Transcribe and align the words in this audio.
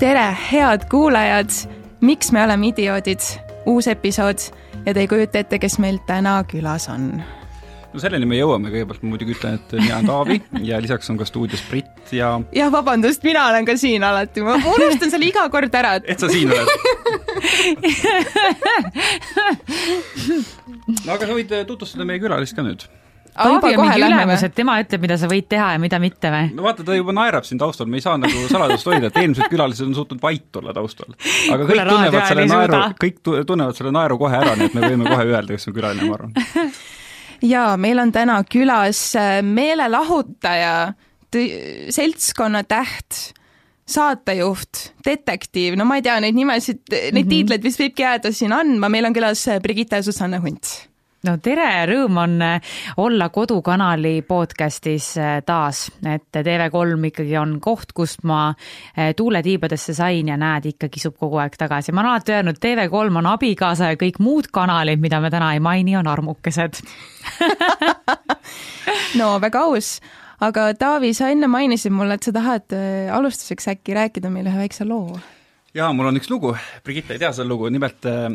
tere, 0.00 0.36
head 0.52 0.86
kuulajad, 0.88 1.50
miks 2.00 2.32
me 2.32 2.40
oleme 2.44 2.70
idioodid, 2.70 3.20
uus 3.68 3.84
episood 3.90 4.40
ja 4.86 4.94
te 4.94 5.02
ei 5.02 5.08
kujuta 5.10 5.42
ette, 5.42 5.58
kes 5.60 5.76
meil 5.82 5.98
täna 6.08 6.38
külas 6.48 6.88
on. 6.88 7.10
no 7.92 8.00
selleni 8.00 8.24
me 8.28 8.38
jõuame, 8.38 8.70
kõigepealt 8.72 9.02
ma 9.04 9.10
muidugi 9.12 9.34
ütlen, 9.36 9.58
et 9.60 9.74
mina 9.76 9.98
olen 9.98 10.08
Taavi 10.08 10.38
ja 10.64 10.80
lisaks 10.80 11.10
on 11.12 11.18
ka 11.20 11.26
stuudios 11.28 11.60
Brit 11.68 12.14
ja. 12.16 12.30
jah, 12.56 12.72
vabandust, 12.72 13.26
mina 13.28 13.44
olen 13.50 13.68
ka 13.68 13.76
siin 13.80 14.06
alati, 14.06 14.40
ma 14.46 14.56
unustan 14.56 15.12
selle 15.12 15.28
iga 15.28 15.44
kord 15.52 15.74
ära. 15.76 15.98
Et.... 16.00 16.08
et 16.14 16.24
sa 16.24 16.32
siin 16.32 16.48
oled. 16.54 16.70
No 21.04 21.14
aga 21.14 21.26
sa 21.28 21.34
võid 21.36 21.52
tutvustada 21.68 22.04
meie 22.08 22.18
külalist 22.22 22.56
ka 22.56 22.64
nüüd 22.66 22.82
Taavi 23.34 23.74
on 23.76 23.84
mingi 23.86 24.04
ülemus, 24.04 24.44
et 24.46 24.54
tema 24.56 24.76
ütleb, 24.82 25.04
mida 25.04 25.16
sa 25.20 25.28
võid 25.30 25.46
teha 25.50 25.72
ja 25.74 25.80
mida 25.82 26.00
mitte 26.02 26.30
või? 26.32 26.50
no 26.56 26.64
vaata, 26.66 26.84
ta 26.86 26.96
juba 26.96 27.14
naerab 27.16 27.46
siin 27.46 27.60
taustal, 27.60 27.88
me 27.90 28.00
ei 28.00 28.04
saa 28.04 28.16
nagu 28.20 28.46
saladust 28.50 28.88
hoida, 28.90 29.10
et 29.10 29.18
eelmised 29.20 29.50
külalised 29.52 29.86
on 29.86 29.96
suutnud 29.96 30.22
vait 30.22 30.60
olla 30.60 30.74
taustal. 30.76 31.12
aga 31.14 31.64
kõik 31.64 31.74
Kule 31.74 31.86
tunnevad 31.90 32.28
selle 32.30 32.46
naeru, 32.50 32.80
kõik 33.04 33.20
tunnevad 33.24 33.78
selle 33.78 33.94
naeru 33.94 34.18
kohe 34.20 34.40
ära, 34.40 34.56
nii 34.58 34.70
et 34.70 34.78
me 34.78 34.88
võime 34.88 35.08
kohe 35.08 35.28
öelda, 35.28 35.54
kes 35.54 35.70
on 35.70 35.76
külaline, 35.76 36.08
ma 36.08 36.18
arvan. 36.18 36.72
jaa, 37.54 37.74
meil 37.80 38.02
on 38.02 38.14
täna 38.14 38.40
külas 38.50 39.04
äh, 39.18 39.38
meelelahutaja, 39.46 40.74
seltskonna 41.30 42.64
täht 42.66 43.22
saatejuht, 43.90 44.84
detektiiv, 45.06 45.78
no 45.78 45.86
ma 45.86 45.98
ei 45.98 46.04
tea 46.06 46.18
neid 46.22 46.36
nimesid, 46.36 46.82
neid 46.90 47.10
mm 47.10 47.18
-hmm. 47.18 47.32
tiitleid 47.34 47.66
vist 47.66 47.80
võibki 47.82 48.06
jääda 48.06 48.32
siin 48.34 48.54
andma, 48.54 48.90
meil 48.90 49.06
on 49.06 49.16
külas 49.16 49.46
äh, 49.48 49.62
Brigitte 49.62 50.02
Susanne 50.02 50.42
Hunt 50.42 50.89
no 51.26 51.36
tere, 51.42 51.68
rõõm 51.90 52.18
on 52.22 52.36
äh, 52.44 52.76
olla 53.02 53.28
kodukanali 53.32 54.20
podcastis 54.26 55.12
äh, 55.20 55.40
taas, 55.46 55.86
et 56.06 56.28
TV3 56.32 57.10
ikkagi 57.10 57.36
on 57.40 57.58
koht, 57.60 57.92
kust 57.96 58.24
ma 58.28 58.48
äh, 58.50 59.12
tuule 59.16 59.42
tiibadesse 59.44 59.94
sain 59.96 60.30
ja 60.32 60.38
näed, 60.40 60.70
ikka 60.72 60.88
kisub 60.92 61.18
kogu 61.20 61.40
aeg 61.42 61.58
tagasi. 61.60 61.92
ma 61.92 62.04
olen 62.04 62.12
alati 62.14 62.36
öelnud, 62.36 62.60
TV3 62.62 63.20
on 63.22 63.30
abikaasa 63.34 63.92
ja 63.92 64.00
kõik 64.00 64.20
muud 64.20 64.50
kanalid, 64.52 65.00
mida 65.00 65.20
me 65.20 65.30
täna 65.30 65.52
ei 65.54 65.60
maini, 65.60 65.96
on 66.00 66.08
armukesed. 66.10 66.80
No 69.18 69.36
väga 69.42 69.60
aus, 69.66 69.98
aga 70.42 70.68
Taavi, 70.78 71.10
sa 71.14 71.28
enne 71.30 71.46
mainisid 71.50 71.92
mulle, 71.94 72.16
et 72.16 72.26
sa 72.26 72.32
tahad 72.34 72.74
alustuseks 73.14 73.68
äkki 73.74 73.94
rääkida 73.94 74.30
meile 74.32 74.50
ühe 74.50 74.62
väikse 74.62 74.86
loo 74.88 75.18
jaa, 75.76 75.90
mul 75.94 76.10
on 76.10 76.18
üks 76.18 76.30
lugu, 76.30 76.52
Brigitte 76.86 77.14
ei 77.14 77.22
tea 77.22 77.30
seda 77.34 77.46
lugu, 77.48 77.68
nimelt 77.72 78.06
äh, 78.08 78.26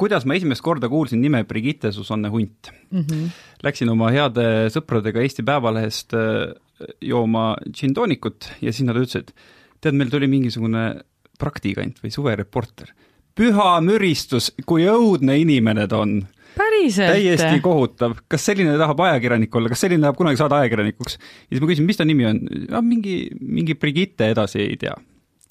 kuidas 0.00 0.26
ma 0.28 0.36
esimest 0.38 0.64
korda 0.64 0.90
kuulsin 0.90 1.20
nime 1.22 1.42
Brigitte 1.48 1.92
Susanne 1.92 2.30
Hunt 2.32 2.72
mm. 2.90 3.02
-hmm. 3.02 3.28
Läksin 3.64 3.90
oma 3.90 4.10
heade 4.14 4.68
sõpradega 4.72 5.22
Eesti 5.24 5.44
Päevalehest 5.46 6.14
äh, 6.14 6.54
jooma 7.02 7.56
džinntoonikut 7.68 8.52
ja 8.62 8.72
siis 8.72 8.86
nad 8.86 8.96
ütlesid, 8.96 9.34
tead, 9.80 9.94
meil 9.98 10.10
tuli 10.10 10.28
mingisugune 10.30 11.02
praktikant 11.38 12.00
või 12.02 12.10
suvereporter. 12.10 12.94
püha 13.38 13.80
müristus, 13.80 14.50
kui 14.66 14.86
õudne 14.90 15.38
inimene 15.38 15.86
ta 15.86 15.98
on 16.02 16.26
päriselt? 16.56 17.12
täiesti 17.12 17.60
kohutav, 17.60 18.16
kas 18.28 18.46
selline 18.46 18.78
tahab 18.78 19.00
ajakirjanik 19.00 19.54
olla, 19.54 19.68
kas 19.68 19.84
selline 19.84 20.02
tahab 20.02 20.16
kunagi 20.16 20.40
saada 20.40 20.62
ajakirjanikuks? 20.62 21.18
ja 21.18 21.54
siis 21.54 21.60
ma 21.62 21.70
küsin, 21.70 21.86
mis 21.86 21.96
ta 21.96 22.04
nimi 22.04 22.26
on? 22.26 22.40
mingi, 22.82 23.28
mingi 23.40 23.74
Brigitte 23.74 24.30
edasi 24.32 24.64
ei 24.64 24.76
tea 24.80 24.96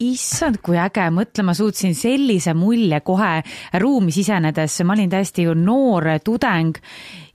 issand, 0.04 0.60
kui 0.64 0.78
äge, 0.78 1.08
mõtle, 1.14 1.46
ma 1.48 1.56
suutsin 1.58 1.96
sellise 1.98 2.54
mulje 2.58 3.00
kohe 3.06 3.32
ruumi 3.82 4.14
sisenedes, 4.14 4.82
ma 4.86 4.94
olin 4.98 5.10
täiesti 5.10 5.48
ju 5.48 5.56
noor 5.58 6.18
tudeng 6.24 6.78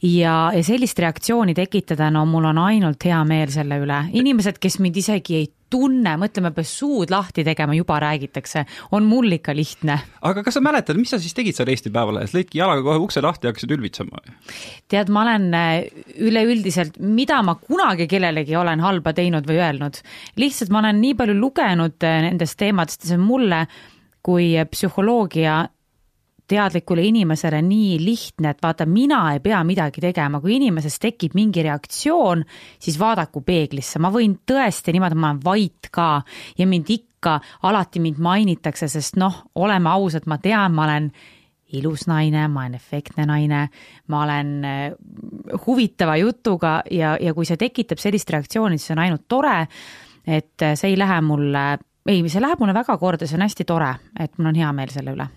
ja, 0.02 0.36
ja 0.54 0.62
sellist 0.66 0.98
reaktsiooni 0.98 1.54
tekitada, 1.54 2.10
no 2.10 2.24
mul 2.28 2.50
on 2.50 2.60
ainult 2.66 3.04
hea 3.06 3.22
meel 3.28 3.52
selle 3.54 3.78
üle. 3.82 4.04
inimesed, 4.18 4.58
kes 4.62 4.78
mind 4.82 4.98
isegi 5.02 5.38
ei 5.38 5.50
tunne, 5.72 6.16
mõtleme, 6.20 6.50
peab 6.52 6.68
suud 6.68 7.12
lahti 7.12 7.44
tegema, 7.46 7.72
juba 7.76 7.96
räägitakse, 8.02 8.64
on 8.92 9.06
mul 9.08 9.38
ikka 9.38 9.54
lihtne. 9.56 9.98
aga 10.20 10.42
kas 10.44 10.58
sa 10.58 10.64
mäletad, 10.64 10.98
mis 11.00 11.12
sa 11.14 11.20
siis 11.22 11.36
tegid 11.36 11.56
seal 11.56 11.70
Eesti 11.72 11.92
Päevalehes, 11.94 12.34
lõidki 12.36 12.60
jalaga 12.60 12.84
kohe 12.84 13.00
ukse 13.00 13.22
lahti 13.24 13.48
ja 13.48 13.54
hakkasid 13.54 13.72
ülbitsema? 13.76 14.20
tead, 14.92 15.12
ma 15.12 15.24
olen 15.24 15.48
äh, 15.56 15.70
üleüldiselt, 16.20 16.98
mida 17.00 17.40
ma 17.46 17.56
kunagi 17.60 18.08
kellelegi 18.10 18.56
olen 18.58 18.84
halba 18.84 19.14
teinud 19.16 19.48
või 19.48 19.62
öelnud, 19.62 20.02
lihtsalt 20.40 20.74
ma 20.74 20.82
olen 20.82 21.00
nii 21.00 21.16
palju 21.22 21.38
lugenud 21.38 22.08
äh, 22.08 22.20
nendest 22.28 22.58
teemadest 22.60 23.06
ja 23.06 23.12
see 23.12 23.20
on 23.20 23.26
mulle 23.30 23.66
kui 24.22 24.52
psühholoogia 24.70 25.62
teadlikule 26.48 27.04
inimesele 27.06 27.62
nii 27.62 27.98
lihtne, 28.04 28.52
et 28.52 28.62
vaata, 28.62 28.86
mina 28.86 29.22
ei 29.32 29.40
pea 29.40 29.62
midagi 29.64 30.02
tegema, 30.02 30.40
kui 30.42 30.56
inimeses 30.58 30.98
tekib 31.02 31.36
mingi 31.38 31.62
reaktsioon, 31.64 32.44
siis 32.82 32.98
vaadaku 33.00 33.44
peeglisse, 33.46 34.00
ma 34.02 34.10
võin 34.12 34.38
tõesti 34.48 34.94
niimoodi, 34.94 35.18
ma 35.18 35.30
olen 35.32 35.44
vait 35.44 35.92
ka 35.92 36.08
ja 36.58 36.66
mind 36.68 36.90
ikka 36.92 37.38
alati 37.68 38.02
mind 38.02 38.20
mainitakse, 38.22 38.90
sest 38.90 39.20
noh, 39.20 39.44
oleme 39.54 39.92
ausad, 39.92 40.26
ma 40.26 40.38
tean, 40.42 40.74
ma 40.76 40.88
olen 40.88 41.12
ilus 41.72 42.06
naine, 42.10 42.46
ma 42.52 42.66
olen 42.66 42.76
efektne 42.76 43.26
naine, 43.28 43.62
ma 44.12 44.24
olen 44.26 44.50
äh, 44.68 45.60
huvitava 45.66 46.18
jutuga 46.20 46.80
ja, 46.90 47.16
ja 47.20 47.32
kui 47.34 47.48
see 47.48 47.60
tekitab 47.60 48.02
sellist 48.02 48.30
reaktsiooni, 48.30 48.80
siis 48.80 48.92
on 48.96 49.04
ainult 49.06 49.24
tore. 49.28 49.66
et 50.26 50.62
äh, 50.62 50.76
see 50.78 50.92
ei 50.92 50.98
lähe 50.98 51.20
mulle, 51.24 51.78
ei, 52.06 52.20
see 52.28 52.42
läheb 52.42 52.60
mulle 52.60 52.74
väga 52.76 52.98
korda, 52.98 53.26
see 53.26 53.40
on 53.40 53.46
hästi 53.46 53.64
tore, 53.64 53.94
et 54.20 54.36
mul 54.38 54.52
on 54.52 54.60
hea 54.60 54.72
meel 54.76 54.92
selle 54.92 55.16
üle 55.16 55.30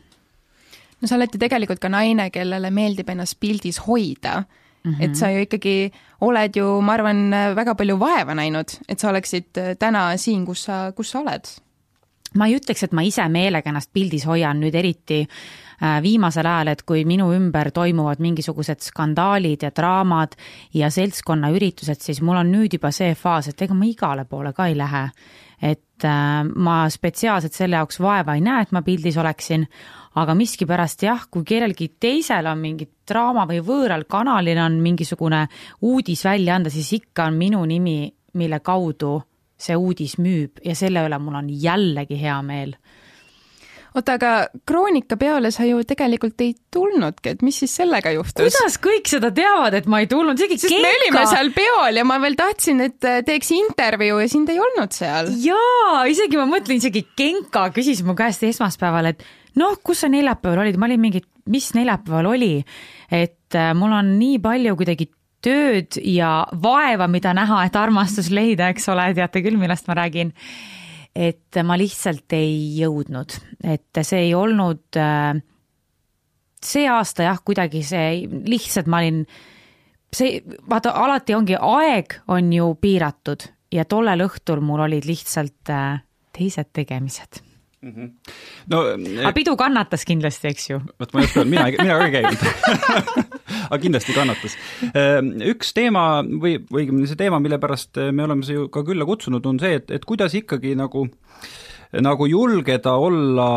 no 1.05 1.09
sa 1.09 1.19
oled 1.19 1.33
ju 1.33 1.41
tegelikult 1.41 1.79
ka 1.83 1.89
naine, 1.93 2.31
kellele 2.33 2.71
meeldib 2.73 3.09
ennast 3.13 3.37
pildis 3.39 3.77
hoida 3.85 4.39
mm. 4.85 4.93
-hmm. 4.93 5.03
et 5.03 5.15
sa 5.15 5.29
ju 5.29 5.41
ikkagi 5.45 5.91
oled 6.21 6.55
ju, 6.55 6.81
ma 6.81 6.93
arvan, 6.93 7.29
väga 7.55 7.75
palju 7.75 7.99
vaeva 7.99 8.35
näinud, 8.35 8.79
et 8.89 8.99
sa 8.99 9.09
oleksid 9.09 9.57
äh, 9.57 9.75
täna 9.79 10.17
siin, 10.17 10.45
kus 10.45 10.63
sa, 10.63 10.91
kus 10.95 11.11
sa 11.11 11.19
oled. 11.19 11.45
ma 12.35 12.47
ei 12.47 12.57
ütleks, 12.57 12.83
et 12.83 12.91
ma 12.91 13.01
ise 13.01 13.23
meelega 13.31 13.69
ennast 13.69 13.93
pildis 13.93 14.25
hoian 14.27 14.59
nüüd 14.59 14.75
eriti 14.75 15.21
äh, 15.23 16.01
viimasel 16.03 16.45
ajal, 16.45 16.67
et 16.67 16.81
kui 16.83 17.05
minu 17.05 17.29
ümber 17.31 17.71
toimuvad 17.71 18.19
mingisugused 18.19 18.81
skandaalid 18.83 19.63
ja 19.63 19.71
draamad 19.71 20.35
ja 20.73 20.89
seltskonnaüritused, 20.89 22.01
siis 22.01 22.21
mul 22.21 22.41
on 22.41 22.51
nüüd 22.51 22.73
juba 22.73 22.91
see 22.91 23.15
faas, 23.15 23.47
et 23.47 23.61
ega 23.61 23.73
ma 23.73 23.85
igale 23.87 24.25
poole 24.25 24.53
ka 24.53 24.67
ei 24.67 24.77
lähe. 24.77 25.09
et 25.61 26.03
äh, 26.03 26.43
ma 26.55 26.89
spetsiaalselt 26.89 27.53
selle 27.53 27.75
jaoks 27.75 27.99
vaeva 27.99 28.35
ei 28.35 28.41
näe, 28.41 28.61
et 28.61 28.71
ma 28.71 28.81
pildis 28.81 29.17
oleksin, 29.17 29.67
aga 30.15 30.35
miskipärast 30.37 31.03
jah, 31.03 31.25
kui 31.31 31.43
kellelgi 31.47 31.91
teisel 31.99 32.47
on 32.47 32.61
mingi 32.61 32.87
draama 33.07 33.45
või 33.49 33.61
võõral 33.65 34.05
kanalil 34.09 34.59
on 34.63 34.79
mingisugune 34.83 35.45
uudis 35.81 36.25
välja 36.25 36.55
anda, 36.55 36.71
siis 36.73 36.93
ikka 36.99 37.29
on 37.29 37.39
minu 37.39 37.63
nimi, 37.67 38.13
mille 38.39 38.59
kaudu 38.59 39.17
see 39.55 39.75
uudis 39.75 40.17
müüb 40.19 40.59
ja 40.65 40.75
selle 40.75 41.05
üle 41.07 41.19
mul 41.19 41.39
on 41.39 41.49
jällegi 41.49 42.19
hea 42.19 42.41
meel 42.43 42.75
oota, 43.95 44.15
aga 44.17 44.31
Kroonikapeole 44.67 45.51
sa 45.55 45.65
ju 45.67 45.79
tegelikult 45.87 46.41
ei 46.43 46.53
tulnudki, 46.73 47.35
et 47.35 47.45
mis 47.45 47.61
siis 47.63 47.75
sellega 47.79 48.11
juhtus? 48.15 48.35
kuidas 48.41 48.77
kõik 48.83 49.07
seda 49.09 49.31
teavad, 49.35 49.77
et 49.79 49.87
ma 49.91 50.01
ei 50.03 50.09
tulnud, 50.11 50.39
isegi 50.39 50.59
Sest 50.59 50.73
Genka. 50.73 50.83
me 50.83 50.99
olime 50.99 51.23
seal 51.31 51.51
peol 51.55 52.01
ja 52.01 52.05
ma 52.07 52.19
veel 52.23 52.37
tahtsin, 52.39 52.83
et 52.89 53.07
äh, 53.07 53.21
teeks 53.27 53.53
intervjuu 53.55 54.19
ja 54.23 54.27
sind 54.31 54.51
ei 54.51 54.59
olnud 54.61 54.95
seal. 54.95 55.31
jaa, 55.45 56.03
isegi 56.11 56.39
ma 56.41 56.47
mõtlen, 56.51 56.81
isegi 56.83 57.05
Genka 57.17 57.69
küsis 57.75 58.03
mu 58.05 58.17
käest 58.19 58.43
esmaspäeval, 58.47 59.13
et 59.13 59.25
noh, 59.59 59.77
kus 59.83 60.03
sa 60.03 60.11
neljapäeval 60.11 60.65
olid, 60.65 60.79
ma 60.79 60.89
olin 60.89 61.01
mingi, 61.01 61.21
mis 61.51 61.71
neljapäeval 61.77 62.31
oli, 62.33 62.53
et 63.11 63.57
äh, 63.57 63.73
mul 63.77 63.95
on 63.95 64.15
nii 64.19 64.39
palju 64.43 64.75
kuidagi 64.79 65.09
tööd 65.45 65.99
ja 66.01 66.39
vaeva, 66.61 67.07
mida 67.11 67.33
näha, 67.37 67.65
et 67.67 67.75
armastus 67.77 68.31
leida, 68.33 68.71
eks 68.73 68.89
ole, 68.93 69.11
teate 69.17 69.43
küll, 69.45 69.59
millest 69.61 69.89
ma 69.89 69.99
räägin. 70.01 70.33
Et 71.15 71.55
ma 71.63 71.77
lihtsalt 71.79 72.33
ei 72.35 72.73
jõudnud, 72.75 73.37
et 73.63 74.03
see 74.03 74.25
ei 74.25 74.33
olnud 74.35 74.97
äh, 74.99 75.37
see 76.65 76.87
aasta 76.91 77.29
jah, 77.29 77.39
kuidagi 77.45 77.83
see 77.85 78.25
lihtsalt 78.49 78.89
ma 78.91 78.99
olin, 79.03 79.21
see, 80.11 80.41
vaata, 80.69 80.91
alati 81.05 81.37
ongi, 81.37 81.55
aeg 81.55 82.19
on 82.35 82.51
ju 82.51 82.73
piiratud 82.81 83.47
ja 83.75 83.85
tollel 83.87 84.25
õhtul 84.27 84.63
mul 84.65 84.85
olid 84.89 85.07
lihtsalt 85.07 85.71
äh, 85.71 86.01
teised 86.35 86.73
tegemised 86.75 87.44
mm. 87.85 87.93
-hmm. 87.93 88.09
no 88.73 88.81
aga 89.21 89.33
pidu 89.37 89.55
kannatas 89.59 90.05
kindlasti, 90.05 90.51
eks 90.51 90.69
ju? 90.69 90.81
vot 90.99 91.13
ma 91.13 91.23
oska 91.23 91.43
öelda, 91.43 91.49
mina, 91.49 91.69
mina 91.77 91.99
ka 92.01 92.05
ei 92.05 92.15
käinud 92.17 92.45
aga 93.69 93.79
kindlasti 93.81 94.15
kannatas. 94.15 94.57
Ehm, 94.93 95.31
üks 95.53 95.73
teema 95.77 96.23
või, 96.25 96.57
või 96.69 96.85
õigemini 96.85 97.09
see 97.09 97.19
teema, 97.19 97.39
mille 97.43 97.59
pärast 97.61 97.97
me 98.11 98.25
oleme 98.25 98.45
siia 98.45 98.67
ka 98.73 98.83
külla 98.87 99.07
kutsunud, 99.07 99.45
on 99.45 99.59
see, 99.61 99.79
et, 99.79 99.91
et 99.95 100.05
kuidas 100.05 100.35
ikkagi 100.37 100.75
nagu, 100.79 101.07
nagu 102.05 102.29
julgeda 102.29 102.97
olla 103.01 103.49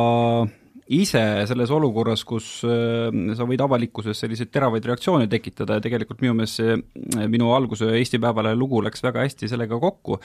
ise 0.95 1.23
selles 1.49 1.71
olukorras, 1.75 2.23
kus 2.25 2.47
äh, 2.65 3.09
sa 3.37 3.47
võid 3.49 3.61
avalikkuses 3.61 4.23
selliseid 4.23 4.51
teravaid 4.53 4.87
reaktsioone 4.89 5.27
tekitada 5.29 5.77
ja 5.77 5.85
tegelikult 5.85 6.23
minu 6.25 6.37
meelest 6.39 6.61
see 6.61 6.77
äh, 6.77 7.27
minu 7.29 7.51
alguse 7.53 7.91
Eesti 7.99 8.21
Päevalehe 8.23 8.57
lugu 8.57 8.81
läks 8.85 9.05
väga 9.05 9.27
hästi 9.27 9.51
sellega 9.53 9.79
kokku. 9.83 10.17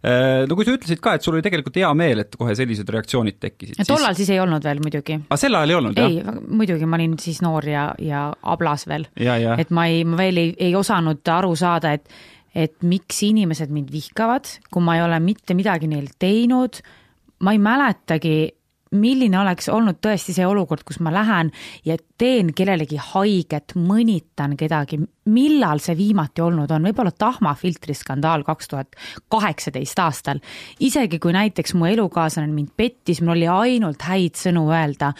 Äh, 0.00 0.46
no 0.48 0.56
kui 0.56 0.68
sa 0.68 0.76
ütlesid 0.76 1.02
ka, 1.04 1.16
et 1.16 1.26
sul 1.26 1.36
oli 1.36 1.44
tegelikult 1.44 1.76
hea 1.80 1.92
meel, 1.98 2.24
et 2.24 2.38
kohe 2.40 2.56
sellised 2.56 2.88
reaktsioonid 2.96 3.40
tekkisid. 3.42 3.82
tollal 3.84 4.14
siis... 4.14 4.24
siis 4.24 4.36
ei 4.36 4.40
olnud 4.44 4.64
veel 4.64 4.80
muidugi. 4.84 5.20
aga 5.26 5.40
sel 5.40 5.60
ajal 5.60 5.74
ei 5.74 5.80
olnud, 5.82 6.00
jah? 6.00 6.08
ei, 6.08 6.38
muidugi, 6.48 6.88
ma 6.88 7.00
olin 7.00 7.18
siis 7.20 7.42
noor 7.44 7.68
ja, 7.68 7.90
ja 8.00 8.28
ablas 8.56 8.88
veel. 8.88 9.08
et 9.16 9.74
ma 9.74 9.88
ei, 9.92 10.04
ma 10.08 10.20
veel 10.22 10.44
ei, 10.46 10.54
ei 10.70 10.76
osanud 10.78 11.36
aru 11.36 11.52
saada, 11.58 11.92
et 11.96 12.08
et 12.56 12.72
miks 12.88 13.18
inimesed 13.26 13.68
mind 13.68 13.90
vihkavad, 13.92 14.48
kui 14.72 14.80
ma 14.80 14.94
ei 14.96 15.02
ole 15.04 15.18
mitte 15.20 15.52
midagi 15.52 15.90
neil 15.92 16.06
teinud 16.16 16.80
ma 17.44 17.52
ei 17.52 17.58
mäletagi, 17.60 18.36
milline 18.96 19.38
oleks 19.40 19.68
olnud 19.72 20.00
tõesti 20.04 20.34
see 20.36 20.46
olukord, 20.46 20.82
kus 20.86 20.98
ma 21.04 21.12
lähen 21.14 21.52
ja 21.86 21.96
teen 22.18 22.52
kellelegi 22.56 22.98
haiget, 23.12 23.76
mõnitan 23.76 24.56
kedagi, 24.58 24.98
millal 25.32 25.80
see 25.82 25.96
viimati 25.98 26.44
olnud 26.44 26.70
on, 26.74 26.88
võib-olla 26.88 27.12
tahmafiltri 27.12 27.96
skandaal 27.96 28.44
kaks 28.46 28.72
tuhat 28.72 28.98
kaheksateist 29.32 30.02
aastal. 30.02 30.42
isegi 30.80 31.18
kui 31.22 31.34
näiteks 31.36 31.74
mu 31.74 31.88
elukaaslane 31.90 32.52
mind 32.52 32.74
pettis, 32.76 33.20
mul 33.20 33.36
oli 33.36 33.48
ainult 33.48 34.02
häid 34.02 34.36
sõnu 34.40 34.68
öelda. 34.70 35.12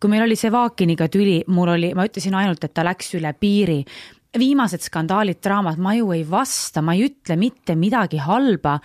kui 0.00 0.10
meil 0.10 0.22
oli 0.22 0.36
Sevakiniga 0.36 1.08
tüli, 1.08 1.42
mul 1.46 1.74
oli, 1.74 1.94
ma 1.94 2.06
ütlesin 2.06 2.34
ainult, 2.34 2.64
et 2.64 2.74
ta 2.74 2.84
läks 2.84 3.14
üle 3.14 3.32
piiri 3.32 3.84
viimased 4.38 4.84
skandaalid, 4.84 5.40
draamad, 5.42 5.78
ma 5.80 5.94
ju 5.96 6.12
ei 6.12 6.24
vasta, 6.28 6.82
ma 6.82 6.94
ei 6.94 7.06
ütle 7.08 7.36
mitte 7.40 7.74
midagi 7.78 8.20
halba 8.22 8.78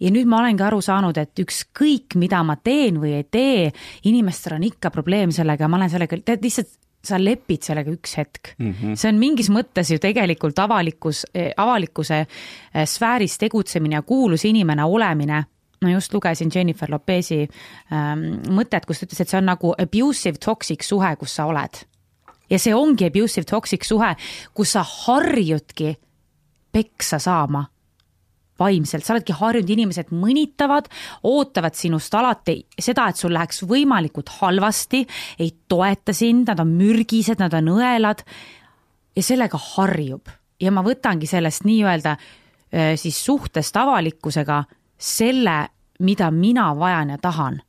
ja 0.00 0.10
nüüd 0.14 0.28
ma 0.30 0.42
olengi 0.42 0.62
aru 0.62 0.80
saanud, 0.84 1.18
et 1.18 1.42
ükskõik, 1.42 2.16
mida 2.20 2.42
ma 2.46 2.56
teen 2.56 3.00
või 3.02 3.16
ei 3.18 3.24
tee, 3.24 3.70
inimestel 4.10 4.58
on 4.58 4.66
ikka 4.68 4.92
probleem 4.94 5.32
sellega, 5.34 5.68
ma 5.68 5.80
olen 5.80 5.90
sellega, 5.90 6.20
tead 6.24 6.44
lihtsalt 6.46 6.76
sa 7.08 7.18
lepid 7.20 7.62
sellega 7.62 7.92
üks 7.94 8.16
hetk 8.18 8.54
mm. 8.58 8.72
-hmm. 8.72 8.96
see 8.98 9.08
on 9.12 9.20
mingis 9.20 9.48
mõttes 9.54 9.92
ju 9.92 10.00
tegelikult 10.02 10.58
avalikus, 10.58 11.24
avalikkuse 11.56 12.18
eh, 12.18 12.86
sfääris 12.86 13.38
tegutsemine 13.38 14.00
ja 14.00 14.02
kuulus 14.02 14.44
inimene 14.44 14.84
olemine 14.84 15.44
ma 15.82 15.90
just 15.90 16.14
lugesin 16.14 16.50
Jennifer 16.54 16.90
Lopezi 16.90 17.48
ähm, 17.92 18.24
mõtet, 18.50 18.86
kus 18.86 18.98
ta 18.98 19.06
ütles, 19.06 19.20
et 19.22 19.30
see 19.30 19.38
on 19.38 19.46
nagu 19.46 19.72
abusive 19.78 20.40
toxic 20.42 20.82
suhe, 20.82 21.14
kus 21.16 21.36
sa 21.38 21.46
oled. 21.46 21.84
ja 22.50 22.58
see 22.58 22.74
ongi 22.74 23.06
abusive 23.06 23.46
toxic 23.46 23.84
suhe, 23.84 24.14
kus 24.54 24.72
sa 24.72 24.82
harjudki 24.82 25.94
peksa 26.72 27.18
saama 27.18 27.64
vaimselt, 28.58 29.04
sa 29.04 29.14
oledki 29.14 29.36
harjunud, 29.38 29.70
inimesed 29.70 30.12
mõnitavad, 30.14 30.88
ootavad 31.28 31.76
sinust 31.78 32.14
alati 32.18 32.58
seda, 32.78 33.08
et 33.08 33.20
sul 33.20 33.34
läheks 33.36 33.62
võimalikult 33.68 34.32
halvasti, 34.40 35.04
ei 35.38 35.52
toeta 35.68 36.14
sind, 36.16 36.48
nad 36.50 36.60
on 36.62 36.74
mürgised, 36.78 37.38
nad 37.42 37.54
on 37.58 37.72
õelad 37.78 38.24
ja 39.16 39.24
sellega 39.24 39.60
harjub. 39.74 40.28
Ja 40.58 40.72
ma 40.74 40.82
võtangi 40.82 41.28
sellest 41.30 41.66
nii-öelda 41.68 42.16
äh, 42.16 42.92
siis 42.98 43.20
suhtest 43.24 43.76
avalikkusega 43.78 44.64
selle, 44.98 45.60
mida 46.02 46.30
mina 46.34 46.72
vajan 46.78 47.14
ja 47.14 47.18
tahan 47.22 47.62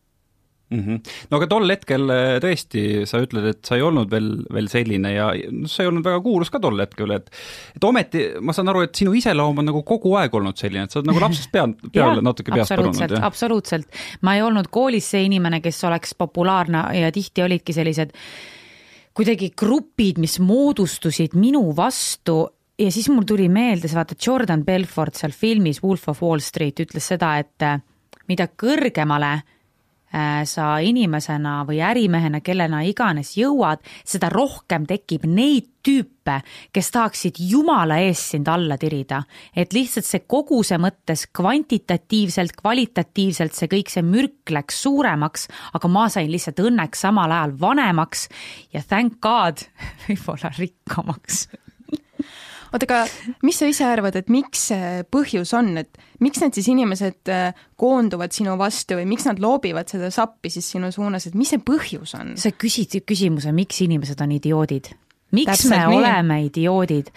mm. 0.69 0.79
-hmm. 0.79 1.13
no 1.29 1.37
aga 1.37 1.47
tol 1.49 1.71
hetkel 1.71 2.11
äh, 2.13 2.35
tõesti, 2.43 2.83
sa 3.09 3.21
ütled, 3.23 3.47
et 3.53 3.61
sa 3.65 3.77
ei 3.77 3.85
olnud 3.85 4.11
veel, 4.11 4.29
veel 4.53 4.69
selline 4.71 5.13
ja 5.13 5.29
noh, 5.33 5.69
sa 5.69 5.83
ei 5.83 5.91
olnud 5.91 6.05
väga 6.05 6.21
kuulus 6.25 6.51
ka 6.53 6.61
tol 6.63 6.79
hetkel, 6.81 7.13
et 7.15 7.31
et 7.75 7.87
ometi 7.89 8.25
ma 8.41 8.55
saan 8.55 8.71
aru, 8.71 8.85
et 8.87 8.95
sinu 8.95 9.15
iseloom 9.17 9.63
on 9.63 9.69
nagu 9.71 9.83
kogu 9.87 10.13
aeg 10.19 10.35
olnud 10.41 10.59
selline, 10.59 10.85
et 10.85 10.93
sa 10.93 11.01
oled 11.01 11.11
nagu 11.11 11.23
lapsest 11.25 11.51
peale, 11.55 11.91
peale 11.93 12.23
natuke 12.25 12.53
peast 12.53 12.75
põrunud. 12.75 13.17
absoluutselt, 13.31 13.99
ma 14.21 14.37
ei 14.37 14.45
olnud 14.45 14.69
koolis 14.71 15.09
see 15.15 15.25
inimene, 15.27 15.61
kes 15.65 15.83
oleks 15.89 16.15
populaarne 16.19 16.85
ja 16.99 17.11
tihti 17.15 17.45
olidki 17.45 17.75
sellised 17.75 18.15
kuidagi 19.17 19.51
grupid, 19.57 20.19
mis 20.21 20.37
moodustusid 20.39 21.33
minu 21.35 21.73
vastu 21.75 22.45
ja 22.79 22.91
siis 22.93 23.09
mul 23.11 23.25
tuli 23.27 23.49
meelde, 23.51 23.89
vaata 23.91 24.15
Jordan 24.15 24.63
Belfort 24.63 25.17
seal 25.19 25.33
filmis 25.35 25.81
Wolf 25.83 26.07
of 26.07 26.21
Wall 26.23 26.39
Street 26.39 26.79
ütles 26.79 27.09
seda, 27.11 27.33
et 27.41 27.65
mida 28.29 28.45
kõrgemale 28.47 29.39
Äh, 29.39 29.58
sa 30.09 30.79
inimesena 30.81 31.59
või 31.67 31.83
ärimehena, 31.85 32.41
kellena 32.41 32.81
iganes 32.87 33.35
jõuad, 33.37 33.83
seda 34.05 34.31
rohkem 34.33 34.87
tekib 34.89 35.27
neid 35.29 35.67
tüüpe, 35.85 36.39
kes 36.73 36.91
tahaksid 36.91 37.39
jumala 37.39 37.99
eest 38.03 38.33
sind 38.33 38.49
alla 38.51 38.77
tirida. 38.77 39.23
et 39.55 39.73
lihtsalt 39.73 40.05
see 40.05 40.25
koguse 40.27 40.77
mõttes 40.77 41.27
kvantitatiivselt, 41.33 42.55
kvalitatiivselt 42.57 43.53
see 43.53 43.71
kõik, 43.71 43.89
see 43.89 44.03
mürk 44.03 44.51
läks 44.51 44.81
suuremaks, 44.83 45.47
aga 45.73 45.87
ma 45.87 46.09
sain 46.09 46.31
lihtsalt 46.31 46.59
õnneks 46.59 47.05
samal 47.05 47.31
ajal 47.31 47.55
vanemaks 47.59 48.27
ja 48.73 48.81
thank 48.81 49.19
god 49.21 49.65
võib-olla 50.07 50.53
rikkamaks 50.57 51.47
oota, 52.73 52.85
aga 52.85 53.35
mis 53.45 53.59
sa 53.59 53.69
ise 53.69 53.87
arvad, 53.87 54.17
et 54.19 54.31
miks 54.33 54.69
see 54.71 55.03
põhjus 55.11 55.53
on, 55.57 55.71
et 55.81 55.99
miks 56.23 56.41
need 56.43 56.57
siis 56.57 56.69
inimesed 56.73 57.33
äh, 57.33 57.59
koonduvad 57.79 58.35
sinu 58.35 58.55
vastu 58.59 58.99
või 58.99 59.07
miks 59.09 59.27
nad 59.29 59.41
loobivad 59.41 59.91
seda 59.91 60.11
sappi 60.13 60.51
siis 60.53 60.69
sinu 60.75 60.91
suunas, 60.95 61.29
et 61.29 61.37
mis 61.39 61.53
see 61.55 61.61
põhjus 61.63 62.15
on? 62.19 62.35
sa 62.39 62.53
küsid 62.55 62.99
küsimuse, 63.07 63.53
miks 63.55 63.81
inimesed 63.85 64.21
on 64.25 64.35
idioodid 64.37 64.93
miks 65.31 65.51
Täpselt 65.51 65.69
me 65.69 65.79
nii. 65.87 65.97
oleme 65.97 66.39
idioodid? 66.45 67.11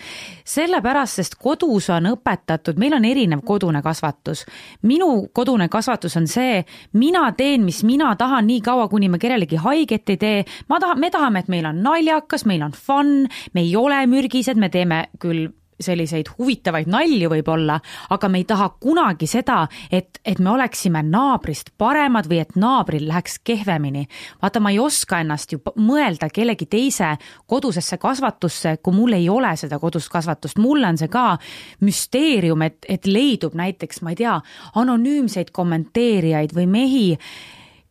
sellepärast, 0.45 1.21
sest 1.21 1.37
kodus 1.41 1.89
on 1.91 2.11
õpetatud, 2.13 2.79
meil 2.79 2.95
on 2.97 3.05
erinev 3.05 3.45
kodune 3.47 3.83
kasvatus. 3.83 4.45
minu 4.83 5.29
kodune 5.33 5.69
kasvatus 5.69 6.17
on 6.17 6.27
see, 6.27 6.65
mina 6.93 7.33
teen, 7.33 7.65
mis 7.65 7.83
mina 7.85 8.15
tahan, 8.17 8.47
nii 8.47 8.61
kaua, 8.61 8.89
kuni 8.89 9.09
me 9.09 9.19
kellelegi 9.19 9.57
haiget 9.57 10.11
ei 10.11 10.17
tee. 10.17 10.45
ma 10.69 10.81
tahan, 10.81 11.01
me 11.01 11.11
tahame, 11.11 11.39
et 11.39 11.49
meil 11.49 11.67
on 11.67 11.83
naljakas, 11.83 12.45
meil 12.45 12.63
on 12.63 12.73
fun, 12.73 13.27
me 13.55 13.61
ei 13.61 13.77
ole 13.77 14.07
mürgised, 14.07 14.57
me 14.57 14.69
teeme 14.69 15.07
küll 15.19 15.49
selliseid 15.81 16.29
huvitavaid 16.39 16.89
nalju 16.91 17.31
võib-olla, 17.33 17.79
aga 18.15 18.29
me 18.31 18.43
ei 18.43 18.47
taha 18.49 18.69
kunagi 18.81 19.27
seda, 19.31 19.63
et, 19.91 20.21
et 20.25 20.39
me 20.43 20.53
oleksime 20.53 21.03
naabrist 21.07 21.73
paremad 21.79 22.29
või 22.31 22.43
et 22.43 22.55
naabril 22.57 23.07
läheks 23.09 23.39
kehvemini. 23.45 24.07
vaata, 24.43 24.61
ma 24.61 24.71
ei 24.71 24.79
oska 24.79 25.21
ennast 25.23 25.53
ju 25.53 25.63
mõelda 25.77 26.29
kellegi 26.33 26.67
teise 26.67 27.15
kodusesse 27.47 27.99
kasvatusse, 27.99 28.77
kui 28.83 28.95
mul 28.97 29.17
ei 29.19 29.29
ole 29.29 29.55
seda 29.57 29.79
kodust 29.83 30.13
kasvatust, 30.13 30.59
mulle 30.59 30.89
on 30.93 31.01
see 31.01 31.11
ka 31.13 31.37
müsteerium, 31.81 32.63
et, 32.63 32.87
et 32.89 33.07
leidub 33.07 33.55
näiteks, 33.59 34.03
ma 34.03 34.15
ei 34.15 34.23
tea, 34.23 34.39
anonüümseid 34.75 35.51
kommenteerijaid 35.53 36.55
või 36.57 36.69
mehi, 36.71 37.09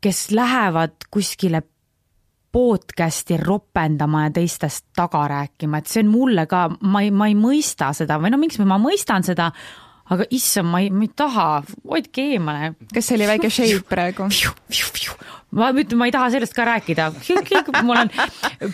kes 0.01 0.31
lähevad 0.33 1.09
kuskile 1.13 1.61
podcast'i 2.51 3.37
ropendama 3.39 4.25
ja 4.25 4.33
teistest 4.35 4.89
taga 4.95 5.23
rääkima, 5.31 5.79
et 5.79 5.91
see 5.91 6.03
on 6.03 6.11
mulle 6.11 6.45
ka, 6.51 6.65
ma 6.81 7.03
ei, 7.05 7.11
ma 7.15 7.29
ei 7.31 7.37
mõista 7.39 7.91
seda 7.95 8.19
või 8.21 8.33
no 8.33 8.39
miks 8.41 8.59
ma 8.67 8.79
mõistan 8.81 9.23
seda, 9.27 9.51
aga 10.11 10.27
issand, 10.35 10.71
ma 10.71 10.81
ei, 10.83 10.89
ma 10.91 11.07
ei 11.07 11.13
taha, 11.15 11.47
hoidke 11.93 12.25
eemale. 12.33 12.73
kas 12.93 13.07
see 13.07 13.19
oli 13.19 13.29
väike 13.29 13.53
shade 13.53 13.85
praegu? 13.87 14.27
ma 15.55 15.71
ütlen, 15.75 15.97
ma 15.99 16.09
ei 16.09 16.15
taha 16.15 16.33
sellest 16.35 16.57
ka 16.57 16.67
rääkida. 16.67 17.07
mul 17.87 18.03
on, 18.03 18.11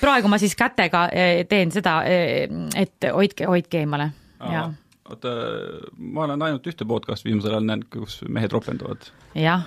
praegu 0.01 0.31
ma 0.31 0.41
siis 0.41 0.57
kätega 0.57 1.07
eh, 1.13 1.45
teen 1.49 1.71
seda, 1.73 2.01
eh, 2.09 2.49
et 2.75 3.09
hoidke, 3.13 3.49
hoidke 3.49 3.85
eemale, 3.85 4.11
jaa 4.41 4.67
oota, 5.11 5.33
ma 5.97 6.25
olen 6.25 6.45
ainult 6.47 6.67
ühte 6.69 6.87
podcast'i 6.87 7.29
viimasel 7.29 7.55
ajal 7.55 7.67
näinud, 7.67 7.89
kus 7.93 8.19
mehed 8.27 8.53
ropenduvad. 8.53 9.09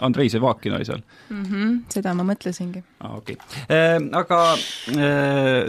Andrei 0.04 0.30
Sevakin 0.32 0.75
oli 0.76 0.87
seal 0.88 1.02
mm. 1.02 1.42
-hmm, 1.44 1.76
seda 1.94 2.14
ma 2.14 2.26
mõtlesingi. 2.32 2.82
aa, 3.00 3.16
okei 3.16 3.37
okay.. 3.38 4.09
Aga 4.20 4.40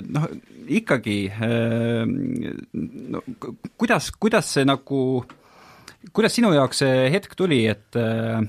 noh, 0.08 0.30
ikkagi 0.68 1.20
no, 3.16 3.22
kuidas, 3.78 4.12
kuidas 4.20 4.54
see 4.58 4.66
nagu, 4.66 5.01
kuidas 6.12 6.36
sinu 6.36 6.54
jaoks 6.56 6.84
see 6.84 7.12
hetk 7.13 7.38
tuli, 7.38 7.66
et 7.72 8.00
äh, 8.00 8.42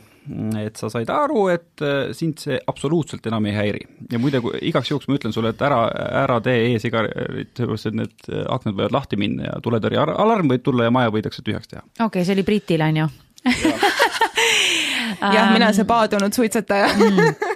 et 0.60 0.78
sa 0.78 0.86
said 0.92 1.10
aru, 1.10 1.46
et 1.50 1.82
äh, 1.82 2.12
sind 2.14 2.38
see 2.42 2.58
absoluutselt 2.70 3.26
enam 3.26 3.46
ei 3.50 3.56
häiri. 3.56 3.80
ja 4.12 4.20
muide, 4.22 4.38
igaks 4.62 4.92
juhuks 4.92 5.08
ma 5.10 5.16
ütlen 5.18 5.34
sulle, 5.34 5.50
et 5.54 5.64
ära, 5.66 5.80
ära 6.22 6.38
tee 6.44 6.68
e-sigaret, 6.70 7.50
sellepärast 7.58 7.90
et 7.90 7.98
need 7.98 8.28
äh, 8.30 8.44
aknad 8.54 8.76
võivad 8.78 8.94
lahti 8.94 9.18
minna 9.18 9.48
ja 9.50 9.58
tuletõrje 9.64 10.04
alarm 10.04 10.52
võib 10.52 10.62
tulla 10.62 10.86
ja 10.86 10.94
maja 10.94 11.10
võidakse 11.14 11.42
tühjaks 11.42 11.72
teha. 11.72 11.82
okei 11.98 12.06
okay,, 12.06 12.26
see 12.28 12.36
oli 12.36 12.46
Britil, 12.46 12.86
on 12.86 13.02
ju? 13.02 13.08
jah, 15.34 15.50
mina 15.50 15.72
see 15.74 15.88
paadunud 15.88 16.38
suitsetaja 16.38 16.92
mm. 16.96 17.52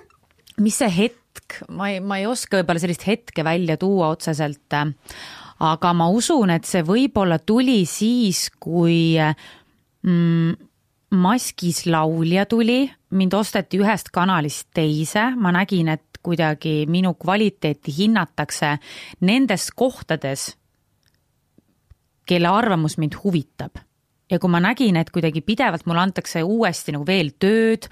mis 0.67 0.83
see 0.83 0.91
hetk, 0.99 1.61
ma 1.71 1.93
ei, 1.95 2.03
ma 2.03 2.19
ei 2.19 2.27
oska 2.27 2.59
võib-olla 2.59 2.83
sellist 2.83 3.07
hetke 3.07 3.47
välja 3.47 3.79
tuua 3.79 4.11
otseselt, 4.17 4.67
äh, 4.75 4.91
aga 5.71 5.95
ma 5.97 6.11
usun, 6.11 6.51
et 6.57 6.67
see 6.67 6.83
võib-olla 6.87 7.39
tuli 7.39 7.85
siis, 7.87 8.49
kui 8.59 9.15
mm, 9.23 10.66
maskis 11.17 11.85
laulja 11.87 12.47
tuli, 12.47 12.85
mind 13.17 13.35
osteti 13.35 13.81
ühest 13.81 14.13
kanalist 14.15 14.69
teise, 14.77 15.31
ma 15.37 15.53
nägin, 15.55 15.91
et 15.95 16.21
kuidagi 16.27 16.85
minu 16.91 17.15
kvaliteeti 17.15 17.95
hinnatakse 17.99 18.77
nendes 19.27 19.71
kohtades, 19.75 20.51
kelle 22.27 22.51
arvamus 22.51 22.99
mind 22.99 23.19
huvitab. 23.23 23.83
Ja 24.27 24.41
kui 24.43 24.51
ma 24.51 24.59
nägin, 24.59 24.97
et 24.99 25.13
kuidagi 25.15 25.39
pidevalt 25.47 25.85
mulle 25.87 26.03
antakse 26.03 26.43
uuesti 26.43 26.91
nagu 26.97 27.07
veel 27.07 27.31
tööd, 27.39 27.87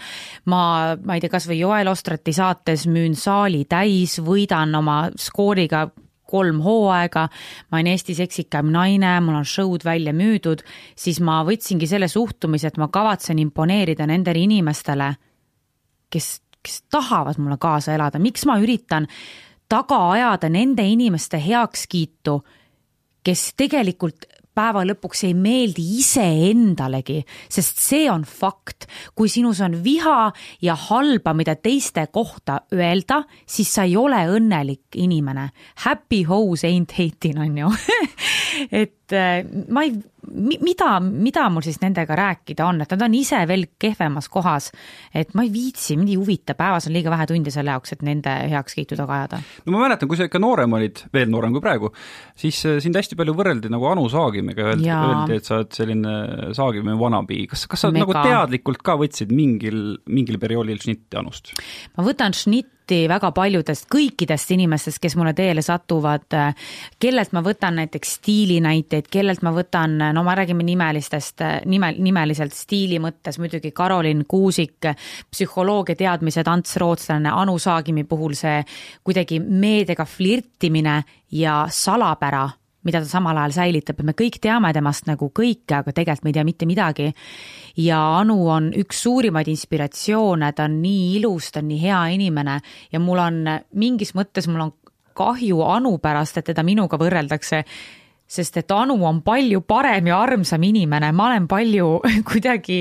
ma, 0.50 0.97
ma 0.99 1.14
ei 1.14 1.23
tea, 1.23 1.31
kasvõi 1.31 1.61
Joel 1.61 1.90
Ostrati 1.93 2.35
saates 2.35 2.88
müün 2.90 3.14
saali 3.14 3.62
täis, 3.71 4.16
võidan 4.19 4.75
oma 4.75 5.04
skooriga 5.14 5.87
kolm 6.35 6.61
hooaega, 6.64 7.29
ma 7.71 7.79
olen 7.79 7.93
Eesti 7.95 8.17
seksikaim 8.19 8.73
naine, 8.75 9.14
mul 9.25 9.38
on 9.38 9.47
show'd 9.49 9.87
välja 9.87 10.14
müüdud, 10.17 10.64
siis 10.99 11.21
ma 11.23 11.41
võtsingi 11.47 11.88
selle 11.91 12.11
suhtumise, 12.11 12.73
et 12.73 12.81
ma 12.83 12.91
kavatsen 12.93 13.38
imponeerida 13.43 14.09
nendele 14.11 14.43
inimestele, 14.43 15.12
kes, 16.11 16.31
kes 16.64 16.83
tahavad 16.91 17.38
mulle 17.38 17.59
kaasa 17.62 17.95
elada, 17.95 18.23
miks 18.23 18.47
ma 18.50 18.59
üritan 18.62 19.07
taga 19.71 20.00
ajada 20.12 20.50
nende 20.53 20.85
inimeste 20.87 21.41
heakskiitu, 21.41 22.38
kes 23.25 23.53
tegelikult 23.57 24.26
päeva 24.54 24.84
lõpuks 24.87 25.25
ei 25.28 25.34
meeldi 25.34 25.84
iseendalegi, 25.99 27.20
sest 27.50 27.82
see 27.82 28.08
on 28.11 28.25
fakt. 28.25 28.88
kui 29.14 29.28
sinus 29.28 29.61
on 29.64 29.76
viha 29.84 30.32
ja 30.62 30.75
halba, 30.88 31.34
mida 31.34 31.56
teiste 31.56 32.06
kohta 32.12 32.61
öelda, 32.73 33.25
siis 33.46 33.73
sa 33.75 33.84
ei 33.84 33.96
ole 33.96 34.20
õnnelik 34.30 34.96
inimene. 34.96 35.50
Happy 35.84 36.25
hoes 36.28 36.64
ain't 36.64 36.92
hating 36.92 37.38
on 37.40 37.58
ju 37.58 37.70
et 38.82 39.12
äh, 39.12 39.44
ma 39.68 39.84
ei, 39.87 39.96
mida, 40.33 40.99
mida 41.00 41.47
mul 41.52 41.64
siis 41.66 41.81
nendega 41.83 42.16
rääkida 42.19 42.66
on, 42.66 42.83
et 42.85 42.93
nad 42.95 43.04
on 43.07 43.14
ise 43.16 43.40
veel 43.49 43.66
kehvemas 43.81 44.28
kohas. 44.33 44.71
et 45.14 45.35
ma 45.35 45.45
ei 45.45 45.52
viitsi, 45.52 45.97
mind 45.97 46.12
ei 46.12 46.19
huvita, 46.21 46.57
päevas 46.59 46.88
on 46.88 46.95
liiga 46.97 47.12
vähe 47.12 47.26
tunde 47.31 47.52
selle 47.54 47.75
jaoks, 47.75 47.95
et 47.97 48.02
nende 48.07 48.33
heakskiitu 48.50 48.99
taga 48.99 49.21
ajada. 49.21 49.40
no 49.64 49.76
ma 49.76 49.85
mäletan, 49.85 50.11
kui 50.11 50.19
sa 50.21 50.28
ikka 50.28 50.43
noorem 50.43 50.76
olid, 50.78 51.04
veel 51.14 51.31
noorem 51.33 51.54
kui 51.54 51.64
praegu, 51.64 51.93
siis 52.38 52.61
äh, 52.69 52.78
sind 52.85 52.97
hästi 52.99 53.19
palju 53.21 53.37
võrreldi 53.37 53.73
nagu 53.73 53.88
Anu 53.90 54.07
Saagimiga, 54.12 54.71
öeldi, 54.73 54.90
öeldi, 54.90 55.40
et 55.40 55.49
sa 55.50 55.61
oled 55.61 55.73
selline 55.76 56.14
Saagimi 56.57 56.97
wannabe. 56.99 57.45
kas, 57.50 57.66
kas 57.71 57.87
sa 57.87 57.93
Mega. 57.93 58.07
nagu 58.07 58.16
teadlikult 58.19 58.83
ka 58.85 58.99
võtsid 59.00 59.35
mingil, 59.35 59.99
mingil 60.07 60.40
perioodil 60.43 60.81
šnitti 60.83 61.21
Anust? 61.21 61.54
ma 61.97 62.07
võtan 62.07 62.37
šnitti 62.37 62.74
pilti 62.85 63.09
väga 63.09 63.31
paljudest, 63.33 63.87
kõikidest 63.88 64.50
inimestest, 64.53 64.99
kes 65.00 65.17
mulle 65.17 65.33
teele 65.35 65.62
satuvad, 65.62 66.26
kellelt 67.00 67.33
ma 67.33 67.41
võtan 67.43 67.76
näiteks 67.81 68.14
stiilinäiteid, 68.19 69.09
kellelt 69.11 69.43
ma 69.43 69.53
võtan, 69.53 69.97
no 70.12 70.23
ma 70.23 70.35
räägime 70.35 70.62
nimelistest, 70.62 71.41
nime, 71.67 71.95
nimeliselt 71.99 72.53
stiili 72.53 72.99
mõttes 72.99 73.38
muidugi 73.38 73.73
Karolin 73.73 74.25
Kuusik, 74.29 74.85
psühholoogia 75.31 75.97
teadmised, 75.97 76.47
Ants 76.47 76.76
Rootslane, 76.76 77.31
Anu 77.31 77.59
Saagimi 77.59 78.05
puhul 78.05 78.35
see 78.35 78.62
kuidagi 79.05 79.41
meediaga 79.41 80.05
flirtimine 80.05 81.03
ja 81.33 81.64
salapära 81.71 82.49
mida 82.85 83.00
ta 83.00 83.09
samal 83.09 83.38
ajal 83.41 83.57
säilitab 83.59 84.00
ja 84.00 84.07
me 84.09 84.14
kõik 84.17 84.38
teame 84.43 84.73
temast 84.76 85.09
nagu 85.09 85.31
kõike, 85.35 85.81
aga 85.81 85.93
tegelikult 85.93 86.25
me 86.25 86.33
ei 86.33 86.38
tea 86.38 86.45
mitte 86.45 86.69
midagi. 86.69 87.11
ja 87.76 87.99
Anu 88.21 88.38
on 88.49 88.71
üks 88.76 89.03
suurimaid 89.03 89.49
inspiratsioone, 89.49 90.53
ta 90.53 90.69
on 90.69 90.81
nii 90.83 91.17
ilus, 91.19 91.50
ta 91.50 91.61
on 91.61 91.69
nii 91.69 91.81
hea 91.81 92.05
inimene 92.14 92.61
ja 92.93 93.00
mul 93.00 93.19
on 93.19 93.45
mingis 93.73 94.14
mõttes, 94.14 94.49
mul 94.49 94.69
on 94.69 94.73
kahju 95.14 95.62
Anu 95.62 95.99
pärast, 95.99 96.38
et 96.38 96.50
teda 96.53 96.62
minuga 96.62 96.99
võrreldakse 96.99 97.64
sest 98.26 98.57
et 98.57 98.71
Anu 98.73 98.97
on 99.05 99.21
palju 99.23 99.61
parem 99.69 100.09
ja 100.09 100.21
armsam 100.25 100.62
inimene, 100.64 101.12
ma 101.12 101.29
olen 101.29 101.49
palju 101.49 101.88
kuidagi 102.31 102.79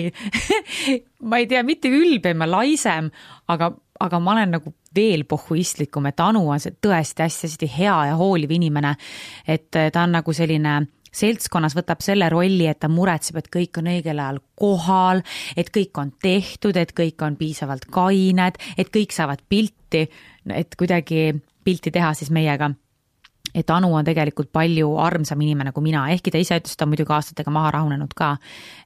ma 1.29 1.39
ei 1.39 1.47
tea, 1.47 1.63
mitte 1.63 1.91
ülbem 1.91 2.43
ja 2.43 2.49
laisem, 2.49 3.11
aga, 3.51 3.73
aga 3.99 4.19
ma 4.19 4.35
olen 4.37 4.57
nagu 4.57 4.73
veel 4.95 5.23
pohhuistlikum, 5.29 6.05
et 6.05 6.19
Anu 6.19 6.47
on 6.49 6.59
see 6.59 6.75
tõesti 6.81 7.25
hästi-hästi 7.25 7.71
hea 7.77 7.95
ja 8.11 8.17
hooliv 8.19 8.51
inimene. 8.51 8.95
et 9.47 9.71
ta 9.71 10.03
on 10.03 10.11
nagu 10.11 10.33
selline 10.33 10.81
seltskonnas 11.13 11.75
võtab 11.77 12.01
selle 12.03 12.27
rolli, 12.29 12.67
et 12.67 12.79
ta 12.81 12.89
muretseb, 12.89 13.37
et 13.37 13.49
kõik 13.53 13.79
on 13.81 13.89
õigel 13.91 14.19
ajal 14.19 14.39
kohal, 14.59 15.23
et 15.57 15.69
kõik 15.73 15.97
on 16.01 16.13
tehtud, 16.21 16.77
et 16.77 16.93
kõik 16.93 17.21
on 17.25 17.37
piisavalt 17.39 17.85
kained, 17.93 18.57
et 18.77 18.93
kõik 18.93 19.13
saavad 19.15 19.43
pilti, 19.49 20.07
et 20.53 20.79
kuidagi 20.79 21.33
pilti 21.63 21.93
teha 21.93 22.13
siis 22.17 22.33
meiega 22.33 22.73
et 23.53 23.69
Anu 23.69 23.91
on 23.93 24.05
tegelikult 24.05 24.49
palju 24.51 24.95
armsam 24.97 25.41
inimene 25.45 25.71
kui 25.75 25.85
mina, 25.85 26.07
ehkki 26.09 26.31
ta 26.33 26.41
ise 26.41 26.57
ütles, 26.57 26.73
et 26.73 26.79
ta 26.79 26.87
on 26.87 26.93
muidugi 26.93 27.13
aastatega 27.13 27.53
maha 27.53 27.73
rahunenud 27.75 28.15
ka. 28.17 28.37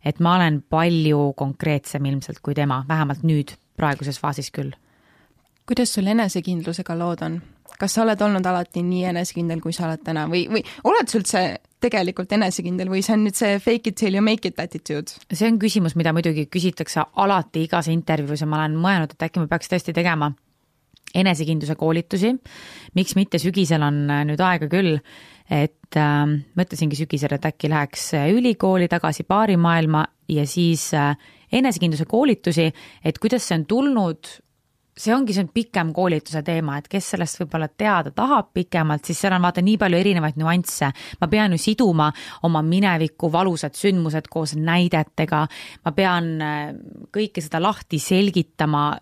et 0.03 0.19
ma 0.19 0.35
olen 0.35 0.61
palju 0.69 1.31
konkreetsem 1.37 2.05
ilmselt 2.05 2.41
kui 2.43 2.57
tema, 2.57 2.83
vähemalt 2.87 3.23
nüüd, 3.23 3.55
praeguses 3.77 4.19
faasis 4.19 4.51
küll 4.51 4.75
kuidas 5.67 5.93
sul 5.93 6.07
enesekindlusega 6.07 6.95
lood 6.97 7.23
on? 7.27 7.39
kas 7.77 7.93
sa 7.93 8.01
oled 8.01 8.21
olnud 8.25 8.45
alati 8.49 8.81
nii 8.81 9.03
enesekindel, 9.11 9.59
kui 9.61 9.75
sa 9.75 9.85
oled 9.85 10.01
täna 10.05 10.25
või, 10.31 10.47
või 10.49 10.63
oled 10.87 11.11
sa 11.11 11.19
üldse 11.19 11.41
tegelikult 11.83 12.31
enesekindel 12.33 12.89
või 12.89 13.03
see 13.05 13.13
on 13.13 13.25
nüüd 13.27 13.37
see 13.37 13.59
fake 13.61 13.91
it 13.91 13.99
till 13.99 14.15
you 14.15 14.23
make 14.23 14.47
it 14.47 14.59
attitude? 14.59 15.13
see 15.29 15.49
on 15.49 15.59
küsimus, 15.61 15.97
mida 15.99 16.13
muidugi 16.15 16.47
küsitakse 16.49 17.05
alati 17.21 17.67
igas 17.67 17.91
intervjuus 17.93 18.41
ja 18.41 18.49
ma 18.49 18.63
olen 18.63 18.77
mõelnud, 18.81 19.13
et 19.13 19.27
äkki 19.29 19.43
ma 19.43 19.49
peaks 19.51 19.69
tõesti 19.73 19.93
tegema 19.93 20.31
enesekindluse 21.15 21.75
koolitusi. 21.75 22.33
miks 22.95 23.15
mitte, 23.15 23.39
sügisel 23.39 23.83
on 23.83 24.05
äh, 24.09 24.23
nüüd 24.27 24.41
aega 24.43 24.67
küll, 24.71 24.97
et 25.49 25.99
äh, 25.99 26.25
mõtlesingi 26.57 26.97
sügisel, 26.99 27.37
et 27.37 27.45
äkki 27.45 27.69
läheks 27.71 28.13
äh, 28.17 28.31
ülikooli 28.33 28.89
tagasi 28.91 29.27
baarimaailma 29.27 30.05
ja 30.33 30.47
siis 30.47 30.89
äh, 30.97 31.15
enesekindluse 31.51 32.05
koolitusi, 32.09 32.71
et 33.03 33.19
kuidas 33.19 33.47
see 33.47 33.59
on 33.59 33.65
tulnud 33.69 34.33
see 34.97 35.13
ongi 35.13 35.35
see 35.35 35.47
pikem 35.53 35.91
koolituse 35.95 36.41
teema, 36.45 36.77
et 36.79 36.87
kes 36.91 37.11
sellest 37.13 37.39
võib-olla 37.41 37.69
teada 37.69 38.11
tahab 38.15 38.49
pikemalt, 38.55 39.05
siis 39.05 39.19
seal 39.21 39.35
on 39.37 39.45
vaata 39.45 39.61
nii 39.65 39.77
palju 39.81 39.99
erinevaid 39.99 40.39
nüansse. 40.39 40.91
ma 41.21 41.27
pean 41.31 41.53
ju 41.53 41.61
siduma 41.61 42.09
oma 42.43 42.61
mineviku 42.65 43.31
valusad 43.31 43.77
sündmused 43.77 44.29
koos 44.29 44.55
näidetega, 44.57 45.43
ma 45.85 45.95
pean 45.95 46.29
äh, 46.41 46.71
kõike 47.13 47.43
seda 47.43 47.61
lahti 47.61 47.99
selgitama, 47.99 48.97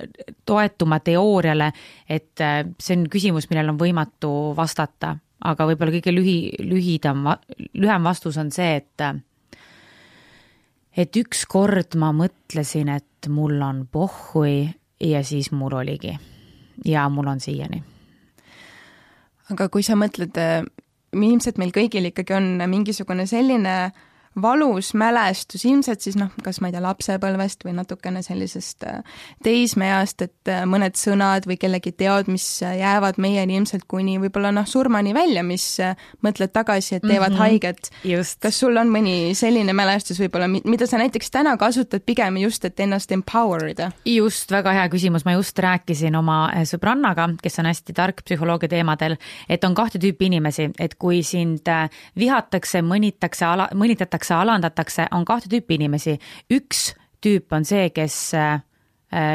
toetuma 0.46 1.00
teooriale, 1.00 1.72
et 2.10 2.42
äh, 2.44 2.64
see 2.80 3.00
on 3.00 3.08
küsimus, 3.12 3.50
millele 3.50 3.74
on 3.74 3.80
võimatu 3.80 4.34
vastata, 4.58 5.16
aga 5.46 5.70
võib-olla 5.70 5.96
kõige 5.96 6.14
lühi, 6.16 6.40
lühidam, 6.60 7.30
lühem 7.74 8.04
vastus 8.04 8.38
on 8.42 8.52
see, 8.52 8.82
et 8.84 9.06
äh, 9.06 9.16
et 10.96 11.18
ükskord 11.20 11.96
ma 12.00 12.14
mõtlesin, 12.16 12.90
et 12.96 13.28
mul 13.32 13.60
on 13.64 13.84
pohhui 13.92 14.66
ja 15.00 15.24
siis 15.24 15.52
mul 15.52 15.74
oligi. 15.74 16.18
ja 16.86 17.10
mul 17.10 17.28
on 17.28 17.40
siiani. 17.40 17.84
aga 19.52 19.70
kui 19.70 19.84
sa 19.84 19.96
mõtled, 19.96 20.38
ilmselt 21.14 21.58
meil 21.58 21.72
kõigil 21.72 22.12
ikkagi 22.12 22.34
on 22.34 22.64
mingisugune 22.70 23.25
selline 23.28 23.75
äh, 23.86 24.04
valus 24.42 24.94
mälestus 24.94 25.65
ilmselt 25.65 26.01
siis 26.01 26.18
noh, 26.20 26.32
kas 26.44 26.60
ma 26.62 26.70
ei 26.70 26.75
tea, 26.75 26.82
lapsepõlvest 26.84 27.63
või 27.65 27.75
natukene 27.77 28.22
sellisest 28.25 28.84
äh, 28.88 29.20
teismeeast, 29.44 30.25
et 30.25 30.51
äh, 30.51 30.65
mõned 30.70 30.98
sõnad 31.00 31.48
või 31.48 31.58
kellegi 31.60 31.94
teod, 31.96 32.27
mis 32.32 32.46
äh, 32.65 32.75
jäävad 32.82 33.20
meieni 33.22 33.56
ilmselt 33.60 33.86
kuni 33.88 34.18
võib-olla 34.20 34.51
noh, 34.56 34.68
surmani 34.68 35.13
välja, 35.15 35.44
mis 35.44 35.65
mõtled 36.25 36.51
tagasi, 36.56 36.98
et 36.98 37.06
teevad 37.06 37.32
mm 37.32 37.36
-hmm. 37.36 37.39
haiget. 37.39 38.38
kas 38.39 38.60
sul 38.60 38.77
on 38.77 38.92
mõni 38.92 39.34
selline 39.36 39.74
mälestus 39.74 40.20
võib-olla, 40.20 40.48
mida 40.48 40.88
sa 40.88 40.98
näiteks 40.98 41.32
täna 41.32 41.58
kasutad 41.58 42.04
pigem 42.06 42.38
just, 42.38 42.65
et 42.65 42.80
ennast 42.80 43.12
empower 43.12 43.68
ida? 43.70 43.92
just, 44.06 44.51
väga 44.51 44.74
hea 44.74 44.89
küsimus, 44.89 45.25
ma 45.25 45.32
just 45.32 45.60
rääkisin 45.60 46.15
oma 46.15 46.51
sõbrannaga, 46.63 47.30
kes 47.42 47.60
on 47.60 47.65
hästi 47.65 47.94
tark 47.94 48.22
psühholoogia 48.25 48.70
teemadel, 48.70 49.18
et 49.50 49.63
on 49.63 49.75
kahte 49.75 50.00
tüüpi 50.00 50.25
inimesi, 50.25 50.72
et 50.80 50.96
kui 50.96 51.24
sind 51.24 51.68
vihatakse, 52.18 52.82
mõnitakse, 52.82 53.46
ala, 53.46 53.68
mõnitatakse 53.74 54.25
alandatakse, 54.34 54.65
alandatakse, 54.65 55.08
on 55.12 55.25
kahte 55.25 55.50
tüüpi 55.50 55.75
inimesi. 55.75 56.20
üks 56.51 56.94
tüüp 57.22 57.53
on 57.53 57.65
see, 57.65 57.89
kes 57.89 58.34
äh, 58.34 58.62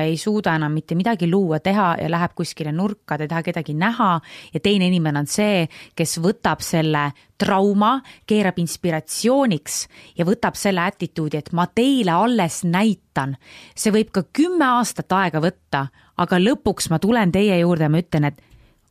ei 0.07 0.17
suuda 0.17 0.55
enam 0.57 0.73
mitte 0.73 0.95
midagi 0.95 1.29
luua, 1.31 1.61
teha 1.61 1.97
ja 2.01 2.11
läheb 2.11 2.35
kuskile 2.37 2.73
nurka, 2.73 3.17
ta 3.17 3.25
ei 3.25 3.29
taha 3.29 3.43
kedagi 3.43 3.75
näha 3.75 4.21
ja 4.55 4.61
teine 4.61 4.87
inimene 4.91 5.23
on 5.23 5.27
see, 5.27 5.67
kes 5.97 6.19
võtab 6.21 6.61
selle 6.63 7.11
trauma, 7.39 8.01
keerab 8.27 8.59
inspiratsiooniks 8.61 9.81
ja 10.19 10.27
võtab 10.29 10.59
selle 10.59 10.85
attitude'i, 10.85 11.41
et 11.41 11.53
ma 11.53 11.67
teile 11.67 12.13
alles 12.13 12.63
näitan. 12.65 13.37
see 13.75 13.93
võib 13.93 14.11
ka 14.13 14.25
kümme 14.33 14.65
aastat 14.65 15.13
aega 15.13 15.41
võtta, 15.41 15.87
aga 16.17 16.39
lõpuks 16.39 16.91
ma 16.91 16.99
tulen 16.99 17.33
teie 17.33 17.59
juurde 17.61 17.89
ja 17.89 17.91
ma 17.91 18.03
ütlen, 18.03 18.25
et 18.25 18.43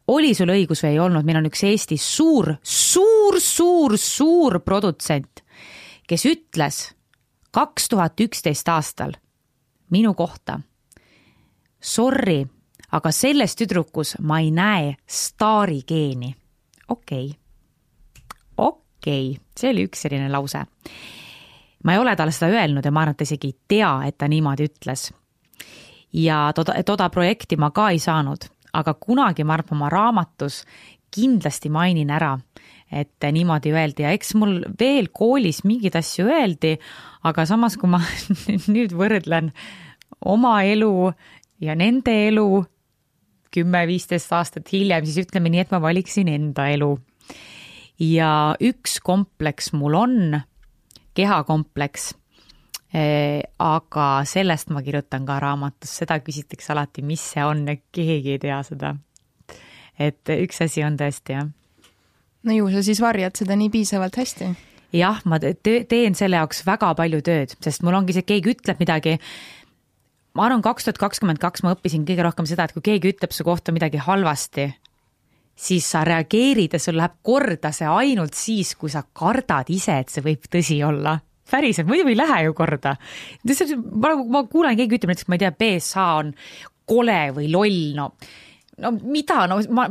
oli 0.09 0.33
sul 0.33 0.49
õigus 0.49 0.81
või 0.83 0.95
ei 0.95 0.99
olnud, 0.99 1.25
meil 1.25 1.37
on 1.37 1.51
üks 1.51 1.61
Eestis 1.63 2.05
suur, 2.15 2.55
suur, 2.63 3.37
suur, 3.39 3.97
suur 3.97 4.59
produtsent 4.65 5.43
kes 6.09 6.25
ütles 6.25 6.77
kaks 7.53 7.89
tuhat 7.89 8.19
üksteist 8.19 8.69
aastal 8.69 9.13
minu 9.93 10.13
kohta. 10.13 10.59
Sorry, 11.81 12.45
aga 12.91 13.11
selles 13.11 13.55
tüdrukus 13.55 14.15
ma 14.21 14.39
ei 14.39 14.51
näe 14.51 14.95
staarigeeni. 15.07 16.35
okei 16.87 17.25
okay., 17.25 17.37
okei 18.57 19.31
okay., 19.31 19.45
see 19.57 19.71
oli 19.71 19.85
üks 19.87 20.01
selline 20.01 20.31
lause. 20.31 20.65
ma 21.83 21.93
ei 21.93 21.99
ole 21.99 22.15
talle 22.15 22.31
seda 22.31 22.51
öelnud 22.51 22.85
ja 22.85 22.91
ma 22.91 23.01
arvan, 23.01 23.11
et 23.11 23.17
ta 23.17 23.23
isegi 23.23 23.47
ei 23.47 23.57
tea, 23.67 23.93
et 24.07 24.17
ta 24.17 24.27
niimoodi 24.27 24.65
ütles. 24.65 25.13
ja 26.13 26.51
toda, 26.55 26.83
toda 26.83 27.09
projekti 27.09 27.57
ma 27.57 27.71
ka 27.71 27.89
ei 27.89 27.99
saanud, 27.99 28.49
aga 28.73 28.93
kunagi 28.93 29.43
ma 29.43 29.53
arvan, 29.53 29.77
oma 29.77 29.89
raamatus 29.89 30.63
kindlasti 31.15 31.69
mainin 31.69 32.09
ära 32.09 32.37
et 32.89 33.25
niimoodi 33.33 33.71
öeldi 33.73 34.03
ja 34.05 34.13
eks 34.15 34.33
mul 34.39 34.63
veel 34.79 35.09
koolis 35.13 35.61
mingeid 35.67 35.95
asju 35.99 36.25
öeldi, 36.29 36.75
aga 37.27 37.45
samas, 37.45 37.77
kui 37.77 37.89
ma 37.91 38.01
nüüd 38.73 38.95
võrdlen 38.97 39.51
oma 40.25 40.59
elu 40.65 41.11
ja 41.61 41.75
nende 41.77 42.15
elu 42.27 42.63
kümme-viisteist 43.53 44.33
aastat 44.33 44.69
hiljem, 44.73 45.05
siis 45.05 45.25
ütleme 45.25 45.51
nii, 45.53 45.65
et 45.65 45.73
ma 45.73 45.81
valiksin 45.81 46.29
enda 46.29 46.69
elu. 46.73 46.97
ja 47.99 48.55
üks 48.63 48.99
kompleks 49.03 49.73
mul 49.75 49.97
on, 49.97 50.39
kehakompleks 51.17 52.13
eh, 52.93 53.41
aga 53.59 54.07
sellest 54.25 54.73
ma 54.73 54.81
kirjutan 54.85 55.25
ka 55.29 55.39
raamatus, 55.43 55.93
seda 56.01 56.19
küsitakse 56.23 56.73
alati, 56.73 57.05
mis 57.05 57.21
see 57.33 57.45
on 57.45 57.65
keegi 57.67 58.37
ei 58.37 58.41
tea 58.41 58.61
seda. 58.63 58.95
et 59.99 60.35
üks 60.39 60.61
asi 60.65 60.85
on 60.85 60.97
tõesti 60.97 61.37
jah 61.37 61.49
no 62.43 62.55
ju 62.55 62.71
sa 62.73 62.83
siis 62.85 63.01
varjad 63.03 63.39
seda 63.39 63.57
nii 63.59 63.71
piisavalt 63.73 64.17
hästi. 64.19 64.49
jah, 64.95 65.21
ma 65.29 65.39
te 65.39 65.53
teen 65.59 66.17
selle 66.17 66.39
jaoks 66.39 66.63
väga 66.67 66.93
palju 66.97 67.21
tööd, 67.25 67.55
sest 67.63 67.83
mul 67.85 67.97
ongi 67.99 68.15
see, 68.15 68.27
keegi 68.27 68.55
ütleb 68.55 68.81
midagi. 68.81 69.17
ma 70.37 70.47
arvan, 70.47 70.63
kaks 70.65 70.87
tuhat 70.87 71.01
kakskümmend 71.01 71.41
kaks 71.41 71.65
ma 71.65 71.75
õppisin 71.75 72.05
kõige 72.07 72.25
rohkem 72.25 72.49
seda, 72.49 72.67
et 72.67 72.75
kui 72.75 72.85
keegi 72.85 73.15
ütleb 73.15 73.35
su 73.35 73.45
kohta 73.47 73.75
midagi 73.75 74.01
halvasti, 74.03 74.69
siis 75.59 75.87
sa 75.91 76.05
reageerid 76.07 76.77
ja 76.77 76.79
sul 76.81 76.97
läheb 76.99 77.19
korda 77.25 77.73
see 77.75 77.89
ainult 77.89 78.37
siis, 78.37 78.75
kui 78.79 78.91
sa 78.91 79.03
kardad 79.03 79.69
ise, 79.73 79.99
et 79.99 80.13
see 80.13 80.23
võib 80.25 80.47
tõsi 80.47 80.79
olla 80.85 81.19
päriselt, 81.49 81.87
muidu 81.89 82.11
ei 82.11 82.17
lähe 82.17 82.43
ju 82.45 82.53
korda. 82.53 82.95
ma, 83.91 84.13
ma 84.15 84.43
kuulen, 84.45 84.77
keegi 84.77 84.99
ütleb 84.99 85.13
näiteks, 85.13 85.27
ma 85.27 85.37
ei 85.37 85.43
tea, 85.43 85.51
BSA 85.51 86.05
on 86.21 86.33
kole 86.89 87.19
või 87.35 87.49
loll, 87.51 87.79
no, 87.97 88.11
no 88.81 88.91
mida, 89.01 89.45
no 89.49 89.59
ma 89.73 89.87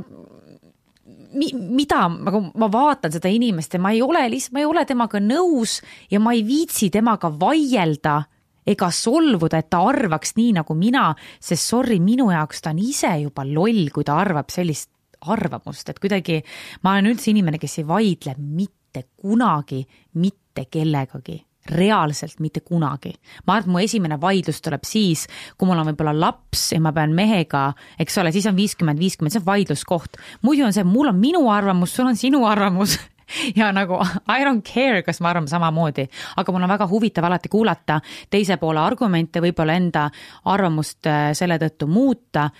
mi, 1.34 1.50
mida, 1.54 2.06
nagu 2.08 2.42
ma 2.58 2.68
vaatan 2.72 3.12
seda 3.14 3.30
inimest 3.32 3.74
ja 3.76 3.82
ma 3.82 3.92
ei 3.94 4.02
ole 4.04 4.24
lihtsalt, 4.30 4.54
ma 4.56 4.62
ei 4.62 4.68
ole 4.68 4.84
temaga 4.88 5.20
nõus 5.22 5.78
ja 6.12 6.20
ma 6.22 6.34
ei 6.36 6.44
viitsi 6.46 6.90
temaga 6.94 7.30
vaielda 7.30 8.20
ega 8.68 8.90
solvuda, 8.92 9.62
et 9.62 9.70
ta 9.72 9.80
arvaks 9.88 10.34
nii 10.36 10.52
nagu 10.58 10.76
mina, 10.76 11.08
sest 11.40 11.70
sorry, 11.72 11.98
minu 12.04 12.28
jaoks 12.34 12.62
ta 12.64 12.74
on 12.74 12.82
ise 12.84 13.14
juba 13.22 13.46
loll, 13.48 13.88
kui 13.94 14.04
ta 14.04 14.18
arvab 14.20 14.52
sellist 14.52 14.90
arvamust, 15.32 15.88
et 15.88 15.98
kuidagi 15.98 16.42
ma 16.84 16.94
olen 16.94 17.14
üldse 17.14 17.32
inimene, 17.32 17.58
kes 17.58 17.80
ei 17.80 17.88
vaidle 17.88 18.36
mitte 18.38 19.08
kunagi 19.18 19.82
mitte 20.20 20.68
kellegagi 20.70 21.40
reaalselt 21.70 22.40
mitte 22.40 22.60
kunagi. 22.60 23.12
ma 23.46 23.54
arvan, 23.54 23.68
et 23.68 23.72
mu 23.72 23.82
esimene 23.82 24.18
vaidlus 24.20 24.62
tuleb 24.64 24.86
siis, 24.86 25.26
kui 25.58 25.68
mul 25.68 25.78
on 25.78 25.90
võib-olla 25.90 26.14
laps 26.16 26.72
ja 26.72 26.80
ma 26.80 26.92
pean 26.92 27.14
mehega, 27.16 27.72
eks 28.00 28.18
ole, 28.22 28.32
siis 28.32 28.46
on 28.50 28.56
viiskümmend, 28.56 28.98
viiskümmend, 28.98 29.34
see 29.34 29.42
on 29.42 29.46
vaidluskoht. 29.46 30.18
muidu 30.42 30.66
on 30.66 30.74
see, 30.76 30.84
mul 30.84 31.12
on 31.12 31.20
minu 31.20 31.46
arvamus, 31.52 31.94
sul 31.94 32.10
on 32.10 32.16
sinu 32.16 32.44
arvamus 32.46 32.98
ja 33.60 33.70
nagu 33.72 34.00
I 34.28 34.44
don't 34.44 34.64
care, 34.64 35.02
kas 35.02 35.20
me 35.20 35.30
arvame 35.30 35.50
samamoodi, 35.50 36.08
aga 36.36 36.52
mul 36.52 36.66
on 36.66 36.74
väga 36.74 36.88
huvitav 36.90 37.28
alati 37.28 37.48
kuulata 37.52 38.00
teise 38.30 38.56
poole 38.60 38.80
argumente, 38.80 39.42
võib-olla 39.44 39.76
enda 39.78 40.08
arvamust 40.48 41.08
äh, 41.08 41.30
selle 41.38 41.58
tõttu 41.62 41.88
muuta. 41.90 42.50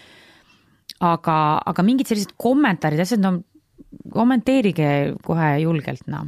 aga, 1.01 1.37
aga 1.67 1.83
mingid 1.87 2.09
sellised 2.11 2.35
kommentaarid, 2.37 3.01
asjad, 3.01 3.23
no 3.23 3.39
kommenteerige 4.11 5.15
kohe 5.23 5.53
julgelt, 5.63 6.07
noh 6.11 6.27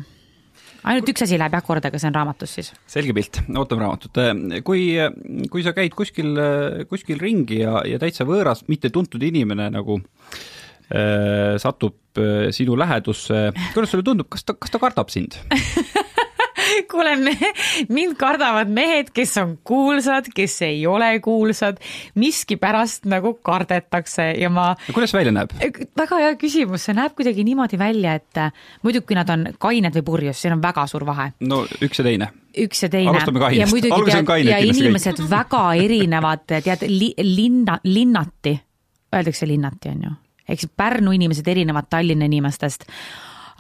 ainult 0.85 1.11
üks 1.13 1.25
asi 1.27 1.39
läheb 1.41 1.57
jah 1.57 1.65
korda, 1.67 1.91
aga 1.91 2.01
see 2.01 2.11
on 2.11 2.17
raamatus 2.17 2.55
siis? 2.59 2.71
selge 2.91 3.15
pilt, 3.17 3.43
ootame 3.51 3.85
raamatut. 3.85 4.23
kui, 4.67 4.85
kui 5.53 5.67
sa 5.67 5.75
käid 5.77 5.97
kuskil, 5.97 6.33
kuskil 6.91 7.21
ringi 7.23 7.63
ja, 7.63 7.81
ja 7.89 8.01
täitsa 8.03 8.27
võõras, 8.29 8.65
mitte 8.71 8.93
tuntud 8.95 9.23
inimene 9.27 9.71
nagu 9.75 10.01
äh, 10.01 11.57
satub 11.63 12.21
äh, 12.21 12.49
sinu 12.57 12.79
lähedusse, 12.81 13.51
kuidas 13.75 13.95
sulle 13.95 14.07
tundub, 14.07 14.31
kas 14.33 14.47
ta, 14.47 14.57
kas 14.57 14.73
ta 14.73 14.83
kardab 14.83 15.13
sind 15.13 15.39
kuule, 16.91 17.15
mind 17.97 18.17
kardavad 18.21 18.71
mehed, 18.73 19.13
kes 19.15 19.37
on 19.43 19.57
kuulsad, 19.67 20.31
kes 20.35 20.61
ei 20.67 20.83
ole 20.87 21.13
kuulsad, 21.25 21.81
miskipärast 22.21 23.09
nagu 23.11 23.37
kardetakse 23.47 24.31
ja 24.41 24.51
ma. 24.53 24.73
kuidas 24.93 25.15
välja 25.15 25.35
näeb? 25.35 25.55
väga 25.99 26.21
hea 26.25 26.35
küsimus, 26.41 26.89
see 26.89 26.97
näeb 26.99 27.17
kuidagi 27.19 27.45
niimoodi 27.47 27.79
välja, 27.81 28.17
et 28.21 28.43
äh, 28.43 28.53
muidugi, 28.83 29.17
nad 29.19 29.31
on 29.33 29.49
kained 29.59 29.97
või 30.01 30.07
purjus, 30.07 30.43
siin 30.43 30.57
on 30.57 30.63
väga 30.63 30.87
suur 30.91 31.07
vahe. 31.09 31.33
no 31.41 31.65
üks 31.81 32.03
ja 32.03 32.07
teine 32.07 32.33
üks 32.59 32.83
ja 32.83 32.91
teine. 32.91 33.23
ja 33.55 33.67
muidugi 33.71 34.11
tead, 34.11 34.49
ja 34.49 34.59
inimesed 34.65 35.21
kõik. 35.21 35.31
väga 35.31 35.63
erinevad, 35.79 36.45
tead 36.49 36.85
li, 36.89 37.13
linna, 37.23 37.79
linnati, 37.85 38.57
öeldakse 39.15 39.47
linnati, 39.49 39.95
on 39.95 40.07
ju, 40.09 40.15
eks 40.51 40.71
Pärnu 40.77 41.15
inimesed 41.15 41.47
erinevad 41.49 41.91
Tallinna 41.91 42.27
inimestest 42.27 42.89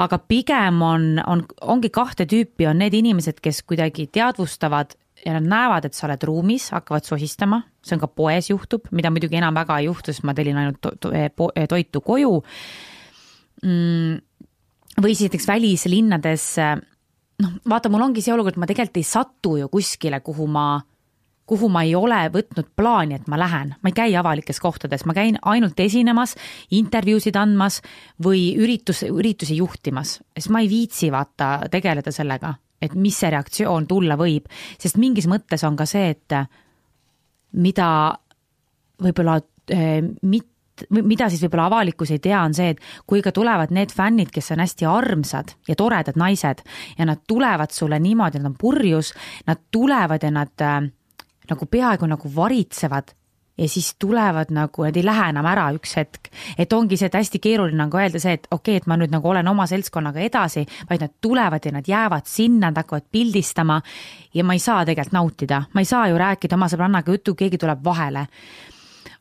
aga 0.00 0.19
pigem 0.30 0.80
on, 0.85 1.07
on, 1.28 1.45
ongi 1.75 1.90
kahte 1.92 2.26
tüüpi, 2.28 2.66
on 2.71 2.80
need 2.80 2.97
inimesed, 2.97 3.40
kes 3.45 3.62
kuidagi 3.69 4.09
teadvustavad 4.12 4.95
ja 5.25 5.35
nad 5.37 5.49
näevad, 5.49 5.85
et 5.85 5.97
sa 5.97 6.07
oled 6.09 6.23
ruumis, 6.25 6.71
hakkavad 6.73 7.04
sosistama, 7.04 7.61
see 7.85 7.97
on 7.97 8.02
ka 8.02 8.09
poes 8.09 8.49
juhtub, 8.50 8.89
mida 8.97 9.13
muidugi 9.13 9.36
enam 9.41 9.56
väga 9.56 9.80
ei 9.80 9.91
juhtu, 9.91 10.15
sest 10.15 10.25
ma 10.28 10.34
tellin 10.36 10.60
ainult 10.60 10.80
to 10.80 10.95
to 11.00 11.13
eh, 11.13 11.28
toitu 11.69 12.00
koju 12.04 12.39
mm,. 13.67 14.15
või 15.00 15.13
siis 15.13 15.28
näiteks 15.28 15.49
välislinnades, 15.50 16.47
noh, 17.45 17.58
vaata, 17.69 17.93
mul 17.93 18.08
ongi 18.08 18.25
see 18.25 18.32
olukord, 18.34 18.56
ma 18.60 18.69
tegelikult 18.71 19.02
ei 19.02 19.10
satu 19.10 19.56
ju 19.60 19.69
kuskile, 19.73 20.23
kuhu 20.25 20.49
ma 20.49 20.71
kuhu 21.50 21.69
ma 21.73 21.82
ei 21.86 21.97
ole 21.99 22.21
võtnud 22.30 22.71
plaani, 22.78 23.19
et 23.19 23.28
ma 23.30 23.39
lähen, 23.41 23.75
ma 23.82 23.91
ei 23.91 23.97
käi 23.97 24.15
avalikes 24.19 24.60
kohtades, 24.63 25.02
ma 25.08 25.17
käin 25.17 25.39
ainult 25.50 25.80
esinemas, 25.82 26.36
intervjuusid 26.78 27.36
andmas 27.41 27.80
või 28.23 28.52
üritus, 28.60 29.02
üritusi 29.08 29.58
juhtimas, 29.58 30.21
sest 30.36 30.52
ma 30.54 30.63
ei 30.63 30.71
viitsi 30.71 31.10
vaata 31.10 31.71
tegeleda 31.73 32.13
sellega, 32.15 32.54
et 32.80 32.95
mis 32.95 33.19
see 33.19 33.32
reaktsioon 33.34 33.89
tulla 33.91 34.19
võib, 34.21 34.47
sest 34.78 35.00
mingis 35.02 35.26
mõttes 35.30 35.67
on 35.67 35.78
ka 35.78 35.89
see, 35.91 36.15
et 36.15 36.39
mida 37.58 37.89
võib-olla 39.02 39.41
eh, 39.75 39.99
mit-, 40.23 40.86
mida 40.91 41.28
siis 41.32 41.43
võib-olla 41.45 41.67
avalikkus 41.71 42.15
ei 42.15 42.23
tea, 42.23 42.45
on 42.45 42.54
see, 42.56 42.76
et 42.76 42.84
kui 43.10 43.25
ka 43.25 43.34
tulevad 43.34 43.75
need 43.75 43.91
fännid, 43.95 44.30
kes 44.34 44.52
on 44.54 44.63
hästi 44.63 44.86
armsad 44.89 45.56
ja 45.69 45.76
toredad 45.78 46.21
naised 46.21 46.63
ja 46.95 47.10
nad 47.10 47.26
tulevad 47.28 47.75
sulle 47.75 47.99
niimoodi, 47.99 48.39
nad 48.39 48.52
on 48.52 48.56
purjus, 48.60 49.13
nad 49.50 49.67
tulevad 49.75 50.23
ja 50.23 50.32
nad 50.34 50.67
äh, 50.67 50.80
nagu 51.50 51.67
peaaegu 51.67 52.08
nagu 52.10 52.30
varitsevad 52.34 53.15
ja 53.60 53.69
siis 53.69 53.95
tulevad 53.99 54.50
nagu, 54.50 54.84
nad 54.84 54.97
ei 54.97 55.04
lähe 55.04 55.28
enam 55.32 55.47
ära 55.47 55.67
üks 55.76 55.93
hetk. 55.99 56.30
et 56.58 56.73
ongi 56.73 56.97
see, 56.97 57.10
et 57.10 57.19
hästi 57.19 57.41
keeruline 57.43 57.84
on 57.84 57.91
ka 57.93 58.00
öelda 58.00 58.21
see, 58.23 58.32
et 58.39 58.47
okei 58.50 58.76
okay,, 58.76 58.80
et 58.80 58.89
ma 58.89 58.97
nüüd 58.97 59.13
nagu 59.13 59.28
olen 59.28 59.49
oma 59.49 59.67
seltskonnaga 59.69 60.23
edasi, 60.25 60.65
vaid 60.91 61.04
nad 61.04 61.15
tulevad 61.21 61.67
ja 61.67 61.73
nad 61.76 61.89
jäävad 61.89 62.26
sinna, 62.26 62.71
nad 62.71 62.80
hakkavad 62.80 63.08
pildistama 63.13 63.80
ja 64.34 64.45
ma 64.45 64.56
ei 64.56 64.65
saa 64.65 64.84
tegelikult 64.84 65.17
nautida, 65.17 65.63
ma 65.75 65.84
ei 65.84 65.89
saa 65.89 66.08
ju 66.08 66.19
rääkida 66.21 66.56
oma 66.56 66.69
sõbrannaga 66.73 67.17
juttu, 67.17 67.34
keegi 67.34 67.58
tuleb 67.58 67.84
vahele. 67.84 68.26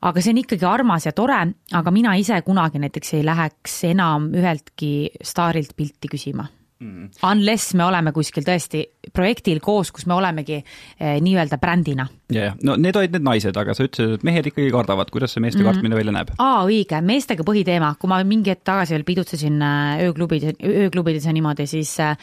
aga 0.02 0.22
see 0.22 0.32
on 0.32 0.44
ikkagi 0.44 0.66
armas 0.66 1.06
ja 1.06 1.12
tore, 1.12 1.42
aga 1.74 1.92
mina 1.92 2.16
ise 2.16 2.42
kunagi 2.42 2.80
näiteks 2.80 3.14
ei 3.20 3.26
läheks 3.26 3.84
enam 3.92 4.32
üheltki 4.32 5.12
staarilt 5.24 5.76
pilti 5.76 6.08
küsima 6.08 6.48
mm.. 6.80 7.10
Unless 7.32 7.74
me 7.78 7.86
oleme 7.86 8.14
kuskil 8.16 8.46
tõesti 8.48 8.84
projektil 9.16 9.62
koos, 9.64 9.92
kus 9.96 10.08
me 10.10 10.16
olemegi 10.18 10.60
eh, 10.60 11.18
nii-öelda 11.24 11.60
brändina. 11.62 12.08
ja, 12.34 12.50
ja 12.50 12.56
no 12.64 12.78
need 12.80 12.96
olid 13.00 13.16
need 13.16 13.26
naised, 13.26 13.58
aga 13.58 13.76
sa 13.78 13.88
ütlesid, 13.88 14.20
et 14.20 14.26
mehed 14.28 14.52
ikkagi 14.52 14.72
kardavad, 14.74 15.12
kuidas 15.14 15.36
see 15.36 15.44
meeste 15.44 15.62
mm. 15.62 15.70
kartmine 15.70 16.00
välja 16.00 16.16
näeb? 16.16 16.34
aa, 16.38 16.64
õige, 16.68 17.02
meestega 17.06 17.46
põhiteema, 17.48 17.94
kui 18.00 18.12
ma 18.12 18.22
mingi 18.28 18.54
hetk 18.54 18.66
tagasi 18.72 18.98
veel 18.98 19.08
pidutsesin 19.08 19.62
eh, 19.62 20.08
ööklubides, 20.08 20.60
ööklubides 20.60 21.30
ja 21.30 21.36
niimoodi, 21.36 21.68
siis 21.70 21.96
äh, 22.04 22.16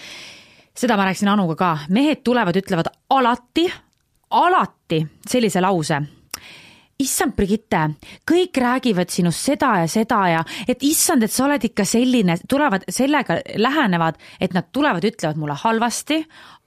seda 0.76 0.98
ma 0.98 1.08
rääkisin 1.08 1.32
Anuga 1.32 1.56
ka, 1.58 1.72
mehed 1.94 2.22
tulevad, 2.26 2.56
ütlevad 2.60 2.92
alati, 3.16 3.66
alati 4.30 5.02
sellise 5.28 5.62
lause 5.64 6.00
issand, 7.02 7.34
Brigitte, 7.36 7.82
kõik 8.28 8.56
räägivad 8.60 9.12
sinust 9.12 9.44
seda 9.44 9.72
ja 9.82 9.88
seda 9.90 10.20
ja 10.30 10.42
et 10.68 10.82
issand, 10.86 11.24
et 11.26 11.32
sa 11.32 11.44
oled 11.46 11.64
ikka 11.68 11.84
selline, 11.88 12.38
tulevad 12.48 12.86
sellega, 12.92 13.40
lähenevad, 13.60 14.20
et 14.40 14.56
nad 14.56 14.70
tulevad, 14.72 15.04
ütlevad 15.04 15.40
mulle 15.40 15.58
halvasti, 15.60 16.22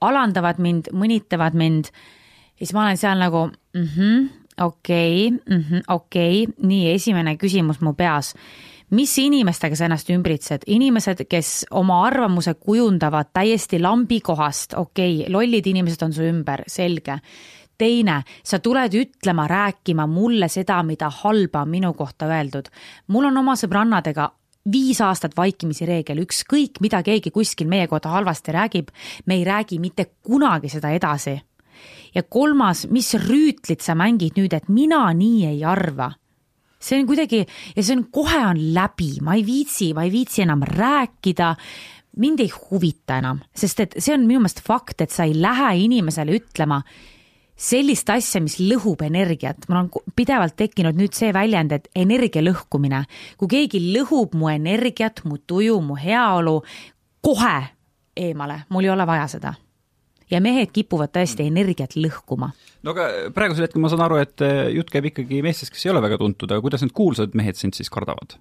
alandavad 0.06 0.62
mind, 0.62 0.92
mõnitavad 0.94 1.58
mind. 1.58 1.90
ja 1.90 2.66
siis 2.66 2.74
ma 2.76 2.86
olen 2.86 3.00
seal 3.00 3.18
nagu 3.18 3.48
mhmh, 3.74 4.28
okei 4.60 5.30
mhmh, 5.30 5.86
okei. 5.88 6.46
Nii 6.62 6.90
esimene 6.94 7.36
küsimus 7.36 7.80
mu 7.80 7.94
peas. 7.94 8.34
Mis 8.90 9.12
inimestega 9.22 9.76
sa 9.78 9.86
ennast 9.86 10.08
ümbritsed, 10.10 10.64
inimesed, 10.66 11.22
kes 11.30 11.64
oma 11.78 12.00
arvamuse 12.08 12.56
kujundavad 12.58 13.28
täiesti 13.32 13.78
lambi 13.78 14.18
kohast, 14.20 14.74
okei 14.74 15.20
okay,, 15.22 15.32
lollid 15.32 15.66
inimesed 15.70 16.02
on 16.02 16.12
su 16.12 16.26
ümber, 16.26 16.64
selge 16.66 17.20
teine, 17.80 18.20
sa 18.44 18.60
tuled 18.62 18.94
ütlema, 18.96 19.46
rääkima 19.50 20.06
mulle 20.10 20.48
seda, 20.52 20.82
mida 20.86 21.10
halba 21.22 21.64
on 21.64 21.72
minu 21.72 21.94
kohta 21.96 22.28
öeldud. 22.28 22.68
mul 23.08 23.30
on 23.30 23.42
oma 23.42 23.56
sõbrannadega 23.56 24.30
viis 24.72 25.00
aastat 25.00 25.36
vaikimisi 25.36 25.86
reegel, 25.88 26.20
ükskõik 26.26 26.80
mida 26.84 27.02
keegi 27.02 27.32
kuskil 27.32 27.68
meie 27.68 27.88
kohta 27.88 28.12
halvasti 28.12 28.52
räägib, 28.52 28.90
me 29.26 29.40
ei 29.40 29.44
räägi 29.44 29.80
mitte 29.80 30.10
kunagi 30.22 30.68
seda 30.68 30.90
edasi. 30.90 31.40
ja 32.14 32.22
kolmas, 32.22 32.86
mis 32.90 33.14
rüütlit 33.14 33.80
sa 33.80 33.94
mängid 33.94 34.36
nüüd, 34.36 34.52
et 34.52 34.68
mina 34.68 35.12
nii 35.12 35.46
ei 35.46 35.64
arva 35.64 36.12
see 36.80 36.96
on 36.96 37.06
kuidagi 37.06 37.44
ja 37.76 37.82
see 37.82 37.96
on, 37.96 38.06
kohe 38.12 38.40
on 38.46 38.60
läbi, 38.74 39.20
ma 39.20 39.34
ei 39.36 39.44
viitsi, 39.46 39.92
ma 39.94 40.04
ei 40.04 40.12
viitsi 40.12 40.42
enam 40.42 40.62
rääkida 40.64 41.54
mind 42.16 42.40
ei 42.40 42.50
huvita 42.50 43.20
enam, 43.20 43.40
sest 43.54 43.84
et 43.84 43.96
see 43.98 44.14
on 44.16 44.26
minu 44.26 44.42
meelest 44.42 44.62
fakt, 44.66 45.00
et 45.04 45.14
sa 45.14 45.26
ei 45.28 45.36
lähe 45.38 45.72
inimesele 45.84 46.40
ütlema, 46.40 46.80
sellist 47.60 48.08
asja, 48.12 48.40
mis 48.42 48.58
lõhub 48.62 49.02
energiat, 49.04 49.66
mul 49.68 49.82
on 49.82 49.90
pidevalt 50.16 50.56
tekkinud 50.58 50.96
nüüd 50.98 51.16
see 51.16 51.32
väljend, 51.36 51.74
et 51.76 51.88
energia 51.98 52.42
lõhkumine. 52.42 53.04
kui 53.36 53.48
keegi 53.48 53.82
lõhub 53.94 54.36
mu 54.38 54.48
energiat, 54.52 55.24
mu 55.24 55.38
tuju, 55.38 55.80
mu 55.84 55.96
heaolu, 56.00 56.60
kohe 57.20 57.56
eemale, 58.16 58.62
mul 58.70 58.88
ei 58.88 58.94
ole 58.94 59.06
vaja 59.06 59.26
seda. 59.36 59.54
ja 60.30 60.38
mehed 60.40 60.70
kipuvad 60.70 61.10
tõesti 61.10 61.46
energiat 61.46 61.96
lõhkuma. 61.96 62.52
no 62.82 62.94
aga 62.94 63.32
praegusel 63.34 63.66
hetkel 63.66 63.82
ma 63.82 63.90
saan 63.92 64.06
aru, 64.06 64.20
et 64.22 64.40
eh, 64.46 64.70
jutt 64.76 64.90
käib 64.90 65.10
ikkagi 65.12 65.42
meestest, 65.42 65.72
kes 65.74 65.86
ei 65.86 65.92
ole 65.92 66.02
väga 66.02 66.18
tuntud, 66.18 66.50
aga 66.50 66.64
kuidas 66.64 66.82
need 66.82 66.96
kuulsad 66.96 67.34
mehed 67.34 67.56
sind 67.60 67.76
siis 67.76 67.90
kardavad? 67.92 68.38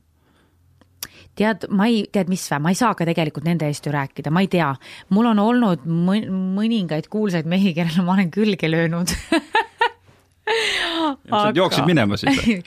Tead, 1.40 1.68
ma 1.72 1.88
ei, 1.90 2.04
tead 2.12 2.30
mis 2.32 2.44
vä, 2.52 2.60
ma 2.64 2.74
ei 2.74 2.78
saa 2.80 2.92
ka 2.98 3.08
tegelikult 3.08 3.48
nende 3.48 3.68
eest 3.70 3.88
ju 3.88 3.94
rääkida, 3.96 4.32
ma 4.34 4.44
ei 4.44 4.50
tea. 4.52 4.70
mul 5.16 5.32
on 5.32 5.40
olnud 5.44 5.86
mõningaid 5.88 7.10
kuulsaid 7.12 7.48
mehi, 7.50 7.74
kellele 7.78 8.06
ma 8.06 8.18
olen 8.18 8.32
külge 8.34 8.70
löönud 8.72 9.14
Aga... 11.30 11.52
jooksid 11.56 11.86
minema 11.90 12.18
siis 12.20 12.40
või? 12.42 12.60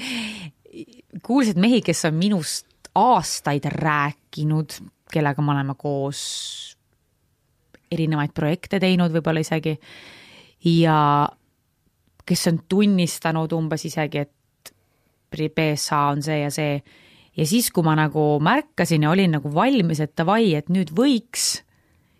kuulsaid 1.26 1.60
mehi, 1.60 1.82
kes 1.84 2.04
on 2.08 2.16
minust 2.18 2.66
aastaid 2.98 3.66
rääkinud, 3.72 4.78
kellega 5.12 5.44
me 5.44 5.52
oleme 5.54 5.76
koos 5.78 6.22
erinevaid 7.92 8.32
projekte 8.34 8.80
teinud 8.80 9.12
võib-olla 9.12 9.42
isegi 9.44 9.76
ja 10.64 11.28
kes 12.26 12.46
on 12.48 12.62
tunnistanud 12.68 13.52
umbes 13.52 13.84
isegi, 13.88 14.22
et 14.22 14.74
PSA 15.32 16.00
on 16.12 16.22
see 16.22 16.42
ja 16.42 16.50
see. 16.52 16.82
Ja 17.36 17.46
siis, 17.48 17.70
kui 17.72 17.84
ma 17.86 17.96
nagu 17.98 18.36
märkasin 18.44 19.06
ja 19.06 19.12
olin 19.12 19.38
nagu 19.38 19.52
valmis, 19.54 20.00
et 20.04 20.16
davai, 20.18 20.54
et 20.58 20.68
nüüd 20.72 20.92
võiks, 20.96 21.62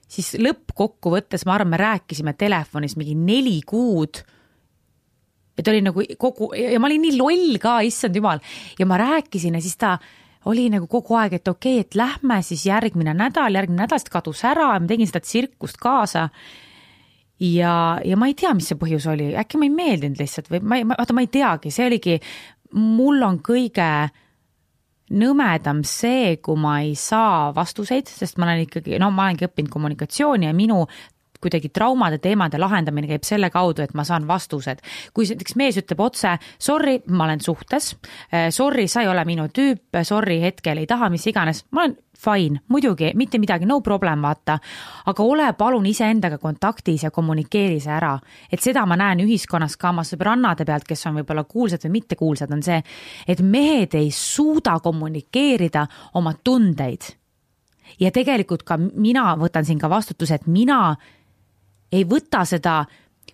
siis 0.09 0.35
lõppkokkuvõttes 0.41 1.47
ma 1.49 1.57
arvan, 1.57 1.75
me 1.75 1.81
rääkisime 1.81 2.37
telefonis 2.39 2.97
mingi 3.01 3.17
neli 3.19 3.61
kuud 3.67 4.23
et 5.59 5.69
oli 5.69 5.83
nagu 5.85 6.05
kogu 6.19 6.51
ja 6.57 6.81
ma 6.81 6.89
olin 6.89 7.07
nii 7.07 7.17
loll 7.19 7.61
ka, 7.63 7.81
issand 7.87 8.17
jumal, 8.17 8.41
ja 8.79 8.89
ma 8.89 8.99
rääkisin 9.01 9.59
ja 9.59 9.63
siis 9.65 9.77
ta 9.81 9.97
oli 10.51 10.67
nagu 10.73 10.89
kogu 10.91 11.17
aeg, 11.21 11.37
et 11.39 11.49
okei 11.49 11.79
okay,, 11.79 11.87
et 11.87 11.97
lähme 11.99 12.41
siis 12.43 12.65
järgmine 12.67 13.15
nädal, 13.15 13.55
järgmine 13.55 13.85
nädal, 13.85 14.01
siis 14.03 14.13
kadus 14.13 14.43
ära 14.49 14.73
ja 14.75 14.81
ma 14.83 14.91
tegin 14.91 15.11
seda 15.11 15.23
tsirkust 15.23 15.79
kaasa. 15.83 16.29
ja, 17.39 17.75
ja 18.05 18.17
ma 18.17 18.31
ei 18.31 18.35
tea, 18.39 18.55
mis 18.55 18.73
see 18.73 18.81
põhjus 18.81 19.07
oli, 19.13 19.33
äkki 19.39 19.61
ma 19.61 19.69
ei 19.69 19.77
meeldinud 19.77 20.19
lihtsalt 20.19 20.51
või 20.51 20.63
ma 20.65 20.81
ei, 20.81 20.89
vaata, 20.89 21.15
ma 21.15 21.25
ei 21.25 21.31
teagi, 21.31 21.71
see 21.75 21.87
oligi, 21.91 22.19
mul 22.79 23.23
on 23.27 23.39
kõige 23.45 23.89
nõmedam 25.13 25.83
see, 25.87 26.37
kui 26.43 26.59
ma 26.61 26.79
ei 26.83 26.95
saa 26.99 27.51
vastuseid, 27.57 28.09
sest 28.09 28.39
ma 28.39 28.49
olen 28.49 28.65
ikkagi, 28.67 28.97
no 29.03 29.11
ma 29.13 29.29
olengi 29.29 29.47
õppinud 29.49 29.73
kommunikatsiooni 29.73 30.49
ja 30.49 30.55
minu 30.57 30.83
kuidagi 31.43 31.73
traumade 31.75 32.19
teemade 32.23 32.61
lahendamine 32.61 33.11
käib 33.11 33.27
selle 33.27 33.51
kaudu, 33.51 33.83
et 33.83 33.95
ma 33.95 34.05
saan 34.05 34.27
vastused. 34.29 34.83
kui 35.15 35.27
näiteks 35.27 35.57
mees 35.57 35.79
ütleb 35.81 36.01
otse, 36.01 36.37
sorry, 36.59 37.01
ma 37.09 37.25
olen 37.25 37.41
suhtes, 37.41 37.97
eh, 38.33 38.51
sorry, 38.51 38.89
sa 38.89 39.03
ei 39.03 39.09
ole 39.09 39.25
minu 39.25 39.49
tüüp, 39.49 40.03
sorry, 40.05 40.41
hetkel 40.43 40.79
ei 40.79 40.87
taha, 40.87 41.11
mis 41.11 41.27
iganes, 41.27 41.65
ma 41.71 41.85
olen 41.85 41.97
fine, 42.23 42.61
muidugi, 42.69 43.13
mitte 43.19 43.39
midagi, 43.39 43.67
no 43.67 43.81
problem, 43.81 44.23
vaata. 44.23 44.59
aga 45.07 45.23
ole 45.23 45.53
palun 45.59 45.87
iseendaga 45.87 46.39
kontaktis 46.39 47.03
ja 47.03 47.11
kommunikeeri 47.11 47.81
see 47.81 47.93
ära. 47.93 48.19
et 48.53 48.61
seda 48.61 48.87
ma 48.87 48.97
näen 48.97 49.25
ühiskonnas 49.25 49.77
ka 49.77 49.91
oma 49.91 50.03
sõbrannade 50.03 50.65
pealt, 50.65 50.85
kes 50.85 51.07
on 51.07 51.19
võib-olla 51.21 51.45
kuulsad 51.45 51.83
või 51.87 51.99
mittekuulsad, 51.99 52.53
on 52.53 52.63
see, 52.63 52.83
et 53.27 53.41
mehed 53.41 53.95
ei 53.95 54.11
suuda 54.11 54.79
kommunikeerida 54.81 55.87
oma 56.15 56.35
tundeid 56.45 57.17
ja 58.01 58.13
tegelikult 58.15 58.63
ka 58.67 58.79
mina 58.79 59.33
võtan 59.39 59.67
siin 59.67 59.81
ka 59.81 59.91
vastutuse, 59.91 60.35
et 60.39 60.47
mina 60.47 60.95
ei 61.93 62.05
võta 62.09 62.45
seda 62.49 62.83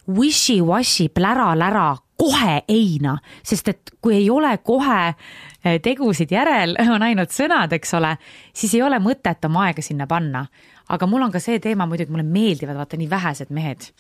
wishy-washy 0.08 1.08
plära-lära 1.14 1.92
kohe 2.18 2.62
eina, 2.68 3.14
sest 3.46 3.70
et 3.70 3.92
kui 4.02 4.16
ei 4.16 4.26
ole 4.30 4.50
kohe 4.66 5.02
eh, 5.08 5.78
tegusid 5.82 6.32
järel, 6.34 6.74
on 6.94 7.04
ainult 7.06 7.34
sõnad, 7.34 7.72
eks 7.76 7.94
ole, 7.98 8.14
siis 8.56 8.74
ei 8.74 8.82
ole 8.82 8.98
mõtet 9.02 9.46
oma 9.46 9.68
aega 9.68 9.84
sinna 9.84 10.08
panna. 10.10 10.46
aga 10.88 11.06
mul 11.06 11.26
on 11.26 11.32
ka 11.32 11.40
see 11.40 11.60
teema 11.60 11.86
muidugi, 11.86 12.10
mulle 12.10 12.24
meeldivad 12.26 12.78
vaata 12.80 12.96
nii 12.96 13.10
vähesed 13.10 13.50
mehed. 13.54 13.90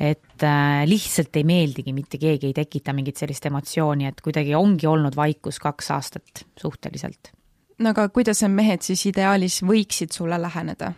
et 0.00 0.44
äh, 0.44 0.84
lihtsalt 0.84 1.36
ei 1.36 1.44
meeldigi, 1.44 1.92
mitte 1.92 2.18
keegi 2.18 2.46
ei 2.46 2.52
tekita 2.56 2.92
mingit 2.92 3.16
sellist 3.16 3.46
emotsiooni, 3.46 4.06
et 4.06 4.20
kuidagi 4.20 4.54
ongi 4.54 4.86
olnud 4.86 5.16
vaikus 5.16 5.58
kaks 5.58 5.90
aastat 5.90 6.46
suhteliselt. 6.60 7.32
no 7.78 7.90
aga 7.90 8.08
kuidas 8.08 8.40
need 8.42 8.56
mehed 8.56 8.86
siis 8.86 9.06
ideaalis 9.12 9.60
võiksid 9.62 10.12
sulle 10.12 10.40
läheneda? 10.40 10.92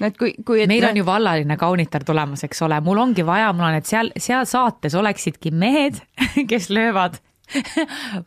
No 0.00 0.08
et 0.08 0.18
kui, 0.18 0.34
kui 0.46 0.62
et 0.62 0.70
meil 0.70 0.86
on 0.88 0.98
ju 0.98 1.06
vallaline 1.06 1.56
kaunitar 1.60 2.04
tulemas, 2.06 2.44
eks 2.46 2.62
ole, 2.66 2.80
mul 2.84 3.00
ongi 3.02 3.24
vaja, 3.26 3.52
mul 3.56 3.68
on, 3.68 3.78
et 3.80 3.88
seal, 3.88 4.12
seal 4.16 4.46
saates 4.48 4.96
oleksidki 4.98 5.52
mehed, 5.54 6.00
kes 6.50 6.70
löövad. 6.74 7.18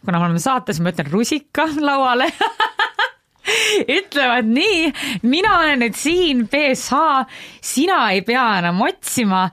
Kuna 0.06 0.18
me 0.18 0.26
oleme 0.26 0.42
saates, 0.42 0.82
ma 0.82 0.94
ütlen 0.94 1.12
rusika 1.12 1.68
lauale. 1.80 2.32
Ütlevad 3.98 4.48
nii, 4.48 4.92
mina 5.28 5.58
olen 5.60 5.82
nüüd 5.84 5.98
siin, 5.98 6.46
BSH, 6.50 7.26
sina 7.66 8.04
ei 8.14 8.22
pea 8.26 8.46
enam 8.62 8.82
otsima 8.86 9.48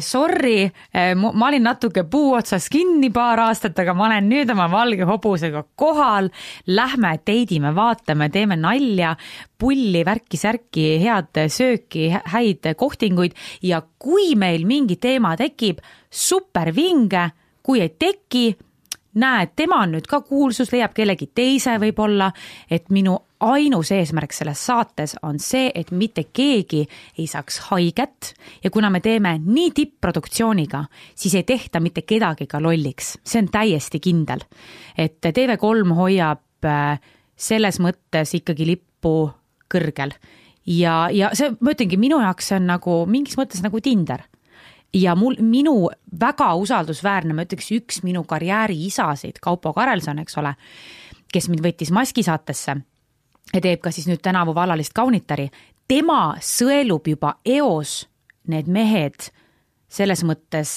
sorry, 0.00 0.64
eh, 0.92 1.14
ma 1.14 1.46
olin 1.46 1.62
natuke 1.62 2.02
puu 2.10 2.32
otsas 2.34 2.68
kinni 2.72 3.12
paar 3.14 3.38
aastat, 3.46 3.78
aga 3.78 3.94
ma 3.94 4.08
olen 4.08 4.28
nüüd 4.30 4.50
oma 4.50 4.66
valge 4.70 5.06
hobusega 5.06 5.62
kohal. 5.78 6.30
Lähme 6.66 7.12
teidime, 7.24 7.70
vaatame, 7.76 8.28
teeme 8.34 8.58
nalja, 8.58 9.14
pulli, 9.58 10.02
värki-särki, 10.06 10.88
head 11.02 11.42
sööki, 11.54 12.08
häid 12.34 12.72
kohtinguid 12.78 13.36
ja 13.62 13.82
kui 13.98 14.34
meil 14.36 14.66
mingi 14.66 14.98
teema 14.98 15.36
tekib, 15.38 15.78
super 16.10 16.72
vinge, 16.74 17.28
kui 17.62 17.82
ei 17.84 17.94
teki 17.94 18.48
näed, 19.18 19.54
tema 19.56 19.82
on 19.84 19.96
nüüd 19.96 20.06
ka 20.08 20.20
kuulsus, 20.26 20.72
leiab 20.72 20.94
kellegi 20.96 21.30
teise 21.34 21.78
võib-olla, 21.80 22.30
et 22.70 22.90
minu 22.94 23.16
ainus 23.40 23.92
eesmärk 23.92 24.32
selles 24.34 24.60
saates 24.66 25.14
on 25.22 25.38
see, 25.42 25.70
et 25.74 25.90
mitte 25.90 26.24
keegi 26.32 26.82
ei 27.18 27.26
saaks 27.26 27.60
haiget 27.70 28.32
ja 28.64 28.70
kuna 28.70 28.90
me 28.90 29.00
teeme 29.00 29.36
nii 29.44 29.70
tippproduktsiooniga, 29.74 30.84
siis 31.14 31.34
ei 31.38 31.46
tehta 31.46 31.80
mitte 31.80 32.02
kedagi 32.02 32.48
ka 32.50 32.62
lolliks, 32.62 33.16
see 33.24 33.42
on 33.42 33.50
täiesti 33.52 34.00
kindel. 34.00 34.42
et 34.98 35.20
TV3 35.22 35.94
hoiab 35.94 36.66
äh, 36.66 36.98
selles 37.36 37.78
mõttes 37.80 38.34
ikkagi 38.34 38.66
lippu 38.66 39.30
kõrgel. 39.70 40.12
Ja, 40.66 41.08
ja 41.12 41.30
see, 41.38 41.54
ma 41.60 41.72
ütlengi, 41.72 41.96
minu 41.96 42.18
jaoks 42.20 42.50
see 42.50 42.58
on 42.58 42.66
nagu 42.68 42.98
mingis 43.06 43.38
mõttes 43.38 43.62
nagu 43.64 43.80
Tinder. 43.80 44.26
Ja 44.92 45.14
mul, 45.16 45.36
minu 45.44 45.90
väga 46.20 46.48
usaldusväärne, 46.56 47.34
ma 47.36 47.44
ütleks, 47.44 47.70
üks 47.76 48.02
minu 48.02 48.24
karjääri 48.28 48.76
isasid, 48.86 49.36
Kaupo 49.44 49.74
Karelson, 49.76 50.18
eks 50.24 50.38
ole, 50.40 50.54
kes 51.32 51.48
mind 51.52 51.64
võttis 51.64 51.92
Maski 51.92 52.24
saatesse 52.24 52.78
ja 53.54 53.60
teeb 53.64 53.82
ka 53.82 53.92
siis 53.94 54.08
nüüd 54.10 54.22
tänavu 54.24 54.54
vallalist 54.56 54.94
kaunitari, 54.96 55.48
tema 55.88 56.36
sõelub 56.44 57.08
juba 57.08 57.38
eos 57.46 58.02
need 58.48 58.68
mehed 58.72 59.30
selles 59.88 60.20
mõttes, 60.28 60.74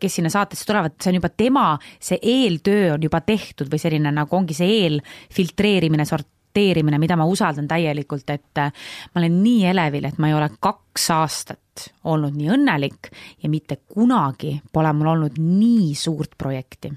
kes 0.00 0.16
sinna 0.18 0.28
saatesse 0.32 0.66
tulevad, 0.68 0.98
see 1.00 1.14
on 1.14 1.16
juba 1.16 1.30
tema, 1.32 1.66
see 1.96 2.20
eeltöö 2.20 2.94
on 2.94 3.06
juba 3.06 3.22
tehtud 3.24 3.70
või 3.72 3.80
selline 3.80 4.12
nagu 4.12 4.36
ongi 4.36 4.56
see 4.56 4.82
eelfiltreerimine, 4.82 6.04
sorteerimine, 6.04 7.00
mida 7.00 7.16
ma 7.16 7.24
usaldan 7.28 7.68
täielikult, 7.70 8.28
et 8.36 8.60
ma 8.60 9.22
olen 9.22 9.40
nii 9.40 9.64
elevil, 9.72 10.10
et 10.10 10.20
ma 10.20 10.28
ei 10.28 10.36
ole 10.36 10.50
kaks 10.60 11.08
aastat 11.16 11.86
olnud 12.12 12.36
nii 12.36 12.50
õnnelik 12.52 13.08
ja 13.40 13.48
mitte 13.48 13.80
kunagi 13.88 14.58
pole 14.72 14.92
mul 14.92 15.14
olnud 15.14 15.40
nii 15.40 15.94
suurt 15.96 16.36
projekti 16.36 16.92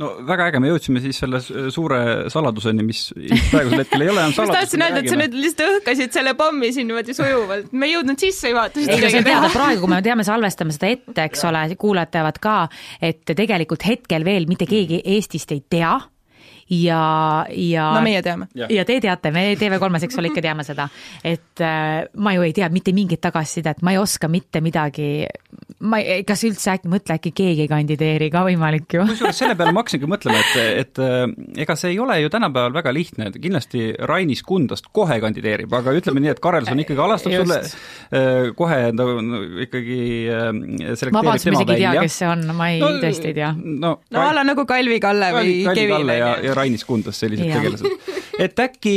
no 0.00 0.10
väga 0.26 0.48
äge, 0.50 0.60
me 0.62 0.70
jõudsime 0.70 1.02
siis 1.04 1.20
selle 1.22 1.40
suure 1.42 2.00
saladuseni, 2.32 2.84
mis 2.86 3.02
praegusel 3.50 3.84
hetkel 3.84 4.04
ei 4.06 4.12
ole 4.12 4.24
enam 4.24 4.34
saladus. 4.36 4.52
ma 4.52 4.58
tahtsin 4.58 4.86
öelda, 4.86 5.02
et 5.02 5.12
sa 5.12 5.18
nüüd 5.20 5.36
lihtsalt 5.36 5.80
õhkasid 5.80 6.16
selle 6.16 6.36
pommi 6.38 6.72
siin 6.76 6.88
niimoodi 6.90 7.16
sujuvalt, 7.16 7.72
me 7.72 7.90
ei 7.90 7.96
jõudnud 7.96 8.22
sissejuhatust 8.26 8.94
isegi 8.96 9.24
teha. 9.26 9.50
praegu, 9.54 9.84
kui 9.84 9.92
me 9.92 10.00
teame, 10.06 10.26
salvestame 10.26 10.76
seda 10.76 10.94
ette, 10.94 11.18
eks 11.26 11.44
ole, 11.50 11.66
kuulajad 11.80 12.14
teavad 12.16 12.40
ka, 12.42 12.56
et 13.10 13.24
tegelikult 13.28 13.84
hetkel 13.86 14.26
veel 14.26 14.48
mitte 14.50 14.68
keegi 14.70 15.02
Eestist 15.16 15.52
ei 15.54 15.62
tea 15.70 15.98
ja, 16.70 17.46
ja. 17.50 17.90
no 17.94 18.02
meie 18.04 18.22
teame. 18.22 18.46
ja 18.54 18.84
te 18.86 18.98
teate, 19.02 19.32
me 19.34 19.42
TV3-s, 19.58 20.06
eks 20.06 20.18
ole, 20.20 20.30
ikka 20.30 20.44
teame 20.44 20.64
seda, 20.66 20.86
et 21.26 21.62
äh, 21.64 22.06
ma 22.22 22.34
ju 22.36 22.44
ei 22.46 22.54
tea 22.56 22.68
mitte 22.72 22.94
mingit 22.96 23.22
tagasisidet, 23.24 23.82
ma 23.86 23.94
ei 23.94 23.98
oska 24.00 24.30
mitte 24.30 24.62
midagi. 24.62 25.26
ma 25.80 25.98
ei, 25.98 26.22
kas 26.28 26.44
üldse 26.44 26.74
äkki, 26.74 26.90
mõtle 26.92 27.16
äkki 27.16 27.32
keegi 27.32 27.64
ei 27.64 27.70
kandideeri 27.70 28.28
ka 28.30 28.44
võimalik 28.46 28.94
ju. 28.94 29.06
kusjuures 29.08 29.38
selle 29.42 29.56
peale 29.58 29.72
ma 29.74 29.82
hakkasingi 29.82 30.10
mõtlema, 30.10 30.42
et, 30.44 30.84
et 30.84 31.02
äh, 31.02 31.24
ega 31.64 31.76
see 31.80 31.94
ei 31.94 31.98
ole 32.02 32.20
ju 32.20 32.30
tänapäeval 32.32 32.76
väga 32.76 32.94
lihtne, 32.94 33.30
et 33.30 33.40
kindlasti 33.42 33.90
Rainis 34.06 34.44
Kundast 34.46 34.90
kohe 34.94 35.18
kandideerib, 35.22 35.74
aga 35.74 35.96
ütleme 35.96 36.22
nii, 36.22 36.34
et 36.36 36.42
Karelson 36.44 36.84
ikkagi 36.84 37.04
alastab 37.06 37.34
Just. 37.34 37.50
sulle 37.50 37.60
äh, 38.14 38.52
kohe 38.56 38.80
no, 38.94 39.08
no, 39.24 39.42
ikkagi 39.66 39.98
selekteerib 40.30 41.42
tema 41.42 41.64
välja. 41.64 41.66
ma 41.66 41.74
ei 41.74 41.82
tea, 41.82 42.06
kes 42.06 42.20
see 42.22 42.30
on, 42.30 42.46
ma 42.54 42.70
ei 42.70 42.80
no,, 42.84 42.94
tõesti 43.02 43.32
ei 43.32 43.38
tea. 43.40 43.50
no, 43.58 43.96
no 44.06 44.22
a 44.22 44.30
la 44.36 44.46
nagu 44.46 44.68
Kalvi 44.68 45.00
Kalle 45.02 45.34
või 45.34 45.58
Kevin. 45.74 46.14
ja, 46.14 46.34
ja 46.44 46.59
Rainis 46.60 46.86
Kundas, 46.88 47.20
sellised 47.24 47.50
tegelased. 47.50 48.16
et 48.44 48.64
äkki 48.68 48.96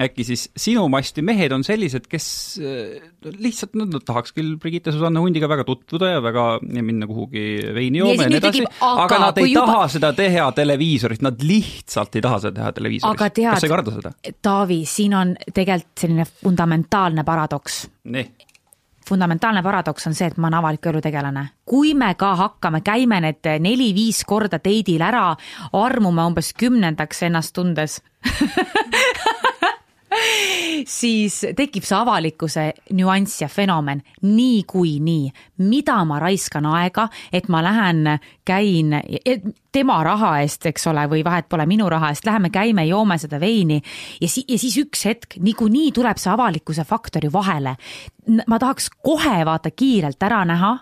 äkki 0.00 0.24
siis 0.26 0.48
sinu 0.58 0.84
masti 0.90 1.22
mehed 1.22 1.52
on 1.54 1.64
sellised, 1.66 2.06
kes 2.10 2.26
äh, 2.58 3.04
lihtsalt 3.38 3.76
nad, 3.78 3.92
nad 3.94 4.04
tahaks 4.06 4.34
küll 4.34 4.56
Brigitte 4.60 4.92
Susanne 4.94 5.22
Hundiga 5.22 5.48
väga 5.50 5.66
tutvuda 5.68 6.10
ja 6.16 6.22
väga 6.24 6.46
ja 6.62 6.82
minna 6.86 7.06
kuhugi 7.10 7.44
veini 7.76 8.02
jooma 8.02 8.26
ja 8.26 8.32
nii 8.32 8.40
edasi, 8.40 8.64
aga 8.88 9.20
nad 9.26 9.38
ei 9.42 9.52
juba... 9.52 9.66
taha 9.70 9.88
seda 9.94 10.12
teha 10.16 10.48
televiisoris, 10.56 11.22
nad 11.24 11.44
lihtsalt 11.46 12.18
ei 12.18 12.24
taha 12.24 12.40
seda 12.46 12.56
teha 12.60 12.72
televiisoris. 12.80 13.20
kas 13.22 13.60
sa 13.60 13.68
ei 13.68 13.74
karda 13.76 13.94
seda? 14.00 14.14
Taavi, 14.42 14.80
siin 14.88 15.14
on 15.18 15.36
tegelikult 15.54 16.06
selline 16.06 16.26
fundamentaalne 16.42 17.24
paradoks. 17.26 17.84
Fundamentaalne 19.08 19.62
paradoks 19.62 20.06
on 20.06 20.14
see, 20.14 20.26
et 20.26 20.36
ma 20.36 20.48
olen 20.48 20.58
avaliku 20.58 20.88
elu 20.88 21.00
tegelane. 21.00 21.48
kui 21.64 21.94
me 21.94 22.14
ka 22.14 22.34
hakkame, 22.36 22.80
käime 22.80 23.20
need 23.20 23.50
neli-viis 23.60 24.24
korda 24.24 24.58
teidil 24.58 25.02
ära, 25.02 25.36
armume 25.72 26.26
umbes 26.26 26.52
kümnendaks 26.52 27.22
ennast 27.22 27.54
tundes 27.54 28.00
siis 30.86 31.40
tekib 31.56 31.84
see 31.84 31.96
avalikkuse 31.96 32.64
nüanss 32.96 33.42
ja 33.42 33.48
fenomen 33.48 34.02
niikuinii. 34.22 35.32
mida 35.58 36.04
ma 36.04 36.18
raiskan 36.18 36.66
aega, 36.66 37.08
et 37.32 37.48
ma 37.48 37.62
lähen, 37.62 38.18
käin 38.44 38.94
tema 39.72 40.02
raha 40.04 40.38
eest, 40.40 40.66
eks 40.66 40.86
ole, 40.86 41.06
või 41.10 41.24
vahet 41.24 41.48
pole 41.48 41.66
minu 41.66 41.88
raha 41.88 42.10
eest, 42.10 42.26
läheme, 42.26 42.50
käime, 42.50 42.86
joome 42.86 43.18
seda 43.18 43.40
veini 43.40 43.80
ja 44.20 44.28
si-, 44.28 44.44
ja 44.48 44.58
siis 44.58 44.78
üks 44.78 45.04
hetk 45.04 45.38
niikuinii 45.40 45.92
tuleb 45.92 46.18
see 46.18 46.32
avalikkuse 46.32 46.84
faktor 46.84 47.24
ju 47.24 47.32
vahele. 47.32 47.76
ma 48.46 48.58
tahaks 48.58 48.90
kohe 49.02 49.44
vaata 49.44 49.70
kiirelt 49.70 50.22
ära 50.22 50.44
näha 50.44 50.78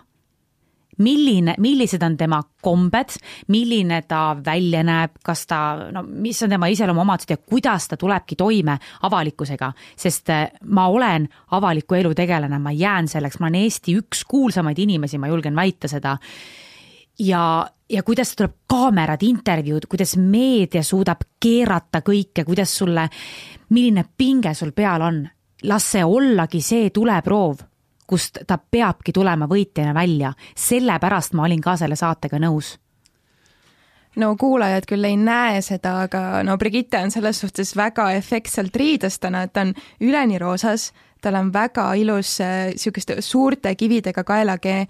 milline, 1.03 1.55
millised 1.61 2.03
on 2.05 2.15
tema 2.17 2.39
kombed, 2.63 3.15
milline 3.53 4.01
ta 4.07 4.21
välja 4.45 4.83
näeb, 4.85 5.19
kas 5.25 5.45
ta, 5.49 5.59
no 5.91 6.03
mis 6.07 6.39
on 6.45 6.53
tema 6.55 6.69
iseloomuomadused 6.71 7.35
ja 7.35 7.37
kuidas 7.37 7.87
ta 7.91 7.97
tulebki 7.99 8.37
toime 8.39 8.77
avalikkusega, 9.03 9.71
sest 9.99 10.31
äh, 10.33 10.47
ma 10.65 10.87
olen 10.91 11.27
avaliku 11.51 11.99
elu 11.99 12.13
tegelane, 12.17 12.59
ma 12.59 12.71
jään 12.71 13.07
selleks, 13.11 13.39
ma 13.39 13.49
olen 13.49 13.61
Eesti 13.63 13.97
üks 13.99 14.23
kuulsamaid 14.29 14.79
inimesi, 14.79 15.19
ma 15.19 15.31
julgen 15.31 15.55
väita 15.55 15.87
seda. 15.91 16.17
ja, 17.19 17.43
ja 17.89 18.03
kuidas 18.03 18.35
tuleb 18.35 18.55
kaamerad, 18.67 19.21
intervjuud, 19.21 19.85
kuidas 19.89 20.17
meedia 20.17 20.83
suudab 20.83 21.21
keerata 21.39 22.01
kõike, 22.01 22.45
kuidas 22.45 22.77
sulle, 22.77 23.09
milline 23.69 24.05
pinge 24.17 24.53
sul 24.53 24.71
peal 24.71 25.01
on, 25.01 25.21
las 25.63 25.91
see 25.91 26.03
ollagi 26.03 26.61
see 26.61 26.89
tuleproov 26.89 27.72
kust 28.13 28.43
ta 28.47 28.59
peabki 28.61 29.13
tulema 29.15 29.47
võitjana 29.49 29.95
välja, 29.97 30.33
sellepärast 30.55 31.33
ma 31.33 31.47
olin 31.47 31.61
ka 31.63 31.77
selle 31.81 31.97
saatega 31.97 32.39
nõus. 32.43 32.75
No 34.21 34.35
kuulajad 34.37 34.85
küll 34.85 35.07
ei 35.09 35.15
näe 35.17 35.61
seda, 35.65 36.03
aga 36.05 36.43
no 36.45 36.53
Brigitte 36.61 36.99
on 37.01 37.09
selles 37.09 37.39
suhtes 37.41 37.73
väga 37.73 38.11
efektselt 38.13 38.75
riides 38.77 39.17
täna, 39.23 39.47
et 39.47 39.53
ta 39.55 39.63
on 39.65 39.73
üleni 40.05 40.37
roosas, 40.41 40.91
tal 41.23 41.39
on 41.39 41.49
väga 41.53 41.87
ilus 41.97 42.35
niisuguste 42.43 43.17
äh, 43.17 43.25
suurte 43.25 43.73
kividega 43.79 44.21
kaelakee, 44.27 44.85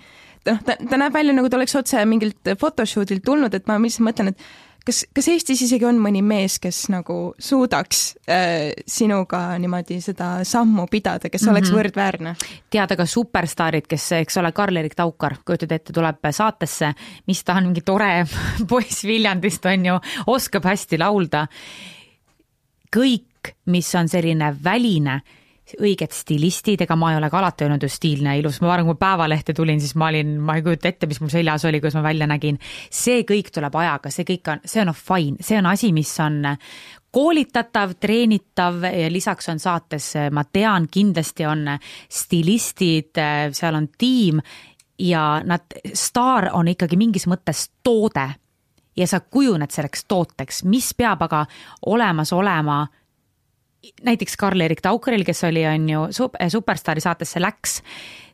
noh, 0.50 0.60
ta, 0.66 0.76
ta 0.76 1.00
näeb 1.00 1.16
välja, 1.16 1.38
nagu 1.38 1.48
ta 1.48 1.60
oleks 1.62 1.78
otse 1.80 2.04
mingilt 2.10 2.52
photoshoot'ilt 2.60 3.24
tulnud, 3.24 3.56
et 3.56 3.70
ma 3.72 3.80
lihtsalt 3.80 4.10
mõtlen, 4.10 4.34
et 4.34 4.44
kas, 4.86 5.04
kas 5.16 5.28
Eestis 5.32 5.64
isegi 5.66 5.86
on 5.88 6.00
mõni 6.02 6.22
mees, 6.26 6.58
kes 6.64 6.86
nagu 6.94 7.18
suudaks 7.40 8.04
äh, 8.30 8.72
sinuga 8.88 9.58
niimoodi 9.62 10.00
seda 10.04 10.30
sammu 10.48 10.88
pidada, 10.92 11.30
kes 11.30 11.42
mm 11.42 11.46
-hmm. 11.46 11.52
oleks 11.52 11.72
mhm. 11.72 11.78
võrdväärne? 11.80 12.36
tead, 12.70 12.92
aga 12.92 13.06
superstaarid, 13.06 13.88
kes, 13.88 14.12
eks 14.12 14.38
ole, 14.38 14.52
Karl-Erik 14.52 14.96
Taukar, 14.96 15.38
kujutad 15.46 15.72
ette, 15.72 15.94
tuleb 15.94 16.32
saatesse, 16.32 16.94
mis 17.28 17.44
ta 17.44 17.54
on, 17.54 17.64
mingi 17.64 17.82
tore 17.82 18.26
poiss 18.70 19.04
Viljandist, 19.04 19.66
on 19.66 19.86
ju, 19.86 20.00
oskab 20.28 20.64
hästi 20.66 20.98
laulda. 21.00 21.48
kõik, 22.96 23.56
mis 23.66 23.96
on 23.96 24.08
selline 24.08 24.56
väline 24.64 25.22
õiged 25.80 26.12
stilistid, 26.12 26.82
ega 26.84 26.96
ma 27.00 27.14
ei 27.14 27.18
ole 27.18 27.30
ka 27.32 27.40
alati 27.40 27.66
olnud 27.66 27.84
ju 27.86 27.90
stiilne 27.92 28.34
ja 28.34 28.42
ilus, 28.42 28.60
ma 28.62 28.74
arvan, 28.74 28.92
kui 28.92 29.00
Päevalehte 29.00 29.56
tulin, 29.56 29.80
siis 29.82 29.96
ma 30.00 30.10
olin, 30.12 30.36
ma 30.44 30.58
ei 30.58 30.66
kujuta 30.66 30.90
ette, 30.92 31.08
mis 31.08 31.22
mul 31.24 31.32
seljas 31.32 31.66
oli, 31.70 31.80
kuidas 31.82 31.96
ma 31.98 32.04
välja 32.04 32.28
nägin. 32.28 32.60
see 32.92 33.24
kõik 33.28 33.52
tuleb 33.54 33.76
ajaga, 33.80 34.12
see 34.12 34.28
kõik 34.28 34.52
on, 34.52 34.66
see 34.66 34.84
on 34.84 34.94
fine, 34.98 35.38
see 35.40 35.58
on 35.58 35.72
asi, 35.72 35.94
mis 35.96 36.12
on 36.20 36.44
koolitatav, 37.14 37.96
treenitav 38.02 38.84
ja 38.90 39.10
lisaks 39.12 39.50
on 39.54 39.60
saates, 39.62 40.14
ma 40.32 40.44
tean, 40.44 40.88
kindlasti 40.92 41.46
on 41.46 41.68
stilistid, 42.10 43.22
seal 43.54 43.78
on 43.78 43.88
tiim 43.98 44.42
ja 45.00 45.42
nad, 45.46 45.78
staar 45.94 46.50
on 46.54 46.68
ikkagi 46.68 46.98
mingis 46.98 47.28
mõttes 47.30 47.70
toode. 47.84 48.30
Ja 48.94 49.08
sa 49.10 49.24
kujuned 49.26 49.72
selleks 49.74 50.06
tooteks, 50.06 50.64
mis 50.70 50.92
peab 50.94 51.24
aga 51.26 51.46
olemas 51.90 52.30
olema 52.34 52.84
näiteks 54.04 54.38
Karl-Erik 54.40 54.82
Taukaril, 54.82 55.24
kes 55.28 55.44
oli, 55.44 55.66
on 55.68 55.90
ju, 55.90 56.04
Superstaari 56.50 57.02
saatesse 57.04 57.42
läks, 57.42 57.80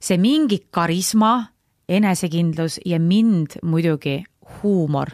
see 0.01 0.17
mingi 0.21 0.61
karisma, 0.71 1.49
enesekindlus 1.89 2.79
ja 2.85 2.99
mind 3.01 3.59
muidugi 3.65 4.19
huumor, 4.61 5.11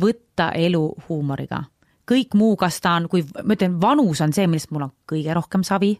võtta 0.00 0.50
elu 0.58 0.88
huumoriga. 1.08 1.64
kõik 2.04 2.34
muu, 2.36 2.56
kas 2.60 2.80
ta 2.84 2.98
on, 2.98 3.08
kui 3.08 3.22
ma 3.44 3.54
ütlen, 3.56 3.78
vanus 3.80 4.20
on 4.20 4.32
see, 4.36 4.46
millest 4.46 4.70
mul 4.74 4.82
on 4.88 4.92
kõige 5.08 5.34
rohkem 5.34 5.62
savi, 5.64 5.94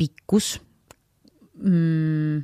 pikkus 0.00 0.54
mm,, 1.60 2.38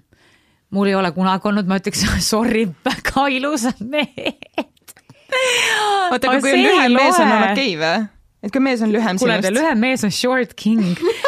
mul 0.76 0.90
ei 0.90 0.98
ole 0.98 1.12
kunagi 1.16 1.48
olnud, 1.48 1.70
ma 1.70 1.78
ütleks 1.80 2.04
sorry, 2.32 2.66
väga 2.84 3.28
ilusad 3.32 3.80
mehed. 3.80 4.92
oota, 6.10 6.28
aga 6.28 6.40
kui 6.40 6.52
on 6.52 6.62
lühem 6.66 6.98
mees, 6.98 7.16
on 7.22 7.32
okei 7.32 7.72
okay, 7.76 7.80
või? 7.80 8.15
Et 8.46 8.54
kui 8.54 8.62
mees 8.62 8.82
on 8.84 8.92
lühem 8.94 9.18
Kule, 9.20 9.40
sinust. 9.40 9.56
lühem 9.58 9.82
mees 9.82 10.06
on 10.06 10.14
short 10.14 10.54
king 10.58 10.84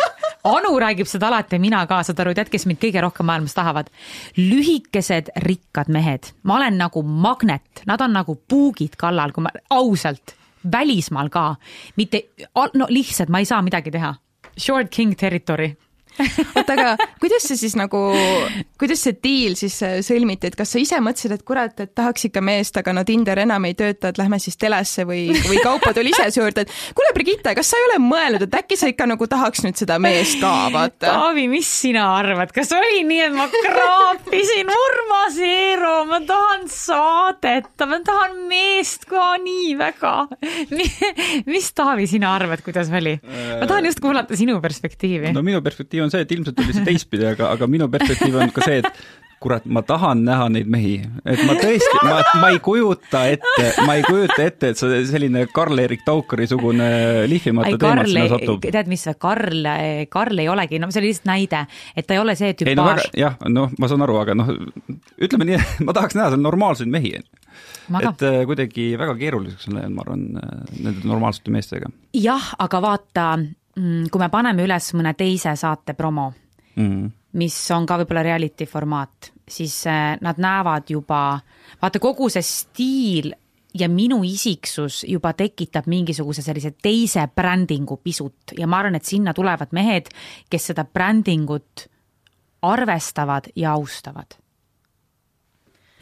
Anu 0.49 0.71
räägib 0.81 1.09
seda 1.11 1.29
alati 1.29 1.59
ja 1.59 1.61
mina 1.61 1.81
ka, 1.91 1.99
saad 2.07 2.21
aru, 2.23 2.33
tead, 2.37 2.49
kes 2.53 2.65
mind 2.71 2.79
kõige 2.81 3.03
rohkem 3.03 3.27
maailmas 3.27 3.57
tahavad? 3.57 3.91
lühikesed 4.39 5.33
rikkad 5.45 5.91
mehed, 5.93 6.31
ma 6.47 6.57
olen 6.61 6.79
nagu 6.79 7.03
magnet, 7.03 7.83
nad 7.91 8.01
on 8.01 8.15
nagu 8.15 8.37
puugid 8.49 8.95
kallal, 8.97 9.35
kui 9.35 9.45
ma 9.45 9.53
ausalt, 9.75 10.37
välismaal 10.63 11.29
ka, 11.35 11.45
mitte, 11.99 12.23
no 12.79 12.87
lihtsalt 12.89 13.35
ma 13.35 13.43
ei 13.43 13.51
saa 13.51 13.61
midagi 13.67 13.93
teha. 13.93 14.15
Short 14.57 14.95
king 14.95 15.19
territory 15.19 15.75
oota, 16.57 16.75
aga 16.75 17.09
kuidas 17.23 17.47
see 17.49 17.59
siis 17.61 17.77
nagu, 17.79 18.01
kuidas 18.81 19.03
see 19.07 19.17
diil 19.23 19.57
siis 19.59 19.77
äh, 19.87 19.99
sõlmiti, 20.05 20.51
et 20.51 20.57
kas 20.59 20.75
sa 20.75 20.83
ise 20.83 21.01
mõtlesid, 21.05 21.35
et 21.39 21.45
kurat, 21.47 21.75
et 21.85 21.93
tahaks 21.97 22.29
ikka 22.29 22.43
meest, 22.45 22.77
aga 22.81 22.95
no 22.97 23.05
Tinder 23.09 23.39
enam 23.43 23.69
ei 23.69 23.77
tööta, 23.79 24.13
et 24.13 24.21
lähme 24.21 24.41
siis 24.43 24.59
telesse 24.61 25.07
või, 25.09 25.29
või 25.49 25.61
Kaupo 25.65 25.93
tuli 25.97 26.13
ise 26.15 26.29
su 26.35 26.43
juurde, 26.43 26.67
et 26.67 26.73
kuule, 26.97 27.13
Brigitte, 27.17 27.55
kas 27.57 27.73
sa 27.73 27.81
ei 27.81 27.87
ole 27.91 27.99
mõelnud, 28.05 28.45
et 28.47 28.59
äkki 28.61 28.79
sa 28.79 28.91
ikka 28.91 29.09
nagu 29.11 29.29
tahaks 29.31 29.65
nüüd 29.67 29.79
seda 29.81 29.99
meest 30.03 30.39
ka, 30.43 30.53
vaata? 30.75 31.07
Taavi, 31.09 31.47
mis 31.51 31.69
sina 31.83 32.07
arvad, 32.19 32.53
kas 32.55 32.73
oli 32.77 33.03
nii, 33.09 33.23
et 33.29 33.37
ma 33.37 33.49
kraapisin 33.53 34.73
Urmas 34.75 35.39
Eero, 35.45 35.95
ma 36.09 36.21
tahan 36.27 36.67
saadet, 36.73 37.71
ma 37.89 38.01
tahan 38.05 38.39
meest 38.51 39.09
ka 39.11 39.35
nii 39.43 39.75
väga. 39.79 40.15
mis, 41.53 41.71
Taavi, 41.79 42.09
sina 42.11 42.35
arvad, 42.37 42.63
kuidas 42.67 42.93
oli? 42.95 43.19
ma 43.61 43.67
tahan 43.69 43.89
just 43.89 44.01
kuulata 44.03 44.37
sinu 44.39 44.59
perspektiivi. 44.63 45.33
no 45.35 45.43
minu 45.47 45.61
perspektiiv 45.65 46.07
on 46.07 46.08
see, 46.13 46.25
et 46.25 46.37
ilmselt 46.37 46.61
oli 46.65 46.77
see 46.77 46.87
teistpidi, 46.87 47.27
aga, 47.33 47.53
aga 47.57 47.71
minu 47.71 47.89
perspektiiv 47.93 48.39
on 48.43 48.55
ka 48.55 48.67
see, 48.67 48.83
et 48.83 48.93
kurat, 49.41 49.67
ma 49.71 49.83
tahan 49.87 50.25
näha 50.27 50.49
neid 50.51 50.69
mehi, 50.71 50.97
et 51.23 51.41
ma 51.47 51.55
tõesti, 51.59 52.01
ma, 52.03 52.19
ma 52.41 52.51
ei 52.55 52.59
kujuta 52.63 53.23
ette, 53.31 53.69
ma 53.87 53.95
ei 53.99 54.03
kujuta 54.07 54.43
ette, 54.43 54.73
et 54.73 54.81
see 54.81 55.03
selline 55.09 55.45
Karl-Erik 55.55 56.03
Taukari 56.07 56.49
sugune 56.51 56.89
lihvimata 57.31 57.79
teema 57.79 58.07
sinna 58.09 58.27
satub. 58.33 58.67
tead, 58.67 58.91
mis 58.91 59.07
Karl, 59.23 59.69
Karl 60.11 60.43
ei 60.43 60.51
olegi, 60.51 60.81
no 60.83 60.91
see 60.91 61.03
oli 61.03 61.13
lihtsalt 61.13 61.31
näide, 61.31 61.65
et 61.95 62.09
ta 62.09 62.17
ei 62.17 62.23
ole 62.23 62.35
see 62.39 62.55
tüpaaž. 62.59 62.73
ei 62.75 62.79
no 62.79 62.89
väga, 62.91 63.07
jah, 63.23 63.39
noh, 63.55 63.75
ma 63.79 63.91
saan 63.91 64.07
aru, 64.07 64.19
aga 64.25 64.37
noh, 64.39 64.51
ütleme 65.23 65.47
nii, 65.53 65.61
ma 65.87 65.95
tahaks 65.97 66.19
näha 66.19 66.33
seal 66.35 66.43
normaalseid 66.43 66.91
mehi. 66.91 67.15
et 67.19 68.27
äh, 68.27 68.41
kuidagi 68.49 68.91
väga 68.99 69.15
keeruliseks 69.23 69.71
on 69.71 69.79
läinud, 69.79 69.95
ma 69.95 70.07
arvan, 70.07 70.27
äh, 70.43 70.75
nende 70.83 71.07
normaalsete 71.07 71.55
meestega. 71.55 71.95
jah, 72.19 72.53
aga 72.59 72.83
vaata 72.83 73.31
kui 73.79 74.21
me 74.21 74.29
paneme 74.33 74.65
üles 74.67 74.93
mõne 74.99 75.15
teise 75.19 75.55
saate 75.57 75.95
promo 75.99 76.33
mm., 76.77 77.11
mis 77.39 77.57
on 77.77 77.85
ka 77.87 77.99
võib-olla 78.01 78.23
reality 78.25 78.67
formaat, 78.67 79.33
siis 79.49 79.75
äh, 79.87 80.17
nad 80.25 80.41
näevad 80.41 80.89
juba, 80.91 81.37
vaata 81.83 82.01
kogu 82.03 82.31
see 82.33 82.43
stiil 82.47 83.35
ja 83.79 83.89
minu 83.93 84.23
isiksus 84.25 85.03
juba 85.09 85.35
tekitab 85.37 85.87
mingisuguse 85.91 86.43
sellise 86.43 86.73
teise 86.83 87.27
brändingu 87.37 87.99
pisut 88.03 88.57
ja 88.59 88.67
ma 88.67 88.81
arvan, 88.81 88.97
et 88.99 89.07
sinna 89.07 89.35
tulevad 89.37 89.75
mehed, 89.77 90.09
kes 90.51 90.71
seda 90.73 90.87
brändingut 90.89 91.87
arvestavad 92.63 93.53
ja 93.57 93.77
austavad. 93.77 94.39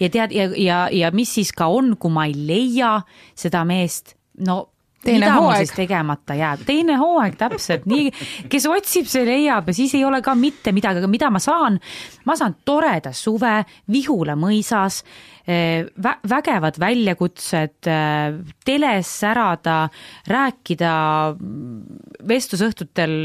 ja 0.00 0.08
tead, 0.10 0.32
ja, 0.32 0.48
ja, 0.56 0.78
ja 0.92 1.10
mis 1.10 1.34
siis 1.34 1.52
ka 1.52 1.66
on, 1.66 1.96
kui 1.96 2.12
ma 2.12 2.26
ei 2.30 2.36
leia 2.36 3.00
seda 3.34 3.64
meest, 3.64 4.14
no 4.46 4.75
teine 5.04 5.26
mida 5.26 5.36
hooaeg. 5.40 5.72
tegemata 5.76 6.36
jääb, 6.36 6.64
teine 6.66 6.96
hooaeg 7.00 7.36
täpselt, 7.38 7.86
nii, 7.90 8.10
kes 8.50 8.66
otsib, 8.70 9.08
see 9.10 9.24
leiab 9.28 9.68
ja 9.70 9.76
siis 9.76 9.94
ei 9.98 10.04
ole 10.06 10.22
ka 10.24 10.34
mitte 10.38 10.72
midagi, 10.76 11.02
aga 11.02 11.10
mida 11.10 11.30
ma 11.32 11.42
saan, 11.42 11.78
ma 12.26 12.36
saan 12.38 12.56
toreda 12.66 13.12
suve 13.16 13.54
Vihula 13.92 14.36
mõisas 14.38 15.02
eh, 15.46 15.86
vä, 16.02 16.16
vägevad 16.28 16.80
väljakutsed, 16.82 17.78
eh, 17.92 18.40
teles 18.66 19.12
särada, 19.22 19.78
rääkida 20.32 20.92
vestlusõhtutel, 22.28 23.16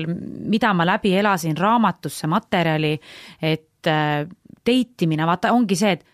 mida 0.52 0.74
ma 0.78 0.88
läbi 0.88 1.16
elasin, 1.18 1.58
raamatusse 1.58 2.30
materjali, 2.32 2.96
et 3.42 3.68
date 3.82 4.72
eh, 4.72 5.06
imine, 5.08 5.26
vaata, 5.26 5.56
ongi 5.56 5.80
see, 5.80 5.98
et 5.98 6.08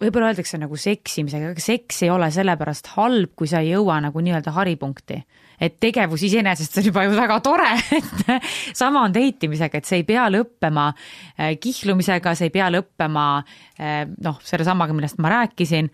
võib-olla 0.00 0.30
öeldakse 0.30 0.58
nagu 0.60 0.78
seksimisega, 0.80 1.52
aga 1.52 1.62
seks 1.64 2.02
ei 2.06 2.12
ole 2.12 2.30
sellepärast 2.32 2.92
halb, 2.96 3.34
kui 3.38 3.50
sa 3.50 3.60
ei 3.62 3.74
jõua 3.74 4.00
nagu 4.04 4.22
nii-öelda 4.24 4.54
haripunkti. 4.56 5.22
et 5.60 5.74
tegevus 5.76 6.22
iseenesest 6.24 6.78
on 6.80 6.86
juba 6.86 7.02
ju 7.04 7.10
väga 7.12 7.40
tore, 7.44 7.68
et 7.98 8.30
sama 8.76 9.02
on 9.04 9.12
date 9.12 9.44
imisega, 9.44 9.78
et 9.78 9.84
see 9.84 10.00
ei 10.00 10.06
pea 10.08 10.24
lõppema 10.32 10.86
äh, 10.94 11.58
kihlumisega, 11.60 12.32
see 12.34 12.48
ei 12.48 12.54
pea 12.54 12.70
lõppema 12.72 13.26
äh, 13.42 14.06
noh, 14.24 14.40
sellesamaga, 14.40 14.96
millest 14.96 15.20
ma 15.20 15.34
rääkisin 15.36 15.92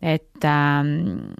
et 0.00 0.44
ähm, 0.44 1.34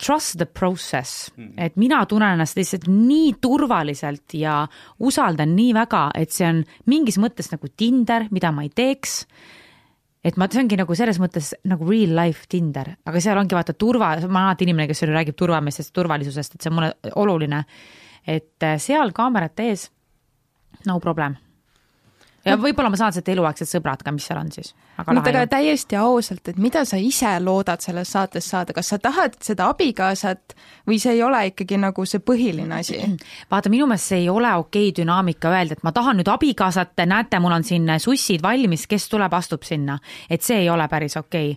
trust 0.00 0.38
the 0.38 0.46
process, 0.46 1.30
et 1.60 1.76
mina 1.76 2.00
tunnen 2.08 2.38
ennast 2.38 2.56
lihtsalt 2.56 2.88
nii 2.88 3.34
turvaliselt 3.42 4.32
ja 4.38 4.62
usaldan 5.04 5.52
nii 5.56 5.74
väga, 5.76 6.06
et 6.16 6.32
see 6.32 6.48
on 6.48 6.62
mingis 6.88 7.20
mõttes 7.20 7.52
nagu 7.52 7.68
Tinder, 7.76 8.28
mida 8.32 8.52
ma 8.54 8.64
ei 8.64 8.72
teeks. 8.72 9.20
Et 10.24 10.36
ma, 10.36 10.48
see 10.50 10.62
ongi 10.62 10.78
nagu 10.80 10.96
selles 10.98 11.20
mõttes 11.22 11.52
nagu 11.68 11.88
real 11.88 12.14
life 12.18 12.48
Tinder, 12.50 12.94
aga 13.06 13.22
seal 13.22 13.38
ongi 13.40 13.56
vaata 13.56 13.74
turva, 13.78 14.14
ma 14.14 14.20
olen 14.20 14.38
alati 14.44 14.68
inimene, 14.68 14.88
kes 14.90 15.04
räägib 15.08 15.38
turvamisest, 15.38 15.94
turvalisusest, 15.96 16.56
et 16.56 16.64
see 16.64 16.72
on 16.72 16.80
mulle 16.80 16.94
oluline. 17.16 17.64
et 18.26 18.62
äh, 18.62 18.78
seal 18.82 19.12
kaamerate 19.16 19.70
ees, 19.70 19.90
no 20.86 20.98
problem 21.00 21.38
ja 22.48 22.56
võib-olla 22.60 22.90
ma 22.92 22.98
saan 23.00 23.14
sealt 23.14 23.28
eluaegsed 23.32 23.70
sõbrad 23.70 24.02
ka, 24.04 24.12
mis 24.14 24.26
seal 24.28 24.40
on 24.40 24.50
siis. 24.54 24.72
nüüd 24.98 25.28
aga 25.30 25.44
täiesti 25.50 25.98
ausalt, 26.00 26.48
et 26.50 26.58
mida 26.58 26.84
sa 26.88 26.98
ise 27.00 27.34
loodad 27.42 27.84
selles 27.84 28.12
saates 28.14 28.48
saada, 28.50 28.74
kas 28.76 28.92
sa 28.92 28.98
tahad 29.02 29.36
seda 29.44 29.68
abikaasat 29.72 30.56
või 30.88 30.98
see 31.02 31.16
ei 31.18 31.22
ole 31.26 31.44
ikkagi 31.52 31.78
nagu 31.80 32.06
see 32.08 32.22
põhiline 32.24 32.80
asi? 32.80 32.98
vaata, 33.52 33.72
minu 33.72 33.86
meelest 33.90 34.14
see 34.14 34.22
ei 34.24 34.30
ole 34.32 34.54
okei 34.62 34.92
dünaamika 34.96 35.52
öelda, 35.52 35.78
et 35.78 35.86
ma 35.86 35.92
tahan 35.96 36.20
nüüd 36.20 36.32
abikaasat, 36.32 36.96
näete, 37.06 37.40
mul 37.42 37.58
on 37.58 37.66
siin 37.66 37.88
sussid 38.02 38.42
valmis, 38.42 38.86
kes 38.90 39.08
tuleb, 39.12 39.34
astub 39.34 39.66
sinna. 39.66 39.98
et 40.30 40.42
see 40.42 40.64
ei 40.64 40.70
ole 40.70 40.88
päris 40.88 41.16
okei. 41.16 41.56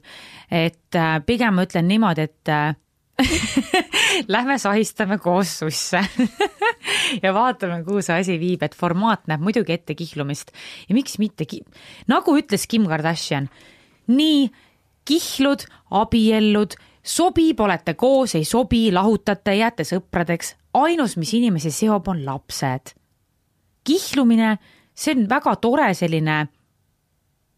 et 0.52 0.96
äh, 0.96 1.18
pigem 1.26 1.56
ma 1.56 1.68
ütlen 1.68 1.88
niimoodi, 1.88 2.30
et 2.30 2.50
äh, 2.50 2.76
Lähme 4.34 4.58
sahistame 4.60 5.18
koos 5.22 5.54
susse 5.60 6.02
ja 7.24 7.34
vaatame, 7.34 7.82
kuhu 7.86 8.02
see 8.06 8.20
asi 8.22 8.38
viib, 8.42 8.64
et 8.66 8.76
formaat 8.78 9.28
näeb 9.32 9.44
muidugi 9.44 9.76
ette 9.76 9.96
kihlumist 9.98 10.54
ja 10.88 10.98
miks 10.98 11.18
mitte, 11.22 11.48
nagu 12.12 12.36
ütles 12.38 12.68
Kim 12.70 12.88
Kardashian, 12.90 13.50
nii 14.12 14.48
kihlud, 15.08 15.66
abiellud, 15.98 16.76
sobib, 17.04 17.60
olete 17.60 17.96
koos, 18.00 18.36
ei 18.38 18.46
sobi, 18.46 18.90
lahutate, 18.94 19.56
jääte 19.58 19.86
sõpradeks, 19.88 20.56
ainus, 20.78 21.18
mis 21.18 21.34
inimesi 21.38 21.72
seob, 21.74 22.08
on 22.12 22.26
lapsed. 22.26 22.94
kihlumine, 23.84 24.58
see 24.94 25.16
on 25.16 25.26
väga 25.30 25.56
tore 25.58 25.94
selline 25.98 26.44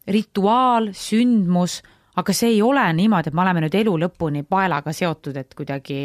rituaal, 0.08 0.90
sündmus 0.96 1.82
aga 2.16 2.34
see 2.34 2.54
ei 2.54 2.62
ole 2.62 2.84
niimoodi, 2.92 3.30
et 3.30 3.34
me 3.36 3.42
oleme 3.42 3.64
nüüd 3.64 3.74
elu 3.80 3.94
lõpuni 4.04 4.44
paelaga 4.46 4.92
seotud, 4.94 5.36
et 5.40 5.54
kuidagi 5.56 5.98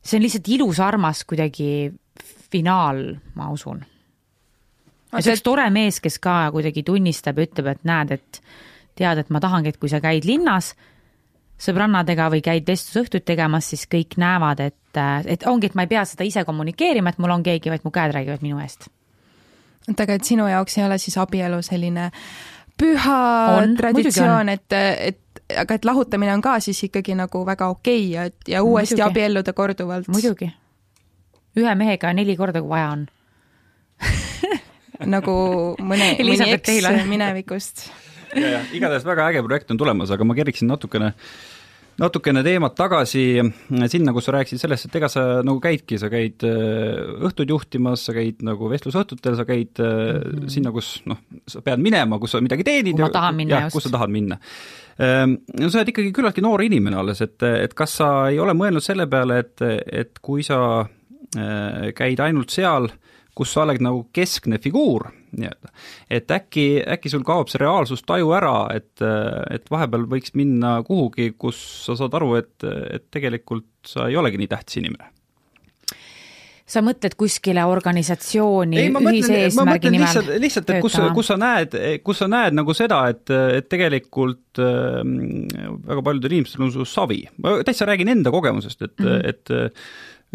see 0.00 0.18
on 0.18 0.24
lihtsalt 0.24 0.50
ilus, 0.56 0.80
armas 0.80 1.24
kuidagi 1.28 1.90
finaal, 2.50 3.02
ma 3.34 3.48
usun. 3.52 3.82
ja 5.12 5.22
see 5.22 5.32
oleks 5.32 5.46
tore 5.46 5.66
mees, 5.72 6.00
kes 6.00 6.20
ka 6.22 6.42
kuidagi 6.54 6.84
tunnistab 6.86 7.38
ja 7.38 7.48
ütleb, 7.48 7.72
et 7.72 7.82
näed, 7.88 8.14
et 8.18 8.40
tead, 8.98 9.24
et 9.24 9.32
ma 9.32 9.40
tahangi, 9.40 9.72
et 9.72 9.80
kui 9.80 9.92
sa 9.92 10.02
käid 10.02 10.28
linnas 10.28 10.74
sõbrannadega 11.60 12.30
või 12.32 12.40
käid 12.44 12.68
vestlusõhtuid 12.68 13.24
tegemas, 13.28 13.68
siis 13.72 13.84
kõik 13.90 14.16
näevad, 14.20 14.62
et, 14.64 15.00
et 15.28 15.44
ongi, 15.48 15.68
et 15.68 15.76
ma 15.76 15.84
ei 15.84 15.90
pea 15.92 16.06
seda 16.08 16.24
ise 16.24 16.44
kommunikeerima, 16.48 17.12
et 17.12 17.20
mul 17.20 17.36
on 17.36 17.44
keegi, 17.44 17.72
vaid 17.72 17.84
mu 17.84 17.92
käed 17.92 18.16
räägivad 18.16 18.44
minu 18.44 18.60
eest. 18.60 18.88
oota, 19.88 20.04
aga 20.04 20.16
et 20.16 20.24
sinu 20.28 20.48
jaoks 20.48 20.78
ei 20.78 20.84
ole 20.84 20.96
siis 21.00 21.16
abielu 21.20 21.60
selline 21.64 22.08
äh, 22.08 22.24
püha 22.80 23.20
on, 23.58 23.76
traditsioon, 23.76 24.48
et, 24.52 24.76
et 24.76 25.42
aga 25.60 25.76
et 25.76 25.86
lahutamine 25.86 26.32
on 26.34 26.42
ka 26.44 26.56
siis 26.64 26.80
ikkagi 26.88 27.16
nagu 27.18 27.44
väga 27.46 27.68
okei 27.74 28.02
okay 28.06 28.10
ja, 28.14 28.56
ja 28.56 28.62
uuesti 28.64 28.96
muidugi. 28.96 29.08
abielluda 29.10 29.52
korduvalt. 29.52 30.08
muidugi. 30.08 30.50
ühe 31.58 31.74
mehega 31.74 32.12
neli 32.16 32.36
korda, 32.36 32.62
kui 32.64 32.72
vaja 32.72 32.90
on 32.96 33.06
nagu 35.14 35.36
mõne, 35.78 36.14
mõni 36.32 36.52
eks 36.56 37.06
minevikust. 37.08 37.88
ja, 38.34 38.58
ja 38.58 38.66
igatahes 38.72 39.06
väga 39.06 39.30
äge 39.30 39.44
projekt 39.46 39.70
on 39.70 39.80
tulemas, 39.80 40.10
aga 40.10 40.24
ma 40.24 40.38
keriksin 40.38 40.70
natukene 40.70 41.12
äh, 41.12 41.59
natukene 42.00 42.42
teemat 42.46 42.74
tagasi 42.78 43.24
sinna, 43.92 44.14
kus 44.16 44.28
sa 44.28 44.34
rääkisid 44.38 44.62
sellest, 44.62 44.88
et 44.88 44.98
ega 45.00 45.10
sa 45.12 45.24
nagu 45.46 45.60
käidki, 45.62 45.98
sa 46.00 46.10
käid 46.12 46.44
äh, 46.48 47.00
õhtuid 47.28 47.52
juhtimas, 47.52 48.06
sa 48.08 48.14
käid 48.16 48.44
nagu 48.46 48.70
vestlusõhtutel, 48.72 49.36
sa 49.38 49.46
käid 49.48 49.78
mm 49.78 49.86
-hmm. 49.86 50.52
sinna, 50.52 50.72
kus 50.74 51.00
noh, 51.10 51.20
sa 51.46 51.62
pead 51.64 51.82
minema, 51.82 52.18
kus 52.18 52.36
sa 52.36 52.40
midagi 52.40 52.64
teenid. 52.64 52.96
kuhu 52.96 53.08
ma 53.08 53.12
tahan 53.12 53.36
minna 53.36 53.60
jah, 53.66 53.72
kus 53.72 53.88
sa 53.88 53.96
tahad 53.96 54.10
minna. 54.10 54.40
Ehm, 55.00 55.36
no 55.56 55.68
sa 55.70 55.80
oled 55.80 55.92
ikkagi 55.92 56.12
küllaltki 56.12 56.42
noor 56.44 56.62
inimene 56.62 56.98
alles, 57.00 57.22
et, 57.24 57.42
et 57.42 57.74
kas 57.74 57.94
sa 58.00 58.28
ei 58.28 58.38
ole 58.38 58.52
mõelnud 58.56 58.84
selle 58.84 59.06
peale, 59.06 59.38
et, 59.44 59.62
et 59.92 60.18
kui 60.20 60.42
sa 60.42 60.58
äh, 61.36 61.92
käid 61.96 62.20
ainult 62.20 62.50
seal, 62.50 62.90
kus 63.34 63.52
sa 63.54 63.64
oled 63.64 63.82
nagu 63.84 64.04
keskne 64.12 64.58
figuur 64.62 65.08
nii-öelda. 65.30 65.70
et 66.10 66.30
äkki, 66.30 66.66
äkki 66.96 67.12
sul 67.12 67.22
kaob 67.26 67.50
see 67.50 67.62
reaalsustaju 67.62 68.34
ära, 68.34 68.56
et, 68.74 69.04
et 69.54 69.70
vahepeal 69.70 70.08
võiks 70.10 70.34
minna 70.34 70.80
kuhugi, 70.86 71.32
kus 71.38 71.60
sa 71.86 71.96
saad 71.98 72.16
aru, 72.18 72.34
et, 72.40 72.68
et 72.90 73.06
tegelikult 73.10 73.68
sa 73.86 74.08
ei 74.10 74.18
olegi 74.18 74.40
nii 74.40 74.50
tähtis 74.50 74.80
inimene 74.82 75.12
sa 76.70 76.82
mõtled 76.84 77.16
kuskile 77.18 77.64
organisatsiooni 77.66 78.78
ei, 78.78 78.90
ühise 78.90 79.02
mõtlen, 79.02 79.36
eesmärgi 79.46 79.90
nimel 79.90 80.06
lihtsalt, 80.06 80.30
lihtsalt, 80.44 80.70
et 80.70 80.84
kus, 80.84 80.98
kus 81.16 81.30
sa 81.32 81.36
näed, 81.40 81.74
kus 82.06 82.20
sa 82.22 82.28
näed 82.30 82.56
nagu 82.56 82.74
seda, 82.76 83.00
et, 83.10 83.24
et 83.58 83.66
tegelikult 83.70 84.60
äh, 84.62 85.00
väga 85.88 86.04
paljudel 86.06 86.36
inimestel 86.38 86.66
on 86.68 86.72
su 86.74 86.86
savi. 86.88 87.24
ma 87.42 87.58
täitsa 87.66 87.88
räägin 87.90 88.12
enda 88.14 88.32
kogemusest, 88.34 88.82
et 88.86 88.94
mm, 88.98 89.06
-hmm. 89.06 89.28
et 89.28 89.74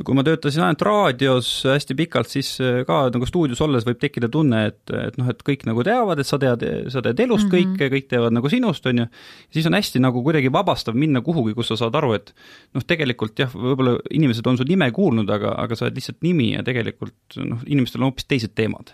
kui 0.03 0.15
ma 0.17 0.25
töötasin 0.27 0.65
ainult 0.65 0.81
raadios 0.83 1.49
hästi 1.69 1.95
pikalt, 1.95 2.27
siis 2.31 2.49
äh, 2.59 2.81
ka 2.87 3.05
nagu 3.13 3.27
stuudios 3.29 3.61
olles 3.63 3.85
võib 3.87 3.99
tekkida 4.01 4.27
tunne, 4.31 4.65
et, 4.71 4.81
et 4.91 5.15
noh, 5.19 5.29
et 5.31 5.43
kõik 5.47 5.63
nagu 5.69 5.85
teavad, 5.87 6.19
et 6.19 6.27
sa 6.27 6.39
tead, 6.41 6.65
sa 6.91 7.03
tead 7.05 7.21
elust 7.23 7.47
mm 7.47 7.53
-hmm. 7.53 7.77
kõike, 7.77 7.89
kõik 7.93 8.09
teavad 8.11 8.35
nagu 8.35 8.51
sinust, 8.51 8.85
on 8.91 9.03
ju, 9.03 9.07
siis 9.55 9.69
on 9.69 9.77
hästi 9.79 10.03
nagu 10.03 10.23
kuidagi 10.23 10.51
vabastav 10.51 10.99
minna 10.99 11.21
kuhugi, 11.23 11.55
kus 11.55 11.71
sa 11.71 11.79
saad 11.79 11.95
aru, 11.95 12.13
et 12.19 12.33
noh, 12.75 12.83
tegelikult 12.83 13.39
jah, 13.39 13.51
võib-olla 13.55 13.97
inimesed 14.11 14.47
on 14.47 14.57
su 14.57 14.67
nime 14.67 14.91
kuulnud, 14.91 15.29
aga, 15.29 15.55
aga 15.63 15.75
sa 15.75 15.85
oled 15.85 15.95
lihtsalt 15.95 16.19
nimi 16.21 16.51
ja 16.53 16.63
tegelikult 16.63 17.39
noh, 17.39 17.63
inimestel 17.65 18.01
on 18.01 18.11
hoopis 18.11 18.27
teised 18.27 18.51
teemad 18.55 18.91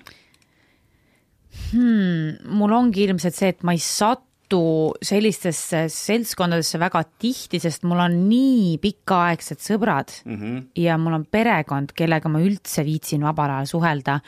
hmm,. 1.73 2.37
mul 2.45 2.71
ongi 2.71 3.03
ilmselt 3.07 3.35
see, 3.35 3.49
et 3.49 3.63
ma 3.63 3.73
ei 3.73 3.81
satu 3.81 4.30
satu 4.51 4.91
sellistesse 5.01 5.85
seltskondadesse 5.87 6.79
väga 6.79 7.01
tihti, 7.19 7.59
sest 7.61 7.85
mul 7.87 8.01
on 8.03 8.15
nii 8.27 8.77
pikaaegsed 8.83 9.61
sõbrad 9.63 10.11
mm 10.25 10.35
-hmm. 10.35 10.63
ja 10.75 10.97
mul 10.97 11.13
on 11.13 11.25
perekond, 11.25 11.93
kellega 11.95 12.29
ma 12.29 12.39
üldse 12.39 12.83
viitsin 12.83 13.23
vabal 13.23 13.49
ajal 13.49 13.65
suhelda. 13.65 14.19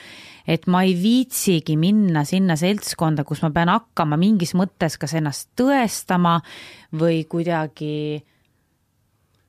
et 0.48 0.68
ma 0.68 0.84
ei 0.84 0.94
viitsigi 0.96 1.78
minna 1.78 2.24
sinna 2.24 2.56
seltskonda, 2.56 3.24
kus 3.24 3.42
ma 3.42 3.50
pean 3.50 3.70
hakkama 3.70 4.18
mingis 4.18 4.54
mõttes 4.54 4.98
kas 5.00 5.14
ennast 5.14 5.50
tõestama 5.56 6.42
või 6.94 7.26
kuidagi, 7.26 8.24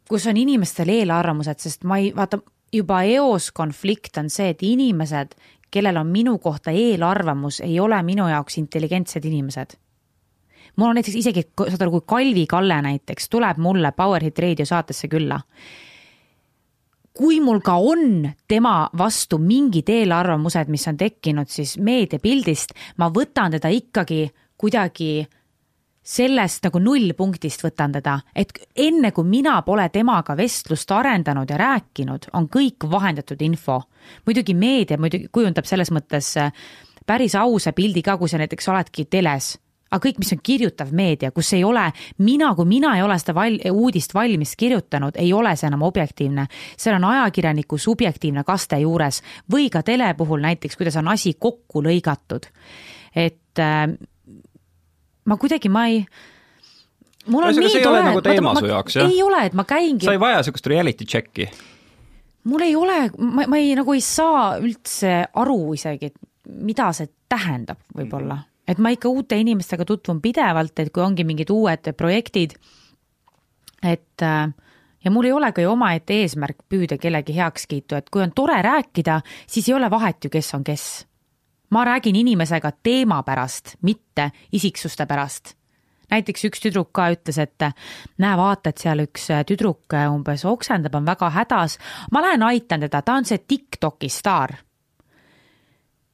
kus 0.09 0.27
on 0.27 0.37
inimestel 0.37 0.89
eelarvamused, 0.89 1.59
sest 1.59 1.85
ma 1.85 1.99
ei, 1.99 2.13
vaata, 2.17 2.39
juba 2.73 3.03
eos 3.03 3.51
konflikt 3.53 4.17
on 4.19 4.31
see, 4.31 4.49
et 4.51 4.63
inimesed, 4.63 5.35
kellel 5.71 5.97
on 5.97 6.07
minu 6.07 6.39
kohta 6.39 6.71
eelarvamus, 6.71 7.61
ei 7.61 7.81
ole 7.81 8.03
minu 8.03 8.29
jaoks 8.29 8.59
intelligentsed 8.59 9.25
inimesed 9.25 9.75
mul 10.77 10.89
on 10.89 10.99
näiteks 10.99 11.17
isegi, 11.17 11.47
saad 11.59 11.83
aru, 11.83 11.99
kui 11.99 12.07
Kalvi 12.07 12.47
Kalle 12.51 12.81
näiteks 12.83 13.29
tuleb 13.31 13.59
mulle 13.63 13.93
Powerhit 13.93 14.39
Raadio 14.39 14.67
saatesse 14.67 15.09
külla, 15.09 15.41
kui 17.15 17.39
mul 17.41 17.61
ka 17.63 17.77
on 17.79 18.29
tema 18.49 18.89
vastu 18.99 19.39
mingid 19.39 19.89
eelarvamused, 19.89 20.69
mis 20.69 20.89
on 20.91 20.99
tekkinud 20.99 21.51
siis 21.51 21.77
meediapildist, 21.79 22.75
ma 22.99 23.11
võtan 23.15 23.55
teda 23.55 23.71
ikkagi 23.71 24.27
kuidagi 24.59 25.25
sellest 26.05 26.67
nagu 26.67 26.81
nullpunktist 26.85 27.63
võtan 27.65 27.95
teda, 27.95 28.19
et 28.37 28.53
enne 28.77 29.11
kui 29.17 29.25
mina 29.25 29.57
pole 29.65 29.87
temaga 29.89 30.37
vestlust 30.37 30.91
arendanud 30.93 31.51
ja 31.51 31.57
rääkinud, 31.61 32.29
on 32.37 32.49
kõik 32.53 32.85
vahendatud 32.91 33.41
info. 33.43 33.83
muidugi 34.27 34.55
meedia 34.55 34.99
muidugi 34.99 35.29
kujundab 35.33 35.65
selles 35.65 35.91
mõttes 35.91 36.35
päris 37.07 37.35
ausa 37.35 37.73
pildi 37.73 38.03
ka, 38.03 38.19
kui 38.19 38.29
sa 38.29 38.39
näiteks 38.39 38.69
oledki 38.69 39.05
teles 39.05 39.57
aga 39.95 40.03
kõik, 40.09 40.19
mis 40.23 40.33
on 40.35 40.41
kirjutav 40.45 40.91
meedia, 40.97 41.31
kus 41.35 41.53
ei 41.57 41.63
ole, 41.67 41.85
mina, 42.27 42.51
kui 42.59 42.69
mina 42.69 42.95
ei 42.99 43.05
ole 43.05 43.17
seda 43.21 43.37
val-, 43.37 43.61
uudist 43.71 44.15
valmis 44.17 44.55
kirjutanud, 44.59 45.17
ei 45.21 45.33
ole 45.37 45.55
see 45.59 45.69
enam 45.71 45.85
objektiivne. 45.87 46.47
seal 46.77 46.99
on 46.99 47.09
ajakirjaniku 47.13 47.79
subjektiivne 47.79 48.45
kaste 48.47 48.81
juures 48.83 49.23
või 49.53 49.71
ka 49.73 49.85
tele 49.87 50.11
puhul 50.19 50.43
näiteks, 50.45 50.79
kuidas 50.81 50.99
on 51.01 51.09
asi 51.15 51.35
kokku 51.39 51.83
lõigatud. 51.85 52.51
et 53.15 53.63
äh, 53.63 53.87
ma 55.25 55.37
kuidagi, 55.37 55.69
ma 55.69 55.87
ei 55.89 56.03
mul 57.27 57.47
on 57.49 57.61
nii 57.61 57.83
tore, 57.83 58.03
nagu 58.03 58.25
teema 58.25 58.57
su 58.59 58.67
jaoks, 58.69 58.99
jah? 58.99 59.11
ei 59.11 59.23
ole, 59.23 59.45
et 59.47 59.55
ma 59.55 59.65
käingi. 59.69 60.07
sa 60.07 60.17
ei 60.17 60.21
vaja 60.21 60.43
niisugust 60.43 60.67
reality 60.67 61.07
check'i? 61.07 61.49
mul 62.51 62.67
ei 62.67 62.75
ole, 62.77 62.99
ma, 63.19 63.47
ma 63.47 63.61
ei, 63.61 63.77
nagu 63.79 63.95
ei 63.95 64.03
saa 64.05 64.57
üldse 64.59 65.21
aru 65.33 65.61
isegi, 65.79 66.11
et 66.11 66.59
mida 66.65 66.91
see 66.93 67.09
tähendab 67.31 67.81
võib-olla 67.95 68.41
mm 68.41 68.51
et 68.69 68.79
ma 68.79 68.93
ikka 68.95 69.09
uute 69.09 69.37
inimestega 69.41 69.85
tutvun 69.85 70.21
pidevalt, 70.25 70.79
et 70.79 70.93
kui 70.93 71.03
ongi 71.05 71.25
mingid 71.25 71.51
uued 71.53 71.93
projektid, 71.97 72.57
et 73.85 74.23
äh, 74.23 74.53
ja 75.05 75.11
mul 75.11 75.29
ei 75.29 75.33
olegi 75.33 75.65
ju 75.65 75.73
omaette 75.73 76.21
eesmärk 76.23 76.65
püüda 76.69 76.99
kellegi 77.01 77.37
heakskiitu, 77.37 77.99
et 77.99 78.09
kui 78.11 78.23
on 78.25 78.33
tore 78.33 78.57
rääkida, 78.65 79.21
siis 79.47 79.69
ei 79.69 79.77
ole 79.77 79.91
vahet 79.91 80.25
ju, 80.25 80.33
kes 80.33 80.55
on 80.55 80.65
kes. 80.65 81.07
ma 81.71 81.85
räägin 81.85 82.17
inimesega 82.17 82.71
teema 82.83 83.23
pärast, 83.23 83.77
mitte 83.83 84.31
isiksuste 84.53 85.07
pärast. 85.07 85.55
näiteks 86.11 86.45
üks 86.45 86.61
tüdruk 86.61 86.93
ka 86.93 87.11
ütles, 87.11 87.39
et 87.39 87.63
näe, 88.19 88.37
vaata, 88.37 88.71
et 88.71 88.79
seal 88.79 89.01
üks 89.01 89.29
tüdruk 89.47 89.97
umbes 90.09 90.45
oksendab, 90.45 90.95
on 90.95 91.07
väga 91.07 91.31
hädas, 91.31 91.79
ma 92.13 92.23
lähen 92.23 92.43
aitan 92.43 92.81
teda, 92.81 93.03
ta 93.03 93.15
on 93.15 93.25
see 93.25 93.39
Tiktoki 93.39 94.09
staar 94.09 94.57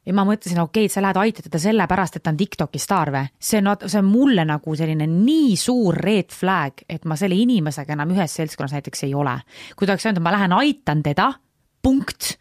ja 0.07 0.15
ma 0.17 0.25
mõtlesin, 0.25 0.61
okei 0.63 0.87
okay,, 0.87 0.93
sa 0.93 1.03
lähed 1.05 1.19
aitad 1.21 1.47
teda 1.47 1.61
sellepärast, 1.61 2.17
et 2.17 2.25
ta 2.25 2.33
on 2.33 2.41
Tiktoki 2.41 2.81
staar 2.81 3.13
või? 3.15 3.29
see 3.37 3.61
on, 3.61 3.71
see 3.85 4.01
on 4.01 4.09
mulle 4.09 4.45
nagu 4.49 4.77
selline 4.77 5.07
nii 5.11 5.57
suur 5.61 5.97
red 5.97 6.33
flag, 6.35 6.85
et 6.89 7.05
ma 7.09 7.19
selle 7.21 7.37
inimesega 7.39 7.95
enam 7.97 8.15
ühes 8.17 8.37
seltskonnas 8.41 8.77
näiteks 8.79 9.05
ei 9.09 9.15
ole. 9.15 9.37
kui 9.77 9.87
ta 9.87 9.95
oleks 9.95 10.07
öelnud, 10.07 10.23
et 10.23 10.27
ma 10.29 10.35
lähen 10.37 10.57
aitan 10.57 11.05
teda, 11.05 11.31
punkt, 11.83 12.35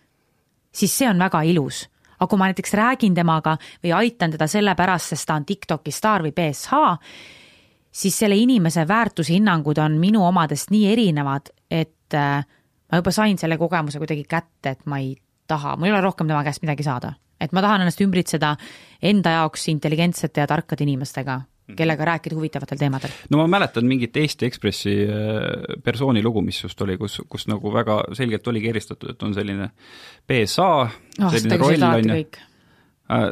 siis 0.72 0.96
see 0.96 1.10
on 1.10 1.20
väga 1.20 1.44
ilus. 1.52 1.88
aga 2.20 2.28
kui 2.28 2.40
ma 2.40 2.50
näiteks 2.52 2.74
räägin 2.76 3.16
temaga 3.16 3.58
või 3.84 3.94
aitan 3.96 4.32
teda 4.32 4.48
sellepärast, 4.48 5.14
sest 5.14 5.28
ta 5.28 5.36
on 5.36 5.46
Tiktoki 5.46 5.92
staar 5.92 6.24
või 6.24 6.36
BSH, 6.36 6.80
siis 7.92 8.18
selle 8.18 8.36
inimese 8.40 8.88
väärtushinnangud 8.88 9.78
on 9.84 10.00
minu 10.00 10.24
omadest 10.24 10.72
nii 10.72 10.92
erinevad, 10.92 11.52
et 11.72 12.16
äh, 12.16 12.44
ma 12.92 13.00
juba 13.00 13.12
sain 13.12 13.38
selle 13.38 13.58
kogemuse 13.58 14.00
kuidagi 14.00 14.24
kätte, 14.24 14.78
et 14.78 14.86
ma 14.86 15.00
ei 15.04 15.18
taha, 15.48 15.76
mul 15.76 15.90
ei 15.90 15.98
ole 15.98 16.06
rohkem 16.08 16.28
tema 16.28 16.44
käest 16.46 16.64
midagi 16.64 16.84
saada 16.88 17.18
et 17.42 17.56
ma 17.56 17.64
tahan 17.66 17.86
ennast 17.86 18.02
ümbritseda 18.04 18.56
enda 19.12 19.38
jaoks 19.40 19.70
intelligentsete 19.72 20.44
ja 20.44 20.48
tarkade 20.50 20.84
inimestega, 20.86 21.38
mhm. 21.40 21.78
kellega 21.80 22.08
rääkida 22.12 22.36
huvitavatel 22.36 22.82
teemadel. 22.82 23.16
no 23.30 23.42
ma 23.42 23.48
mäletan 23.58 23.88
mingit 23.88 24.18
Eesti 24.18 24.50
Ekspressi 24.50 24.96
äh, 25.06 25.80
persooni 25.84 26.24
lugu, 26.24 26.44
mis 26.46 26.64
just 26.64 26.82
oli, 26.82 26.98
kus, 26.98 27.22
kus 27.30 27.48
nagu 27.52 27.74
väga 27.74 28.04
selgelt 28.18 28.48
oligi 28.48 28.70
eristatud, 28.74 29.16
et 29.16 29.24
on 29.24 29.34
selline 29.38 29.72
PSA 30.28 30.70
oh,, 30.70 31.02
selline 31.30 31.60
roll 31.62 31.90
on 31.90 32.14
ju 32.14 32.20
äh,. 32.20 33.30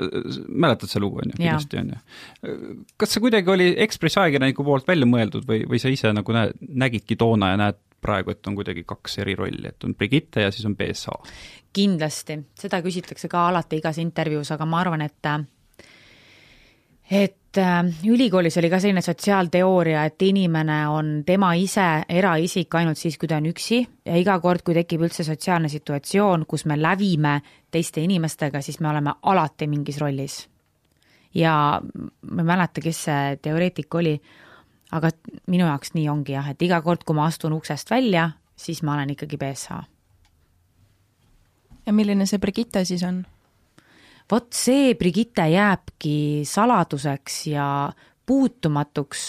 mäletad 0.47 0.89
seda 0.89 1.03
lugu, 1.05 1.23
on 1.23 1.33
ju, 1.33 1.39
kindlasti 1.41 1.81
on 1.81 1.91
ju. 1.93 2.77
kas 2.97 3.13
see 3.13 3.25
kuidagi 3.25 3.51
oli 3.53 3.73
Ekspressi 3.85 4.23
ajakirjaniku 4.23 4.65
poolt 4.65 4.87
välja 4.87 5.09
mõeldud 5.09 5.45
või, 5.49 5.65
või 5.69 5.83
sa 5.83 5.91
ise 5.93 6.13
nagu 6.15 6.33
näed, 6.35 6.55
nägidki 6.85 7.19
toona 7.19 7.53
ja 7.53 7.59
näed 7.65 7.83
praegu, 8.01 8.31
et 8.31 8.47
on 8.47 8.55
kuidagi 8.55 8.83
kaks 8.87 9.19
eri 9.23 9.35
rolli, 9.35 9.67
et 9.67 9.83
on 9.83 9.95
Brigitte 9.95 10.45
ja 10.45 10.51
siis 10.51 10.65
on 10.69 10.75
BSA? 10.77 11.17
kindlasti, 11.77 12.39
seda 12.57 12.79
küsitakse 12.81 13.29
ka 13.29 13.47
alati 13.51 13.77
igas 13.77 13.99
intervjuus, 14.01 14.49
aga 14.55 14.65
ma 14.65 14.79
arvan, 14.81 15.03
et 15.05 15.27
et 17.11 17.57
äh, 17.57 17.75
ülikoolis 18.09 18.57
oli 18.57 18.69
ka 18.69 18.79
selline 18.79 19.01
sotsiaalteooria, 19.01 20.03
et 20.09 20.21
inimene 20.27 20.79
on 20.91 21.11
tema 21.25 21.53
ise 21.55 21.85
eraisik 22.09 22.75
ainult 22.75 22.99
siis, 22.99 23.17
kui 23.17 23.29
ta 23.29 23.39
on 23.39 23.47
üksi 23.51 23.79
ja 24.05 24.17
iga 24.19 24.39
kord, 24.43 24.65
kui 24.65 24.75
tekib 24.75 25.05
üldse 25.07 25.23
sotsiaalne 25.27 25.69
situatsioon, 25.71 26.45
kus 26.49 26.65
me 26.65 26.79
lävime 26.81 27.39
teiste 27.71 28.03
inimestega, 28.03 28.61
siis 28.61 28.81
me 28.81 28.89
oleme 28.89 29.13
alati 29.21 29.67
mingis 29.67 30.01
rollis. 30.03 30.47
ja 31.33 31.53
ma 32.31 32.41
ei 32.41 32.47
mäleta, 32.47 32.81
kes 32.81 33.03
see 33.07 33.37
teoreetik 33.41 33.95
oli, 33.95 34.17
aga 34.91 35.11
minu 35.47 35.65
jaoks 35.65 35.93
nii 35.93 36.07
ongi 36.09 36.37
jah, 36.37 36.49
et 36.51 36.61
iga 36.61 36.81
kord, 36.81 37.03
kui 37.03 37.15
ma 37.15 37.27
astun 37.27 37.55
uksest 37.57 37.91
välja, 37.91 38.31
siis 38.55 38.83
ma 38.83 38.95
olen 38.95 39.15
ikkagi 39.15 39.37
BSH 39.37 39.83
ja 41.87 41.95
milline 41.95 42.27
see 42.27 42.41
Brigitte 42.43 42.83
siis 42.87 43.03
on? 43.07 43.23
vot 44.27 44.51
see 44.55 44.91
Brigitte 44.99 45.45
jääbki 45.47 46.43
saladuseks 46.47 47.45
ja 47.53 47.67
puutumatuks, 48.27 49.21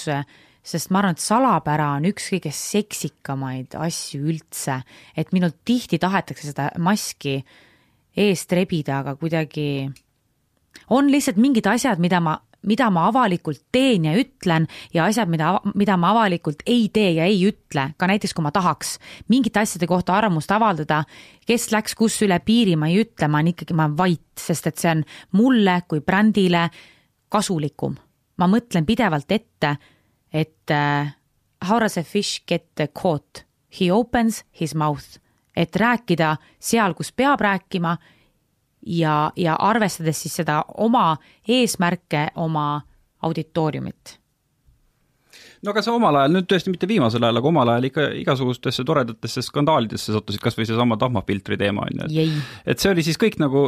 sest 0.67 0.91
ma 0.91 0.99
arvan, 0.99 1.15
et 1.15 1.23
salapära 1.23 1.93
on 1.95 2.09
üks 2.11 2.27
kõige 2.33 2.51
seksikamaid 2.51 3.77
asju 3.79 4.27
üldse, 4.33 4.81
et 5.15 5.31
minult 5.31 5.61
tihti 5.63 6.01
tahetakse 6.03 6.51
seda 6.51 6.73
maski 6.83 7.37
eest 8.19 8.51
rebida, 8.59 9.05
aga 9.05 9.15
kuidagi 9.21 9.87
on 10.91 11.13
lihtsalt 11.13 11.39
mingid 11.39 11.71
asjad, 11.71 12.03
mida 12.03 12.19
ma 12.19 12.35
mida 12.69 12.89
ma 12.93 13.07
avalikult 13.09 13.65
teen 13.73 14.07
ja 14.09 14.15
ütlen 14.19 14.69
ja 14.95 15.07
asjad, 15.09 15.31
mida, 15.33 15.55
mida 15.79 15.97
ma 16.01 16.13
avalikult 16.15 16.63
ei 16.69 16.89
tee 16.93 17.15
ja 17.19 17.27
ei 17.29 17.41
ütle, 17.49 17.89
ka 17.97 18.09
näiteks 18.11 18.35
kui 18.37 18.45
ma 18.45 18.53
tahaks 18.55 18.97
mingite 19.33 19.63
asjade 19.63 19.89
kohta 19.91 20.17
arvamust 20.19 20.53
avaldada, 20.55 21.03
kes 21.49 21.71
läks 21.75 21.97
kus 21.99 22.21
üle 22.27 22.39
piiri, 22.45 22.77
ma 22.77 22.91
ei 22.93 23.03
ütle, 23.05 23.29
ma 23.29 23.41
olen 23.41 23.55
ikkagi, 23.55 23.77
ma 23.77 23.89
olen 23.89 23.99
vait, 23.99 24.27
sest 24.39 24.71
et 24.71 24.81
see 24.81 24.93
on 24.93 25.05
mulle 25.39 25.81
kui 25.89 26.05
brändile 26.05 26.69
kasulikum. 27.33 27.97
ma 28.39 28.47
mõtlen 28.47 28.85
pidevalt 28.87 29.33
ette, 29.35 29.73
et 30.31 30.71
uh, 30.71 31.09
how 31.67 31.81
does 31.81 31.99
a 31.99 32.05
fish 32.07 32.45
get 32.47 32.79
caught? 32.95 33.43
He 33.69 33.91
opens 33.93 34.45
his 34.61 34.75
mouth, 34.75 35.19
et 35.57 35.75
rääkida 35.77 36.37
seal, 36.61 36.95
kus 36.95 37.11
peab 37.13 37.41
rääkima 37.43 37.97
ja, 38.89 39.31
ja 39.37 39.57
arvestades 39.61 40.23
siis 40.23 40.39
seda 40.41 40.63
oma 40.79 41.17
eesmärke, 41.49 42.29
oma 42.37 42.81
auditooriumit. 43.23 44.19
No 45.63 45.73
aga 45.73 45.83
sa 45.83 45.93
omal 45.95 46.15
ajal, 46.21 46.33
nüüd 46.37 46.47
tõesti 46.51 46.71
mitte 46.71 46.87
viimasel 46.87 47.25
ajal, 47.27 47.41
aga 47.41 47.51
omal 47.51 47.73
ajal 47.73 47.89
ikka 47.89 48.07
igasugustesse 48.21 48.85
toredatesse 48.87 49.43
skandaalidesse 49.43 50.15
sattusid, 50.15 50.43
kas 50.43 50.57
või 50.59 50.69
seesama 50.69 50.99
tahmafiltri 51.01 51.59
teema, 51.59 51.87
on 51.89 52.03
ju, 52.05 52.25
et 52.25 52.75
et 52.75 52.83
see 52.83 52.93
oli 52.95 53.05
siis 53.07 53.19
kõik 53.19 53.41
nagu 53.43 53.63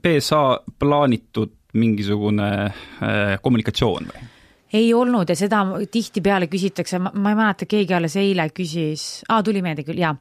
PSA 0.00 0.42
plaanitud 0.80 1.52
mingisugune 1.76 2.50
äh, 2.66 3.34
kommunikatsioon 3.42 4.08
või? 4.10 4.28
ei 4.72 4.92
olnud 4.94 5.28
ja 5.28 5.34
seda 5.36 5.64
tihtipeale 5.90 6.46
küsitakse, 6.46 7.00
ma 7.02 7.32
ei 7.32 7.36
mäleta, 7.36 7.66
keegi 7.68 7.94
alles 7.96 8.14
eile 8.20 8.46
küsis, 8.54 9.24
aa, 9.28 9.42
tuli 9.42 9.62
meelde 9.66 9.82
küll, 9.84 9.98
jaa, 9.98 10.14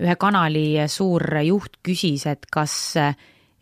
ühe 0.00 0.14
kanali 0.18 0.86
suur 0.88 1.26
juht 1.44 1.78
küsis, 1.84 2.24
et 2.30 2.48
kas 2.50 2.74
äh, 2.98 3.14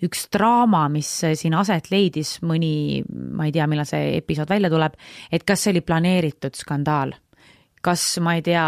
üks 0.06 0.26
draama, 0.34 0.86
mis 0.92 1.08
siin 1.38 1.56
aset 1.58 1.90
leidis, 1.90 2.36
mõni, 2.46 3.02
ma 3.08 3.48
ei 3.48 3.54
tea, 3.54 3.66
millal 3.70 3.88
see 3.88 4.18
episood 4.18 4.50
välja 4.50 4.70
tuleb, 4.72 4.98
et 5.32 5.46
kas 5.48 5.64
see 5.64 5.74
oli 5.74 5.84
planeeritud 5.86 6.58
skandaal? 6.58 7.16
kas, 7.84 8.02
ma 8.18 8.32
ei 8.34 8.42
tea, 8.42 8.62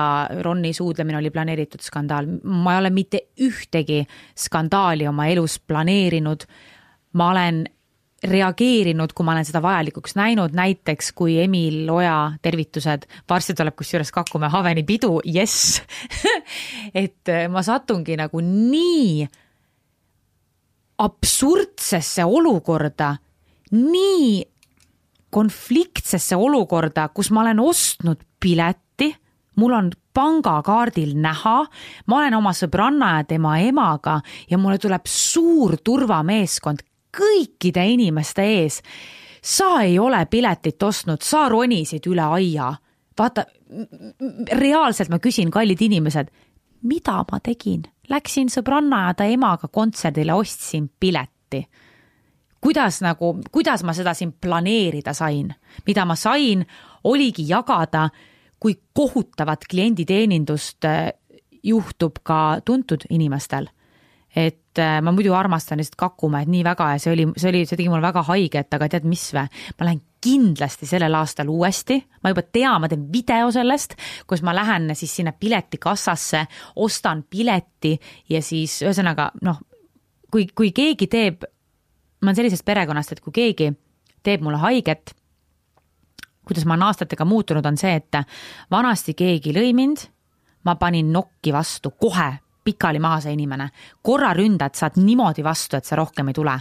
Ronni 0.46 0.70
suudlemine 0.70 1.18
oli 1.18 1.32
planeeritud 1.34 1.82
skandaal, 1.82 2.28
ma 2.46 2.76
ei 2.76 2.78
ole 2.78 2.92
mitte 2.94 3.24
ühtegi 3.42 4.04
skandaali 4.38 5.08
oma 5.10 5.26
elus 5.26 5.58
planeerinud, 5.58 6.46
ma 7.18 7.30
olen 7.32 7.64
reageerinud, 8.20 9.14
kui 9.16 9.24
ma 9.24 9.34
olen 9.34 9.46
seda 9.48 9.62
vajalikuks 9.64 10.14
näinud, 10.18 10.54
näiteks 10.56 11.12
kui 11.16 11.38
Emil 11.42 11.88
Oja, 11.90 12.32
tervitused, 12.42 13.06
varsti 13.28 13.56
tuleb 13.56 13.76
kusjuures 13.78 14.12
Kakumäe 14.12 14.52
Haveni 14.52 14.84
pidu, 14.86 15.18
jess. 15.24 15.80
Et 17.02 17.32
ma 17.50 17.64
satungi 17.64 18.18
nagu 18.20 18.42
nii 18.44 19.24
absurdsesse 21.00 22.24
olukorda, 22.24 23.14
nii 23.72 24.42
konfliktsesse 25.30 26.36
olukorda, 26.36 27.08
kus 27.14 27.30
ma 27.30 27.44
olen 27.44 27.60
ostnud 27.62 28.20
pileti, 28.40 29.08
mul 29.56 29.72
on 29.76 29.90
pangakaardil 30.14 31.14
näha, 31.22 31.56
ma 32.06 32.18
olen 32.18 32.36
oma 32.36 32.52
sõbranna 32.56 33.14
ja 33.20 33.26
tema 33.28 33.56
emaga 33.62 34.18
ja 34.50 34.58
mulle 34.58 34.78
tuleb 34.82 35.06
suur 35.08 35.76
turvameeskond 35.84 36.82
kõikide 37.16 37.84
inimeste 37.94 38.42
ees. 38.42 38.82
sa 39.42 39.80
ei 39.82 39.98
ole 39.98 40.26
piletit 40.26 40.82
ostnud, 40.82 41.22
sa 41.22 41.48
ronisid 41.48 42.06
üle 42.06 42.22
aia. 42.22 42.74
vaata, 43.18 43.44
reaalselt 44.52 45.08
ma 45.08 45.18
küsin, 45.18 45.50
kallid 45.50 45.80
inimesed, 45.80 46.30
mida 46.82 47.24
ma 47.32 47.40
tegin? 47.40 47.82
Läksin 48.10 48.50
sõbranna 48.50 49.04
ja 49.08 49.14
ta 49.14 49.26
emaga 49.30 49.68
kontserdile, 49.68 50.34
ostsin 50.34 50.90
pileti. 51.00 51.64
kuidas 52.60 53.00
nagu, 53.00 53.38
kuidas 53.52 53.82
ma 53.82 53.94
seda 53.94 54.14
siin 54.14 54.32
planeerida 54.32 55.14
sain? 55.14 55.54
mida 55.86 56.04
ma 56.04 56.16
sain, 56.16 56.66
oligi 57.04 57.46
jagada, 57.48 58.08
kui 58.60 58.74
kohutavat 58.92 59.64
klienditeenindust 59.70 60.84
äh, 60.84 61.12
juhtub 61.62 62.18
ka 62.22 62.60
tuntud 62.64 63.06
inimestel. 63.10 63.68
et 64.36 64.78
äh, 64.78 65.00
ma 65.02 65.12
muidu 65.12 65.34
armastan 65.34 65.78
lihtsalt 65.78 65.96
Kakumäed 65.96 66.48
nii 66.48 66.64
väga 66.64 66.92
ja 66.92 66.98
see 66.98 67.12
oli, 67.12 67.26
see 67.36 67.48
oli, 67.50 67.64
see 67.66 67.76
tegi 67.76 67.88
mulle 67.88 68.02
väga 68.02 68.22
haiget, 68.22 68.74
aga 68.74 68.88
tead 68.88 69.04
mis 69.04 69.32
vä, 69.34 69.46
ma 69.78 69.86
lähen 69.86 70.02
kindlasti 70.20 70.86
sellel 70.86 71.14
aastal 71.16 71.48
uuesti, 71.48 71.96
ma 72.22 72.32
juba 72.32 72.42
tean, 72.42 72.80
ma 72.82 72.88
teen 72.88 73.06
video 73.12 73.50
sellest, 73.54 73.96
kus 74.28 74.42
ma 74.46 74.54
lähen 74.54 74.92
siis 74.94 75.14
sinna 75.16 75.32
piletikassasse, 75.32 76.44
ostan 76.76 77.24
pileti 77.30 77.94
ja 78.28 78.42
siis 78.44 78.80
ühesõnaga 78.84 79.30
noh, 79.46 79.62
kui, 80.30 80.46
kui 80.54 80.72
keegi 80.76 81.08
teeb, 81.10 81.46
ma 82.20 82.30
olen 82.30 82.38
sellisest 82.42 82.64
perekonnast, 82.66 83.16
et 83.16 83.24
kui 83.24 83.34
keegi 83.34 83.70
teeb 84.22 84.44
mulle 84.44 84.60
haiget, 84.60 85.14
kuidas 86.44 86.66
ma 86.66 86.76
olen 86.76 86.88
aastatega 86.90 87.24
muutunud, 87.24 87.66
on 87.66 87.78
see, 87.80 87.94
et 87.96 88.20
vanasti 88.70 89.14
keegi 89.16 89.54
lõi 89.56 89.72
mind, 89.76 90.04
ma 90.68 90.76
panin 90.76 91.12
nokki 91.12 91.52
vastu 91.54 91.94
kohe, 91.96 92.32
pikali 92.64 93.00
maha 93.00 93.22
see 93.24 93.32
inimene, 93.32 93.70
korra 94.04 94.34
ründad, 94.36 94.76
saad 94.76 94.98
niimoodi 95.00 95.44
vastu, 95.44 95.78
et 95.78 95.88
sa 95.88 95.96
rohkem 95.96 96.28
ei 96.28 96.36
tule. 96.36 96.58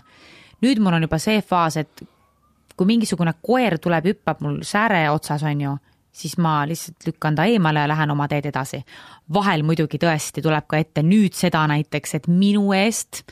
nüüd 0.61 0.79
mul 0.83 0.93
on 0.93 1.03
juba 1.03 1.17
see 1.19 1.41
faas, 1.41 1.77
et 1.77 2.01
kui 2.79 2.87
mingisugune 2.87 3.33
koer 3.43 3.75
tuleb, 3.83 4.05
hüppab 4.07 4.43
mul 4.45 4.61
sääre 4.63 5.03
otsas, 5.11 5.43
on 5.43 5.61
ju, 5.61 5.77
siis 6.15 6.37
ma 6.39 6.61
lihtsalt 6.67 7.09
lükkan 7.09 7.35
ta 7.35 7.43
eemale 7.51 7.83
ja 7.83 7.89
lähen 7.91 8.11
oma 8.11 8.27
teed 8.31 8.47
edasi. 8.47 8.83
vahel 9.33 9.63
muidugi 9.67 9.99
tõesti 9.99 10.41
tuleb 10.41 10.67
ka 10.67 10.77
ette 10.79 11.03
nüüd 11.03 11.35
seda 11.35 11.65
näiteks, 11.67 12.15
et 12.15 12.27
minu 12.27 12.71
eest 12.73 13.23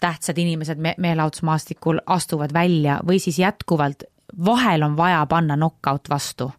tähtsad 0.00 0.38
inimesed 0.38 0.78
me 0.78 0.94
meelahutusmaastikul 0.98 2.00
astuvad 2.06 2.54
välja 2.54 3.00
või 3.06 3.18
siis 3.20 3.38
jätkuvalt 3.38 4.08
vahel 4.44 4.82
on 4.82 4.96
vaja 4.96 5.26
panna 5.26 5.56
knock-out 5.56 6.08
vastu 6.10 6.50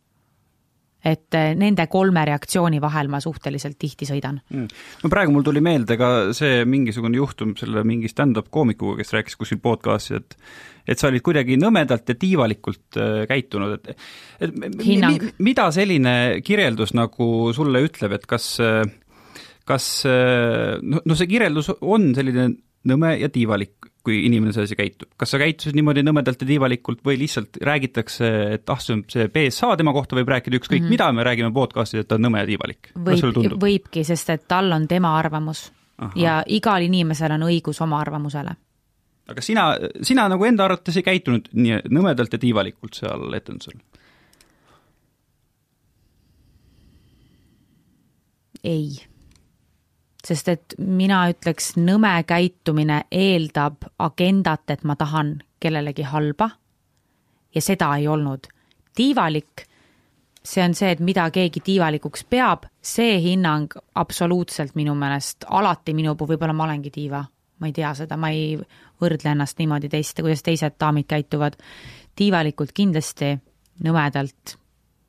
et 0.99 1.35
eh, 1.37 1.51
nende 1.55 1.85
kolme 1.91 2.23
reaktsiooni 2.27 2.81
vahel 2.83 3.09
ma 3.11 3.21
suhteliselt 3.23 3.77
tihti 3.79 4.07
sõidan. 4.09 4.41
Mm.. 4.51 4.67
no 5.03 5.11
praegu 5.11 5.33
mul 5.35 5.45
tuli 5.47 5.63
meelde 5.63 5.95
ka 5.99 6.09
see 6.35 6.65
mingisugune 6.67 7.19
juhtum 7.19 7.55
selle 7.59 7.85
mingi 7.87 8.11
stand-up 8.11 8.49
koomikuga, 8.51 8.99
kes 8.99 9.15
rääkis 9.15 9.39
kuskil 9.39 9.61
podcast'is, 9.63 10.19
et 10.19 10.37
et 10.89 10.97
sa 10.97 11.09
olid 11.11 11.21
kuidagi 11.21 11.57
nõmedalt 11.61 12.07
ja 12.09 12.17
tiivalikult 12.17 12.97
äh, 12.97 13.25
käitunud, 13.29 13.77
et 13.77 13.91
et 14.41 14.79
Hinnang. 14.83 15.21
mi, 15.21 15.33
mida 15.51 15.69
selline 15.75 16.15
kirjeldus 16.43 16.95
nagu 16.97 17.53
sulle 17.55 17.83
ütleb, 17.85 18.17
et 18.17 18.25
kas 18.29 18.55
kas 19.69 19.85
noh, 20.07 21.03
no 21.05 21.15
see 21.15 21.29
kirjeldus 21.29 21.69
on 21.77 22.09
selline 22.17 22.47
nõme 22.87 23.13
ja 23.19 23.29
tiivalik, 23.31 23.78
kui 24.03 24.21
inimene 24.25 24.53
sedasi 24.55 24.77
käitub. 24.79 25.09
kas 25.19 25.33
sa 25.33 25.39
käitusid 25.41 25.75
niimoodi 25.77 26.03
nõmedalt 26.05 26.41
ja 26.43 26.47
tiivalikult 26.47 27.01
või 27.05 27.17
lihtsalt 27.19 27.59
räägitakse, 27.65 28.29
et 28.55 28.71
ah, 28.71 28.79
see 28.83 28.95
on 28.95 29.03
see 29.11 29.27
BSA, 29.33 29.73
tema 29.79 29.93
kohta 29.95 30.17
võib 30.17 30.31
rääkida 30.31 30.59
ükskõik 30.59 30.81
mm 30.81 30.85
-hmm. 30.85 30.95
mida, 30.95 31.11
me 31.13 31.25
räägime 31.27 31.51
podcast'is, 31.55 32.03
et 32.03 32.07
ta 32.07 32.15
on 32.15 32.25
nõme 32.27 32.39
ja 32.43 32.47
tiivalik. 32.47 32.91
võib, 32.95 33.59
võibki, 33.59 34.03
sest 34.07 34.29
et 34.29 34.47
tal 34.47 34.71
on 34.71 34.87
tema 34.87 35.17
arvamus 35.17 35.71
Aha. 35.97 36.11
ja 36.15 36.39
igal 36.47 36.81
inimesel 36.81 37.31
on 37.31 37.47
õigus 37.49 37.81
oma 37.83 37.99
arvamusele. 37.99 38.55
aga 39.27 39.41
sina, 39.41 39.75
sina 40.01 40.27
nagu 40.29 40.45
enda 40.45 40.65
arvates 40.65 40.97
ei 40.97 41.03
käitunud 41.03 41.49
nii 41.53 41.81
nõmedalt 41.89 42.33
ja 42.33 42.39
tiivalikult 42.39 42.93
seal 42.93 43.33
etendusel? 43.33 43.79
ei 48.63 49.09
sest 50.29 50.51
et 50.51 50.75
mina 50.77 51.23
ütleks, 51.31 51.73
nõme 51.81 52.11
käitumine 52.27 53.03
eeldab 53.11 53.87
agendat, 54.05 54.67
et 54.69 54.85
ma 54.85 54.95
tahan 54.99 55.39
kellelegi 55.59 56.05
halba. 56.05 56.49
ja 57.55 57.61
seda 57.61 57.95
ei 57.97 58.07
olnud. 58.07 58.47
tiivalik, 58.95 59.65
see 60.43 60.63
on 60.63 60.73
see, 60.73 60.91
et 60.91 60.99
mida 60.99 61.29
keegi 61.31 61.61
tiivalikuks 61.65 62.23
peab, 62.29 62.65
see 62.81 63.19
hinnang 63.23 63.73
absoluutselt 63.95 64.75
minu 64.75 64.95
meelest 64.95 65.45
alati 65.49 65.93
minu 65.93 66.15
puhul, 66.15 66.35
võib-olla 66.35 66.53
ma 66.53 66.67
olengi 66.67 66.91
tiiva, 66.91 67.23
ma 67.59 67.67
ei 67.67 67.73
tea 67.73 67.93
seda, 67.93 68.17
ma 68.17 68.29
ei 68.29 68.57
võrdle 69.01 69.31
ennast 69.33 69.59
niimoodi 69.59 69.89
teiste, 69.89 70.21
kuidas 70.21 70.43
teised 70.43 70.77
daamid 70.79 71.07
käituvad. 71.07 71.57
tiivalikult 72.15 72.71
kindlasti, 72.75 73.37
nõmedalt 73.83 74.57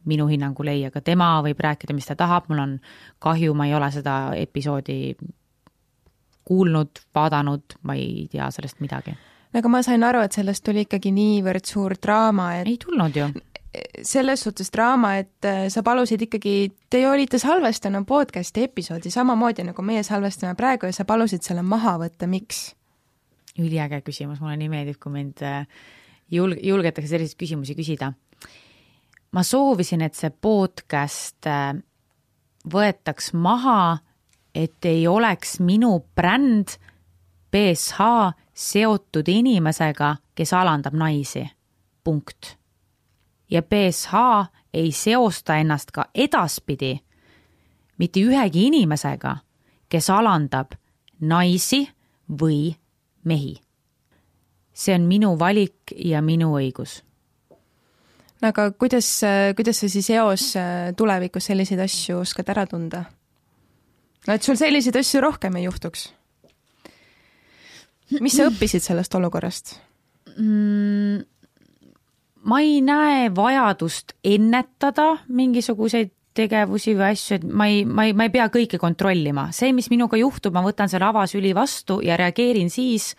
minu 0.08 0.26
hinnangul 0.30 0.70
ei, 0.72 0.84
aga 0.88 1.02
tema 1.04 1.32
võib 1.44 1.60
rääkida, 1.60 1.94
mis 1.96 2.08
ta 2.08 2.16
tahab, 2.18 2.48
mul 2.48 2.62
on 2.62 2.78
kahju, 3.22 3.54
ma 3.56 3.66
ei 3.68 3.74
ole 3.76 3.90
seda 3.92 4.16
episoodi 4.38 5.14
kuulnud, 6.48 7.02
vaadanud, 7.14 7.76
ma 7.86 7.96
ei 7.98 8.26
tea 8.30 8.48
sellest 8.50 8.80
midagi. 8.80 9.14
no 9.52 9.60
aga 9.60 9.70
ma 9.72 9.82
sain 9.86 10.04
aru, 10.06 10.24
et 10.24 10.36
sellest 10.36 10.64
tuli 10.66 10.86
ikkagi 10.86 11.12
niivõrd 11.14 11.68
suur 11.68 11.94
draama, 12.02 12.54
et 12.60 12.70
ei 12.70 12.78
tulnud 12.80 13.16
ju. 13.16 13.28
selles 14.02 14.42
suhtes 14.42 14.72
draama, 14.74 15.14
et 15.20 15.46
äh, 15.46 15.68
sa 15.70 15.84
palusid 15.86 16.24
ikkagi, 16.26 16.72
te 16.90 17.04
ju 17.04 17.12
olite 17.12 17.38
salvestanud 17.38 18.06
podcast'i 18.08 18.64
episoodi 18.66 19.12
samamoodi, 19.14 19.68
nagu 19.68 19.82
meie 19.86 20.02
salvestame 20.02 20.56
praegu 20.58 20.90
ja 20.90 20.96
sa 20.96 21.06
palusid 21.06 21.46
selle 21.46 21.62
maha 21.62 21.98
võtta, 22.02 22.26
miks? 22.30 22.70
üliäge 23.60 24.00
küsimus, 24.06 24.40
mulle 24.40 24.56
nii 24.56 24.70
meeldib, 24.72 24.96
kui 25.02 25.12
mind 25.12 25.42
äh, 25.44 25.68
julg-, 26.32 26.58
julgetakse 26.64 27.10
selliseid 27.12 27.38
küsimusi 27.38 27.76
küsida 27.78 28.14
ma 29.32 29.42
soovisin, 29.42 30.02
et 30.02 30.14
see 30.14 30.30
podcast 30.30 31.46
äh, 31.46 31.74
võetaks 32.72 33.32
maha, 33.34 33.98
et 34.54 34.84
ei 34.84 35.06
oleks 35.06 35.60
minu 35.60 36.00
bränd 36.16 36.76
BSH 37.50 38.00
seotud 38.54 39.28
inimesega, 39.28 40.16
kes 40.34 40.52
alandab 40.52 40.94
naisi. 40.94 41.50
punkt. 42.04 42.56
ja 43.50 43.62
BSH 43.62 44.14
ei 44.74 44.92
seosta 44.92 45.56
ennast 45.56 45.90
ka 45.90 46.04
edaspidi 46.14 47.00
mitte 47.98 48.20
ühegi 48.20 48.66
inimesega, 48.66 49.36
kes 49.88 50.10
alandab 50.10 50.72
naisi 51.20 51.88
või 52.40 52.74
mehi. 53.24 53.60
see 54.72 54.94
on 54.94 55.06
minu 55.06 55.38
valik 55.38 55.92
ja 55.96 56.22
minu 56.22 56.54
õigus 56.56 57.02
aga 58.46 58.70
kuidas, 58.72 59.08
kuidas 59.56 59.82
sa 59.82 59.88
siis 59.92 60.10
eos 60.14 60.54
äh, 60.56 60.92
tulevikus 60.96 61.50
selliseid 61.50 61.80
asju 61.84 62.22
oskad 62.22 62.48
ära 62.52 62.66
tunda? 62.66 63.04
no 64.26 64.36
et 64.36 64.46
sul 64.46 64.58
selliseid 64.60 64.96
asju 65.00 65.22
rohkem 65.24 65.56
ei 65.60 65.66
juhtuks. 65.66 66.08
mis 68.20 68.36
sa 68.36 68.48
õppisid 68.50 68.84
sellest 68.84 69.14
olukorrast 69.14 69.76
mm,? 70.36 71.20
ma 72.40 72.62
ei 72.64 72.80
näe 72.84 73.28
vajadust 73.36 74.16
ennetada 74.24 75.12
mingisuguseid 75.28 76.14
tegevusi 76.36 76.94
või 76.94 77.10
asju, 77.10 77.36
et 77.40 77.44
ma 77.44 77.66
ei, 77.68 77.82
ma 77.84 78.06
ei, 78.06 78.14
ma 78.16 78.26
ei 78.28 78.32
pea 78.32 78.46
kõike 78.52 78.78
kontrollima, 78.80 79.48
see, 79.54 79.72
mis 79.76 79.90
minuga 79.90 80.18
juhtub, 80.20 80.54
ma 80.54 80.62
võtan 80.64 80.90
selle 80.90 81.08
avasüli 81.08 81.50
vastu 81.56 81.98
ja 82.06 82.16
reageerin 82.20 82.70
siis, 82.70 83.12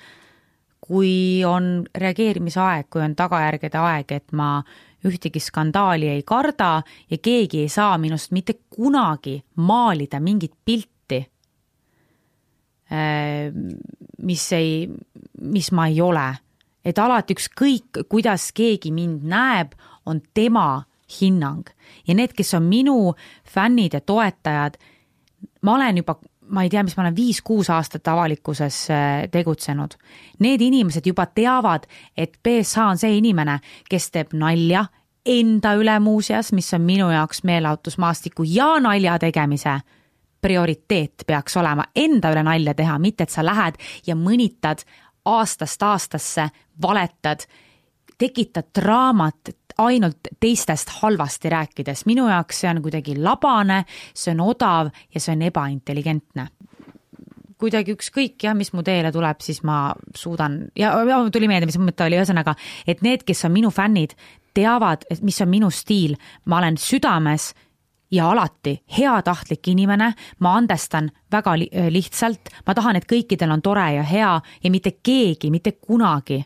kui 0.82 1.44
on 1.46 1.84
reageerimise 1.94 2.62
aeg, 2.64 2.88
kui 2.90 3.04
on 3.04 3.16
tagajärgede 3.20 3.82
aeg, 3.82 4.16
et 4.16 4.32
ma 4.32 4.62
ühtegi 5.08 5.40
skandaali 5.40 6.10
ei 6.12 6.24
karda 6.24 6.82
ja 7.10 7.18
keegi 7.18 7.66
ei 7.66 7.70
saa 7.70 7.98
minust 7.98 8.32
mitte 8.32 8.54
kunagi 8.70 9.42
maalida 9.56 10.20
mingit 10.20 10.54
pilti, 10.66 11.20
äh, 12.92 13.52
mis 14.22 14.52
ei, 14.54 14.90
mis 15.42 15.72
ma 15.72 15.88
ei 15.88 16.02
ole. 16.02 16.30
et 16.86 16.98
alati 16.98 17.36
ükskõik, 17.38 18.00
kuidas 18.10 18.48
keegi 18.58 18.90
mind 18.92 19.22
näeb, 19.30 19.76
on 20.06 20.18
tema 20.34 20.82
hinnang 21.22 21.70
ja 22.08 22.16
need, 22.18 22.34
kes 22.34 22.56
on 22.58 22.66
minu 22.66 23.14
fännid 23.46 23.94
ja 23.94 24.02
toetajad, 24.02 24.80
ma 25.62 25.76
olen 25.76 26.02
juba 26.02 26.16
ma 26.52 26.64
ei 26.64 26.70
tea, 26.70 26.84
mis 26.84 26.98
ma 26.98 27.06
olen 27.06 27.16
viis-kuus 27.16 27.70
aastat 27.72 28.08
avalikkuses 28.08 28.80
äh, 28.92 29.28
tegutsenud. 29.32 29.96
Need 30.40 30.62
inimesed 30.62 31.08
juba 31.08 31.26
teavad, 31.26 31.88
et 32.18 32.38
BSA 32.44 32.90
on 32.92 33.00
see 33.02 33.18
inimene, 33.18 33.60
kes 33.90 34.12
teeb 34.12 34.36
nalja 34.38 34.86
enda 35.26 35.74
üle 35.78 36.00
muuseas, 36.02 36.52
mis 36.52 36.74
on 36.74 36.82
minu 36.82 37.10
jaoks 37.12 37.44
meelelahutusmaastiku 37.48 38.44
ja 38.48 38.74
nalja 38.82 39.20
tegemise 39.22 39.80
prioriteet 40.42 41.24
peaks 41.28 41.58
olema 41.58 41.86
enda 41.96 42.32
üle 42.34 42.44
nalja 42.44 42.74
teha, 42.74 42.98
mitte 43.00 43.28
et 43.28 43.34
sa 43.34 43.46
lähed 43.46 43.78
ja 44.08 44.16
mõnitad 44.18 44.82
aastast 45.26 45.84
aastasse, 45.84 46.48
valetad, 46.82 47.46
tekitad 48.18 48.72
draamat 48.76 49.54
ainult 49.86 50.32
teistest 50.40 50.90
halvasti 51.02 51.50
rääkides. 51.50 52.06
minu 52.06 52.28
jaoks 52.30 52.62
see 52.62 52.70
on 52.70 52.82
kuidagi 52.82 53.18
labane, 53.18 53.84
see 54.14 54.34
on 54.36 54.44
odav 54.50 54.92
ja 55.14 55.20
see 55.20 55.36
on 55.36 55.48
ebaintelligentne. 55.48 56.48
Kuidagi 57.62 57.94
ükskõik 57.94 58.42
jah, 58.42 58.56
mis 58.58 58.74
mu 58.74 58.82
teele 58.84 59.12
tuleb, 59.14 59.42
siis 59.42 59.62
ma 59.64 59.94
suudan 60.18 60.64
ja, 60.76 60.96
ja 61.06 61.20
tuli 61.34 61.48
meelde, 61.48 61.70
mis 61.70 61.78
mõte 61.78 62.08
oli, 62.08 62.18
ühesõnaga, 62.18 62.56
et 62.88 63.04
need, 63.06 63.26
kes 63.28 63.46
on 63.46 63.54
minu 63.54 63.70
fännid, 63.70 64.16
teavad, 64.58 65.06
et 65.12 65.22
mis 65.22 65.38
on 65.42 65.50
minu 65.50 65.70
stiil, 65.70 66.16
ma 66.46 66.58
olen 66.58 66.80
südames 66.82 67.52
ja 68.12 68.32
alati 68.32 68.82
heatahtlik 68.98 69.68
inimene, 69.72 70.14
ma 70.40 70.56
andestan 70.58 71.12
väga 71.32 71.54
li 71.60 71.70
lihtsalt, 71.94 72.50
ma 72.68 72.76
tahan, 72.76 72.98
et 72.98 73.08
kõikidel 73.08 73.54
on 73.54 73.62
tore 73.62 73.88
ja 73.96 74.04
hea 74.04 74.34
ja 74.64 74.72
mitte 74.74 74.98
keegi 75.04 75.52
mitte 75.52 75.78
kunagi 75.78 76.42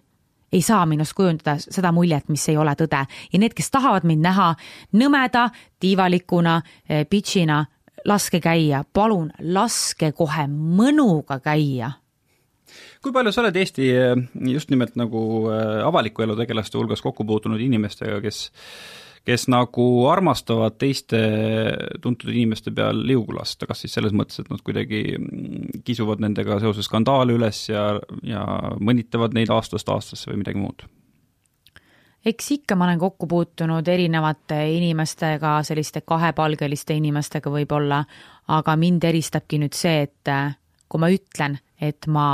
ei 0.55 0.61
saa 0.63 0.85
minust 0.87 1.15
kujundada 1.17 1.57
seda 1.59 1.91
muljet, 1.95 2.29
mis 2.31 2.47
ei 2.49 2.57
ole 2.57 2.75
tõde. 2.79 3.03
Ja 3.31 3.41
need, 3.41 3.55
kes 3.57 3.71
tahavad 3.73 4.07
mind 4.07 4.23
näha 4.23 4.53
nõmeda, 4.95 5.49
tiivalikuna, 5.83 6.61
eh, 6.89 7.03
bitch'ina, 7.11 7.65
laske 8.05 8.39
käia, 8.39 8.83
palun 8.93 9.31
laske 9.39 10.11
kohe 10.15 10.47
mõnuga 10.49 11.39
käia. 11.43 11.91
Kui 13.03 13.13
palju 13.13 13.31
sa 13.31 13.43
oled 13.43 13.55
Eesti 13.55 13.89
eh, 13.93 14.15
just 14.51 14.71
nimelt 14.71 14.95
nagu 14.99 15.21
eh, 15.51 15.81
avaliku 15.85 16.25
elu 16.25 16.37
tegelaste 16.39 16.79
hulgas 16.79 17.03
kokku 17.03 17.25
puutunud 17.27 17.61
inimestega, 17.61 18.21
kes 18.23 18.47
kes 19.25 19.47
nagu 19.49 19.85
armastavad 20.09 20.77
teiste 20.81 21.19
tuntud 22.01 22.29
inimeste 22.29 22.71
peal 22.75 23.01
liugu 23.07 23.33
lasta, 23.35 23.65
kas 23.69 23.81
siis 23.83 23.95
selles 23.97 24.13
mõttes, 24.13 24.41
et 24.41 24.51
nad 24.53 24.61
kuidagi 24.65 25.01
mm, 25.17 25.81
kisuvad 25.87 26.21
nendega 26.21 26.59
seoses 26.63 26.85
skandaale 26.89 27.33
üles 27.37 27.63
ja, 27.69 27.87
ja 28.23 28.45
mõnitavad 28.79 29.33
neid 29.37 29.53
aastast 29.53 29.89
aastasse 29.89 30.31
või 30.31 30.43
midagi 30.43 30.61
muud? 30.61 30.85
eks 32.25 32.51
ikka 32.51 32.75
ma 32.75 32.87
olen 32.87 32.99
kokku 32.99 33.27
puutunud 33.29 33.87
erinevate 33.87 34.57
inimestega, 34.77 35.59
selliste 35.63 36.01
kahepalgeliste 36.01 36.97
inimestega 36.97 37.51
võib-olla, 37.53 38.01
aga 38.47 38.75
mind 38.81 39.05
eristabki 39.05 39.59
nüüd 39.61 39.77
see, 39.77 40.07
et 40.07 40.31
eh, 40.33 40.55
kui 40.89 41.01
ma 41.01 41.11
ütlen, 41.13 41.59
et 41.81 42.07
ma 42.07 42.27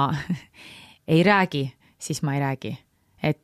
ei 1.14 1.24
räägi, 1.28 1.66
siis 2.00 2.24
ma 2.24 2.38
ei 2.38 2.44
räägi. 2.44 2.78
Et 3.24 3.42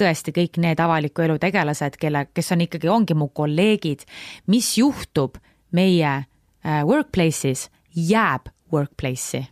tõesti 0.00 0.34
kõik 0.34 0.58
need 0.62 0.80
avaliku 0.80 1.22
elu 1.26 1.38
tegelased, 1.42 1.96
kelle, 2.00 2.26
kes 2.34 2.52
on 2.52 2.66
ikkagi, 2.66 2.90
ongi 2.90 3.14
mu 3.14 3.30
kolleegid, 3.34 4.04
mis 4.50 4.72
juhtub 4.78 5.38
meie 5.76 6.10
äh, 6.10 6.82
workplace'is, 6.86 7.68
jääb 7.94 8.50
workplace'i 8.72 9.46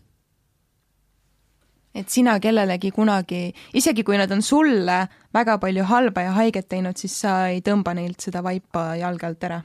et 1.98 2.10
sina 2.12 2.36
kellelegi 2.38 2.92
kunagi, 2.94 3.48
isegi 3.74 4.04
kui 4.06 4.18
nad 4.20 4.30
on 4.30 4.42
sulle 4.44 4.98
väga 5.34 5.56
palju 5.58 5.86
halba 5.88 6.28
ja 6.28 6.34
haiget 6.36 6.68
teinud, 6.70 6.98
siis 7.00 7.16
sa 7.24 7.48
ei 7.50 7.62
tõmba 7.64 7.94
neilt 7.98 8.22
seda 8.22 8.42
vaipa 8.44 8.92
jalge 9.00 9.26
alt 9.26 9.48
ära? 9.50 9.62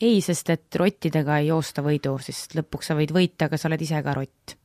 ei, 0.00 0.20
sest 0.24 0.48
et 0.50 0.80
rottidega 0.80 1.38
ei 1.42 1.50
joosta 1.50 1.84
võidu, 1.84 2.14
sest 2.24 2.56
lõpuks 2.56 2.88
sa 2.88 2.96
võid 2.96 3.12
võita, 3.12 3.50
aga 3.50 3.58
sa 3.60 3.68
oled 3.68 3.82
ise 3.84 4.00
ka 4.02 4.16
rott 4.16 4.56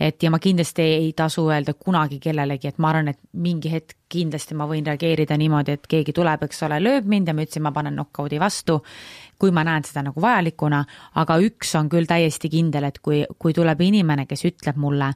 et 0.00 0.22
ja 0.22 0.30
ma 0.30 0.38
kindlasti 0.38 0.82
ei 0.82 1.12
tasu 1.16 1.48
öelda 1.50 1.74
kunagi 1.74 2.20
kellelegi, 2.22 2.68
et 2.70 2.78
ma 2.78 2.92
arvan, 2.92 3.08
et 3.12 3.18
mingi 3.32 3.70
hetk 3.72 3.96
kindlasti 4.08 4.54
ma 4.54 4.68
võin 4.70 4.86
reageerida 4.86 5.36
niimoodi, 5.38 5.74
et 5.74 5.86
keegi 5.90 6.14
tuleb, 6.16 6.44
eks 6.46 6.62
ole, 6.68 6.78
lööb 6.82 7.08
mind 7.10 7.28
ja 7.28 7.34
ma 7.34 7.44
ütlesin, 7.44 7.64
ma 7.66 7.72
panen 7.74 7.98
knock-out'i 7.98 8.38
vastu, 8.40 8.78
kui 9.38 9.50
ma 9.54 9.64
näen 9.66 9.86
seda 9.86 10.04
nagu 10.06 10.22
vajalikuna, 10.22 10.84
aga 11.20 11.38
üks 11.44 11.74
on 11.78 11.90
küll 11.92 12.08
täiesti 12.08 12.50
kindel, 12.52 12.88
et 12.88 13.00
kui, 13.02 13.24
kui 13.38 13.54
tuleb 13.56 13.80
inimene, 13.88 14.26
kes 14.30 14.46
ütleb 14.48 14.78
mulle, 14.80 15.10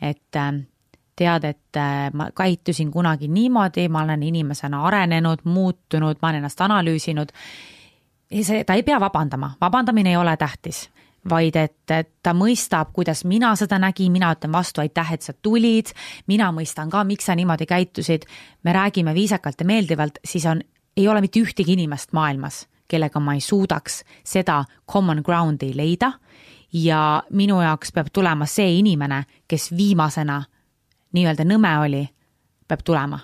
et 0.00 0.36
äh, 0.36 0.52
tead, 1.16 1.46
et 1.48 1.80
äh, 1.80 2.10
ma 2.12 2.28
käitusin 2.36 2.90
kunagi 2.92 3.30
niimoodi, 3.32 3.88
ma 3.88 4.04
olen 4.04 4.22
inimesena 4.22 4.82
arenenud, 4.84 5.46
muutunud, 5.48 6.20
ma 6.20 6.28
olen 6.28 6.42
ennast 6.42 6.60
analüüsinud, 6.60 7.32
see, 8.36 8.62
ta 8.68 8.76
ei 8.76 8.84
pea 8.84 9.00
vabandama, 9.00 9.54
vabandamine 9.60 10.12
ei 10.12 10.20
ole 10.20 10.36
tähtis 10.36 10.86
vaid 11.28 11.56
et, 11.56 11.90
et 11.90 12.10
ta 12.22 12.32
mõistab, 12.36 12.92
kuidas 12.94 13.24
mina 13.24 13.52
seda 13.58 13.78
nägin, 13.82 14.12
mina 14.12 14.32
ütlen 14.34 14.52
vastu, 14.54 14.80
aitäh, 14.80 15.12
et 15.16 15.26
sa 15.26 15.32
tulid, 15.32 15.92
mina 16.30 16.50
mõistan 16.54 16.90
ka, 16.92 17.04
miks 17.04 17.28
sa 17.28 17.36
niimoodi 17.36 17.66
käitusid, 17.66 18.26
me 18.64 18.74
räägime 18.76 19.14
viisakalt 19.14 19.60
ja 19.60 19.66
meeldivalt, 19.66 20.18
siis 20.24 20.46
on, 20.46 20.62
ei 20.96 21.08
ole 21.08 21.20
mitte 21.24 21.40
ühtegi 21.42 21.76
inimest 21.76 22.12
maailmas, 22.16 22.64
kellega 22.88 23.20
ma 23.20 23.34
ei 23.34 23.44
suudaks 23.44 24.02
seda 24.24 24.62
common 24.92 25.22
ground'i 25.26 25.72
leida. 25.76 26.12
Ja 26.72 27.22
minu 27.30 27.60
jaoks 27.62 27.92
peab 27.94 28.10
tulema 28.12 28.46
see 28.50 28.78
inimene, 28.80 29.22
kes 29.48 29.70
viimasena 29.76 30.42
nii-öelda 31.14 31.46
nõme 31.46 31.72
oli, 31.86 32.02
peab 32.68 32.82
tulema 32.84 33.20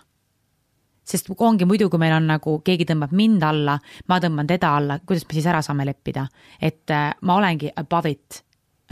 sest 1.12 1.30
ongi 1.36 1.66
muidu, 1.68 1.88
kui 1.90 2.00
meil 2.00 2.14
on 2.16 2.26
nagu 2.30 2.58
keegi 2.64 2.86
tõmbab 2.88 3.12
mind 3.16 3.44
alla, 3.46 3.76
ma 4.08 4.18
tõmban 4.22 4.48
teda 4.50 4.72
alla, 4.78 4.98
kuidas 5.06 5.26
me 5.28 5.36
siis 5.36 5.48
ära 5.50 5.62
saame 5.64 5.86
leppida, 5.88 6.26
et 6.60 6.90
äh, 6.90 7.12
ma 7.22 7.38
olengi 7.40 7.72
above 7.76 8.10
it. 8.10 8.42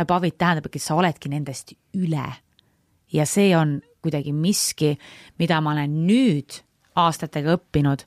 Above 0.01 0.31
it 0.31 0.39
tähendab, 0.41 0.71
et 0.71 0.81
sa 0.81 0.97
oledki 0.97 1.29
nendest 1.29 1.75
üle. 1.99 2.29
ja 3.13 3.25
see 3.27 3.51
on 3.59 3.81
kuidagi 4.03 4.33
miski, 4.33 4.95
mida 5.39 5.59
ma 5.61 5.73
olen 5.75 5.97
nüüd 6.07 6.61
aastatega 6.97 7.57
õppinud, 7.59 8.05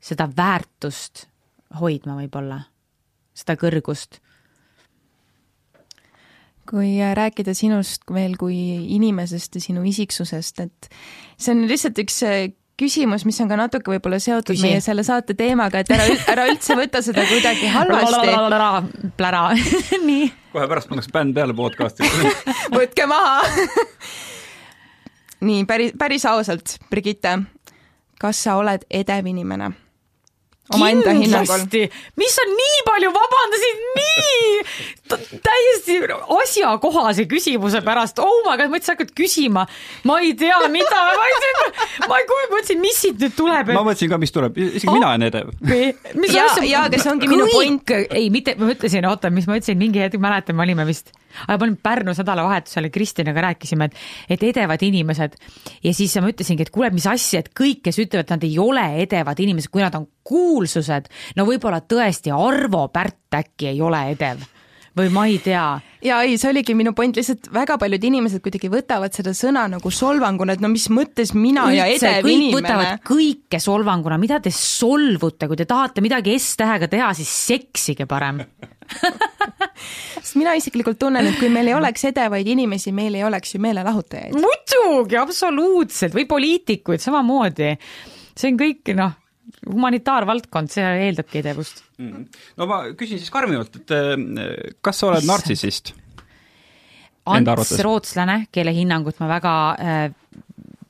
seda 0.00 0.28
väärtust 0.36 1.26
hoidma 1.80 2.14
võib-olla, 2.20 2.60
seda 3.34 3.58
kõrgust 3.58 4.20
kui 6.70 6.98
rääkida 7.14 7.54
sinust 7.56 8.04
veel 8.14 8.36
kui 8.38 8.56
inimesest 8.94 9.58
ja 9.58 9.62
sinu 9.64 9.82
isiksusest, 9.88 10.60
et 10.62 10.90
see 11.34 11.54
on 11.56 11.64
lihtsalt 11.70 11.98
üks 12.04 12.20
küsimus, 12.80 13.26
mis 13.28 13.38
on 13.44 13.50
ka 13.50 13.58
natuke 13.60 13.92
võib-olla 13.92 14.20
seotud 14.22 14.56
Küsi. 14.56 14.66
meie 14.66 14.80
selle 14.84 15.04
saate 15.06 15.36
teemaga, 15.38 15.82
et 15.82 15.92
ära, 15.92 16.06
ära 16.32 16.46
üldse 16.50 16.76
võta 16.78 17.02
seda 17.04 17.26
kuidagi 17.28 17.68
halvasti. 17.70 19.10
plära, 19.20 19.44
nii. 20.08 20.30
kohe 20.54 20.68
pärast 20.70 20.90
pannakse 20.90 21.12
bänd 21.14 21.36
peale 21.36 21.56
podcast'i 21.56 22.08
võtke 22.78 23.06
maha 23.10 23.44
nii, 25.48 25.64
päris, 25.68 25.94
päris 25.98 26.26
ausalt, 26.28 26.78
Brigitte, 26.90 27.36
kas 28.20 28.42
sa 28.46 28.56
oled 28.60 28.88
edev 28.90 29.30
inimene? 29.30 29.72
omaenda 30.74 31.10
hinnangul. 31.18 31.64
mis 32.20 32.34
sa 32.36 32.44
nii 32.46 32.82
palju 32.86 33.10
vabandasid, 33.14 33.80
nii 33.98 34.50
täiesti 35.16 35.98
asjakohase 36.36 37.26
küsimuse 37.30 37.82
pärast, 37.86 38.20
oh 38.22 38.42
my 38.46 38.56
god, 38.56 38.68
ma 38.68 38.76
mõtlesin, 38.76 38.96
hakkad 38.96 39.14
küsima, 39.18 39.66
ma 40.08 40.18
ei 40.22 40.34
tea, 40.38 40.58
mida, 40.72 41.04
ma 41.16 41.28
ei 41.28 41.38
tea, 41.44 41.86
ma 42.06 42.20
ei 42.20 42.28
kujuta, 42.28 42.52
mõtlesin, 42.54 42.82
mis 42.82 43.00
siit 43.04 43.22
nüüd 43.22 43.36
tuleb. 43.38 43.72
ma 43.74 43.84
mõtlesin 43.86 44.12
ka, 44.12 44.20
mis 44.22 44.34
tuleb, 44.34 44.60
isegi 44.68 44.90
oh, 44.90 44.98
mina 44.98 45.12
olen 45.12 45.28
edev. 45.30 45.54
ja, 46.30 46.46
ja 46.66 46.84
aga 46.88 47.00
see 47.00 47.14
ongi 47.14 47.30
minu 47.30 47.48
point. 47.52 47.96
ei, 48.08 48.28
mitte, 48.34 48.56
ma 48.60 48.70
mõtlesin, 48.72 49.08
oota, 49.10 49.32
mis 49.34 49.48
ma 49.50 49.58
ütlesin, 49.60 49.80
mingi 49.80 50.02
hetk 50.02 50.20
mäletan, 50.22 50.58
me 50.58 50.66
olime 50.68 50.86
vist 50.88 51.14
ma 51.48 51.54
olin 51.60 51.76
Pärnus 51.82 52.18
nädalavahetusel 52.18 52.88
ja 52.88 52.90
Kristinaga 52.90 53.40
rääkisime, 53.40 53.84
et, 53.84 53.98
et 54.30 54.42
edevad 54.42 54.82
inimesed. 54.82 55.36
Ja 55.84 55.94
siis 55.94 56.16
ma 56.20 56.30
ütlesingi, 56.32 56.66
et 56.66 56.72
kuule, 56.74 56.90
mis 56.94 57.06
asja, 57.06 57.44
et 57.44 57.52
kõik, 57.56 57.84
kes 57.86 58.00
ütlevad, 58.02 58.26
et 58.26 58.34
nad 58.34 58.46
ei 58.46 58.56
ole 58.58 58.86
edevad 59.04 59.42
inimesed, 59.42 59.70
kui 59.72 59.84
nad 59.84 59.94
on 59.98 60.08
kuulsused, 60.26 61.10
no 61.38 61.46
võib-olla 61.48 61.82
tõesti 61.86 62.34
Arvo 62.34 62.88
Pärt 62.92 63.38
äkki 63.40 63.70
ei 63.70 63.82
ole 63.82 64.08
edev 64.14 64.42
või 65.00 65.12
ma 65.14 65.26
ei 65.30 65.38
tea. 65.42 65.64
ja 66.04 66.20
ei, 66.24 66.38
see 66.40 66.50
oligi 66.52 66.74
minu 66.78 66.92
point, 66.96 67.16
lihtsalt 67.16 67.50
väga 67.54 67.76
paljud 67.80 68.04
inimesed 68.10 68.42
kuidagi 68.44 68.70
võtavad 68.72 69.14
seda 69.16 69.34
sõna 69.36 69.66
nagu 69.70 69.92
solvanguna, 69.94 70.56
et 70.56 70.64
no 70.64 70.70
mis 70.72 70.88
mõttes 70.92 71.34
mina 71.36 71.66
Üldse, 71.68 71.76
ja 71.76 71.88
edev 71.92 72.26
kõik 72.26 72.36
inimene. 72.36 72.58
võtavad 72.58 73.06
kõike 73.10 73.62
solvanguna, 73.62 74.20
mida 74.20 74.40
te 74.44 74.52
solvute, 74.54 75.48
kui 75.50 75.60
te 75.60 75.68
tahate 75.68 76.04
midagi 76.04 76.38
S-tähega 76.40 76.88
teha, 76.90 77.12
siis 77.18 77.32
seksige 77.50 78.08
parem 78.10 78.42
sest 80.20 80.36
mina 80.38 80.54
isiklikult 80.58 80.98
tunnen, 81.00 81.26
et 81.30 81.38
kui 81.38 81.50
meil 81.52 81.70
ei 81.70 81.76
oleks 81.76 82.04
edevaid 82.10 82.48
inimesi, 82.50 82.92
meil 82.96 83.16
ei 83.18 83.24
oleks 83.26 83.54
ju 83.54 83.62
meelelahutajaid. 83.62 84.36
muidugi, 84.40 85.18
absoluutselt, 85.20 86.16
või 86.16 86.26
poliitikuid 86.30 87.02
samamoodi. 87.02 87.76
see 88.34 88.52
on 88.52 88.60
kõik, 88.60 88.94
noh, 88.98 89.19
humanitaarvaldkond, 89.66 90.72
see 90.72 90.84
eeldabki 91.06 91.40
edevust 91.42 91.82
mm.. 91.98 92.28
no 92.60 92.68
ma 92.70 92.82
küsin 92.98 93.20
siis 93.20 93.32
karmimalt, 93.34 93.82
et 93.82 93.96
eh, 93.96 94.70
kas 94.84 95.02
sa 95.02 95.10
oled 95.12 95.26
nartsissist? 95.28 95.94
Ants 97.30 97.76
Rootslane, 97.84 98.46
kelle 98.50 98.72
hinnangut 98.74 99.18
ma 99.20 99.28
väga 99.30 99.52
äh, 99.76 100.06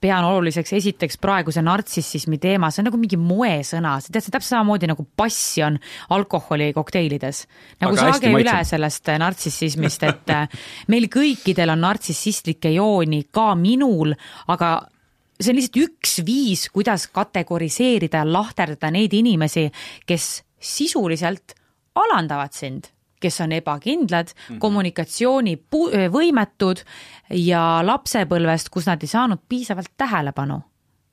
pean 0.00 0.24
oluliseks, 0.24 0.72
esiteks 0.78 1.18
praeguse 1.20 1.62
nartsissismi 1.64 2.38
teema, 2.40 2.70
see 2.72 2.80
on 2.82 2.88
nagu 2.88 3.00
mingi 3.00 3.18
moesõna, 3.20 3.96
sa 4.00 4.12
tead, 4.12 4.24
see 4.24 4.32
täpselt 4.32 4.54
samamoodi 4.54 4.88
nagu 4.88 5.04
passion 5.16 5.76
alkoholi 6.16 6.70
kokteilides. 6.76 7.42
nagu 7.82 7.98
Aga 7.98 8.14
saage 8.14 8.32
üle 8.32 8.56
sellest 8.68 9.12
äh, 9.12 9.18
nartsissismist, 9.20 10.06
et 10.08 10.32
äh, 10.32 10.62
meil 10.92 11.10
kõikidel 11.12 11.74
on 11.74 11.84
nartsissistlikke 11.84 12.72
jooni, 12.78 13.26
ka 13.34 13.52
minul, 13.60 14.14
aga 14.54 14.72
see 15.40 15.52
on 15.52 15.58
lihtsalt 15.58 15.82
üks 15.84 16.20
viis, 16.26 16.68
kuidas 16.72 17.08
kategoriseerida 17.08 18.22
ja 18.22 18.32
lahterdada 18.32 18.90
neid 18.92 19.12
inimesi, 19.16 19.70
kes 20.06 20.42
sisuliselt 20.60 21.54
alandavad 21.96 22.52
sind 22.52 22.90
kes 23.20 23.36
on 23.44 23.52
ebakindlad 23.52 24.32
mm, 24.32 24.36
-hmm. 24.48 24.58
kommunikatsioonivõimetud 24.58 26.80
ja 27.36 27.82
lapsepõlvest, 27.84 28.68
kus 28.72 28.86
nad 28.88 29.02
ei 29.02 29.08
saanud 29.08 29.38
piisavalt 29.48 29.90
tähelepanu. 29.96 30.62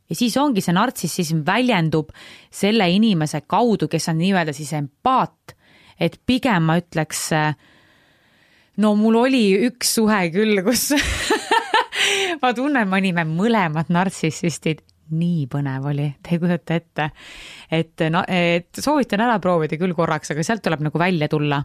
ja 0.09 0.15
siis 0.15 0.37
ongi 0.37 0.61
see 0.61 0.73
nartsissism 0.73 1.37
väljendub 1.45 2.09
selle 2.51 2.89
inimese 2.89 3.41
kaudu, 3.41 3.87
kes 3.87 4.09
on 4.09 4.17
nii-öelda 4.17 4.53
siis 4.53 4.73
empaat, 4.73 5.55
et 5.99 6.21
pigem 6.25 6.63
ma 6.63 6.77
ütleks, 6.79 7.29
no 8.77 8.95
mul 8.95 9.15
oli 9.15 9.67
üks 9.67 9.93
suhe 9.99 10.29
küll, 10.31 10.63
kus 10.63 10.91
ma 12.41 12.53
tunnen, 12.53 12.87
me 12.89 13.01
olime 13.01 13.25
mõlemad 13.29 13.91
nartsissistid 13.93 14.83
nii 15.15 15.45
põnev 15.51 15.85
oli, 15.91 16.07
te 16.23 16.35
ei 16.35 16.41
kujuta 16.41 16.75
ette. 16.75 17.09
et 17.71 18.03
no, 18.11 18.23
et 18.27 18.79
soovitan 18.79 19.23
ära 19.23 19.37
proovida 19.43 19.79
küll 19.79 19.95
korraks, 19.95 20.33
aga 20.33 20.43
sealt 20.43 20.63
tuleb 20.65 20.83
nagu 20.87 20.99
välja 20.99 21.29
tulla. 21.31 21.61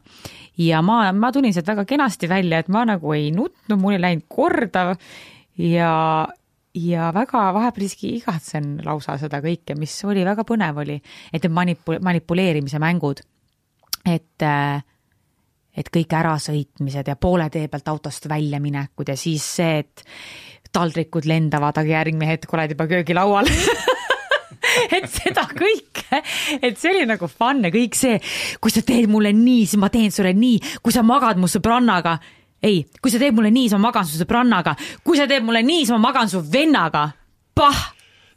ja 0.59 0.83
ma, 0.83 1.13
ma 1.13 1.33
tulin 1.33 1.55
sealt 1.55 1.73
väga 1.73 1.85
kenasti 1.89 2.29
välja, 2.31 2.63
et 2.63 2.69
ma 2.69 2.85
nagu 2.89 3.13
ei 3.17 3.31
nutnud, 3.35 3.79
mul 3.81 3.97
ei 3.97 4.05
läinud 4.05 4.29
korda 4.29 4.93
ja, 5.59 5.93
ja 6.75 7.11
väga 7.15 7.49
vahepeal 7.57 7.89
isegi 7.89 8.15
igatsen 8.21 8.77
lausa 8.85 9.19
seda 9.21 9.43
kõike, 9.45 9.77
mis 9.79 9.97
oli 10.07 10.25
väga 10.27 10.47
põnev 10.49 10.83
oli, 10.85 11.01
et 11.33 11.43
need 11.43 11.59
manipu-, 11.59 11.99
manipuleerimise 12.03 12.83
mängud, 12.83 13.25
et 14.07 14.49
et 15.73 15.89
kõik 15.89 16.13
ärasõitmised 16.13 17.07
ja 17.09 17.17
poole 17.17 17.47
tee 17.49 17.65
pealt 17.73 17.87
autost 17.89 18.27
väljaminekud 18.29 19.09
ja 19.09 19.17
siis 19.17 19.47
see, 19.57 19.79
et 19.81 20.03
taldrikud 20.73 21.27
lendavad, 21.29 21.79
aga 21.79 21.99
järgmine 21.99 22.31
hetk 22.31 22.53
oled 22.55 22.75
juba 22.75 22.89
köögilaual 22.91 23.51
et 24.97 25.09
seda 25.11 25.45
kõike, 25.49 26.21
et 26.61 26.79
see 26.81 26.93
oli 26.95 27.07
nagu 27.09 27.29
fun 27.31 27.65
ja 27.67 27.73
kõik 27.75 27.97
see, 27.99 28.19
kui 28.63 28.75
sa 28.75 28.85
teed 28.87 29.11
mulle 29.13 29.35
nii, 29.37 29.67
siis 29.67 29.81
ma 29.81 29.91
teen 29.93 30.13
sulle 30.15 30.35
nii, 30.37 30.79
kui 30.83 30.95
sa 30.95 31.05
magad 31.07 31.41
mu 31.41 31.51
sõbrannaga. 31.51 32.19
ei, 32.63 32.85
kui 33.03 33.11
sa 33.11 33.19
teed 33.19 33.35
mulle 33.35 33.51
nii, 33.51 33.69
siis 33.69 33.79
ma 33.79 33.89
magan 33.89 34.07
su 34.07 34.21
sõbrannaga, 34.21 34.77
kui 35.03 35.19
sa 35.19 35.27
teed 35.31 35.45
mulle 35.45 35.65
nii, 35.67 35.83
siis 35.83 35.97
ma 35.97 36.05
magan 36.11 36.31
su 36.31 36.43
vennaga. 36.53 37.11
Pah 37.53 37.81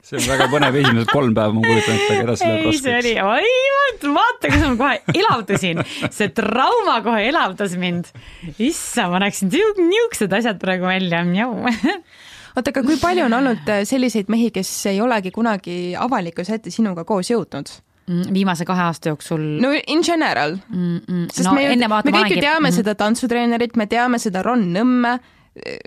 see 0.05 0.19
on 0.19 0.25
väga 0.29 0.45
põnev 0.51 0.75
esimesed 0.77 1.09
kolm 1.09 1.33
päeva, 1.33 1.53
ma 1.55 1.63
kujutan 1.65 1.95
ette, 1.95 2.09
aga 2.13 2.25
edasi 2.27 2.45
läheb 2.45 2.67
raskeks. 2.67 2.83
see 2.85 2.97
oli, 2.99 3.13
oi, 3.25 4.11
vaata, 4.13 4.51
kuidas 4.51 4.65
ma 4.67 4.75
kohe 4.81 5.21
elavdasin, 5.21 5.81
see 6.13 6.29
trauma 6.37 6.99
kohe 7.05 7.23
elavdas 7.31 7.73
mind. 7.81 8.11
issand, 8.59 9.13
ma 9.13 9.23
näeksin 9.23 9.49
niisugused 9.49 10.35
asjad 10.37 10.61
praegu 10.61 10.85
välja, 10.89 11.23
oota, 12.55 12.71
aga 12.71 12.83
kui 12.85 12.97
palju 13.01 13.25
on 13.27 13.39
olnud 13.39 13.71
äh, 13.71 13.83
selliseid 13.87 14.31
mehi, 14.31 14.51
kes 14.55 14.71
ei 14.91 15.01
olegi 15.03 15.31
kunagi 15.35 15.95
avalikkuse 15.99 16.59
ette 16.59 16.73
sinuga 16.73 17.05
koos 17.07 17.31
jõudnud? 17.33 17.71
Mm, 18.05 18.27
viimase 18.33 18.67
kahe 18.69 18.83
aasta 18.85 19.09
jooksul 19.09 19.41
no 19.63 19.71
in 19.73 20.03
general 20.05 20.51
mm. 20.69 20.97
-mm. 20.97 21.23
sest 21.33 21.47
no, 21.47 21.55
me, 21.57 21.63
me 21.73 22.11
kõik 22.13 22.35
ju 22.35 22.37
teame 22.37 22.69
mm. 22.69 22.75
seda 22.75 22.93
tantsutreenerit, 22.99 23.73
me 23.81 23.87
teame 23.89 24.19
seda 24.21 24.43
Ron 24.45 24.67
Nõmme, 24.75 25.15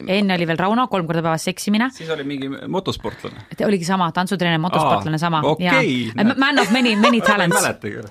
enne 0.02 0.34
oli 0.34 0.48
veel 0.50 0.58
Rauno, 0.58 0.88
kolm 0.90 1.06
korda 1.06 1.22
päevas 1.22 1.46
seksimine 1.46 1.92
siis 1.94 2.10
oli 2.10 2.24
mingi 2.26 2.48
motosportlane. 2.48 3.46
Oligi 3.66 3.86
sama, 3.86 4.10
tantsutreener, 4.12 4.58
motosportlane 4.58 5.14
Aa, 5.14 5.24
sama 5.28 5.42
okei, 5.46 6.08
ja 6.08 6.24
näed. 6.24 6.42
man 6.42 6.58
of 6.58 6.74
many, 6.74 6.96
many 6.96 7.20
talents 7.30 7.62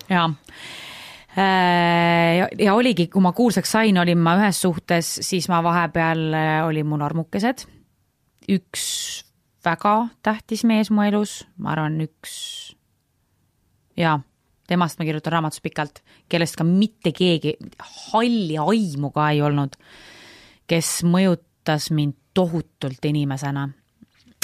jaa. 0.07 0.29
ja, 1.35 2.47
ja 2.59 2.73
oligi, 2.73 3.09
kui 3.11 3.21
ma 3.21 3.33
kuulsaks 3.35 3.75
sain, 3.75 3.97
olin 3.97 4.23
ma 4.23 4.37
ühes 4.39 4.61
suhtes, 4.61 5.17
siis 5.19 5.49
ma 5.51 5.59
vahepeal 5.63 6.29
äh, 6.31 6.61
olin 6.69 6.87
mul 6.87 7.03
armukesed. 7.03 7.67
Üks 8.47 8.83
väga 9.65 10.07
tähtis 10.23 10.63
mees 10.67 10.91
mu 10.93 11.03
elus, 11.03 11.41
ma 11.57 11.73
arvan, 11.75 11.99
üks 12.05 12.33
jaa, 13.99 14.19
temast 14.69 14.99
ma 14.99 15.07
kirjutan 15.07 15.37
raamatus 15.37 15.63
pikalt, 15.63 16.03
kellest 16.29 16.59
ka 16.59 16.65
mitte 16.67 17.11
keegi 17.15 17.55
halli 18.11 18.59
aimu 18.61 19.11
ka 19.15 19.31
ei 19.33 19.41
olnud, 19.43 19.75
kes 20.67 21.01
mõjutas 21.07 21.89
mind 21.95 22.15
tohutult 22.37 23.03
inimesena 23.09 23.67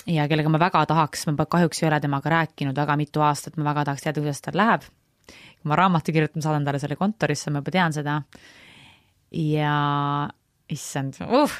ja 0.09 0.27
kellega 0.27 0.51
ma 0.51 0.59
väga 0.59 0.83
tahaks, 0.89 1.27
ma 1.29 1.45
kahjuks 1.45 1.83
ei 1.83 1.87
ole 1.89 1.99
temaga 2.03 2.31
rääkinud 2.33 2.75
väga 2.75 2.97
mitu 2.99 3.23
aastat, 3.23 3.57
ma 3.57 3.69
väga 3.69 3.85
tahaks 3.89 4.05
teada, 4.05 4.21
kuidas 4.21 4.41
tal 4.41 4.57
läheb. 4.59 4.87
kui 5.23 5.69
ma 5.71 5.75
raamatu 5.79 6.11
kirjutan, 6.11 6.43
saadan 6.43 6.65
talle 6.65 6.79
selle 6.79 6.97
kontorisse, 6.99 7.51
ma 7.51 7.61
juba 7.61 7.71
tean 7.71 7.93
seda. 7.93 8.21
ja 9.31 9.75
issand 10.71 11.19
uh.. 11.25 11.51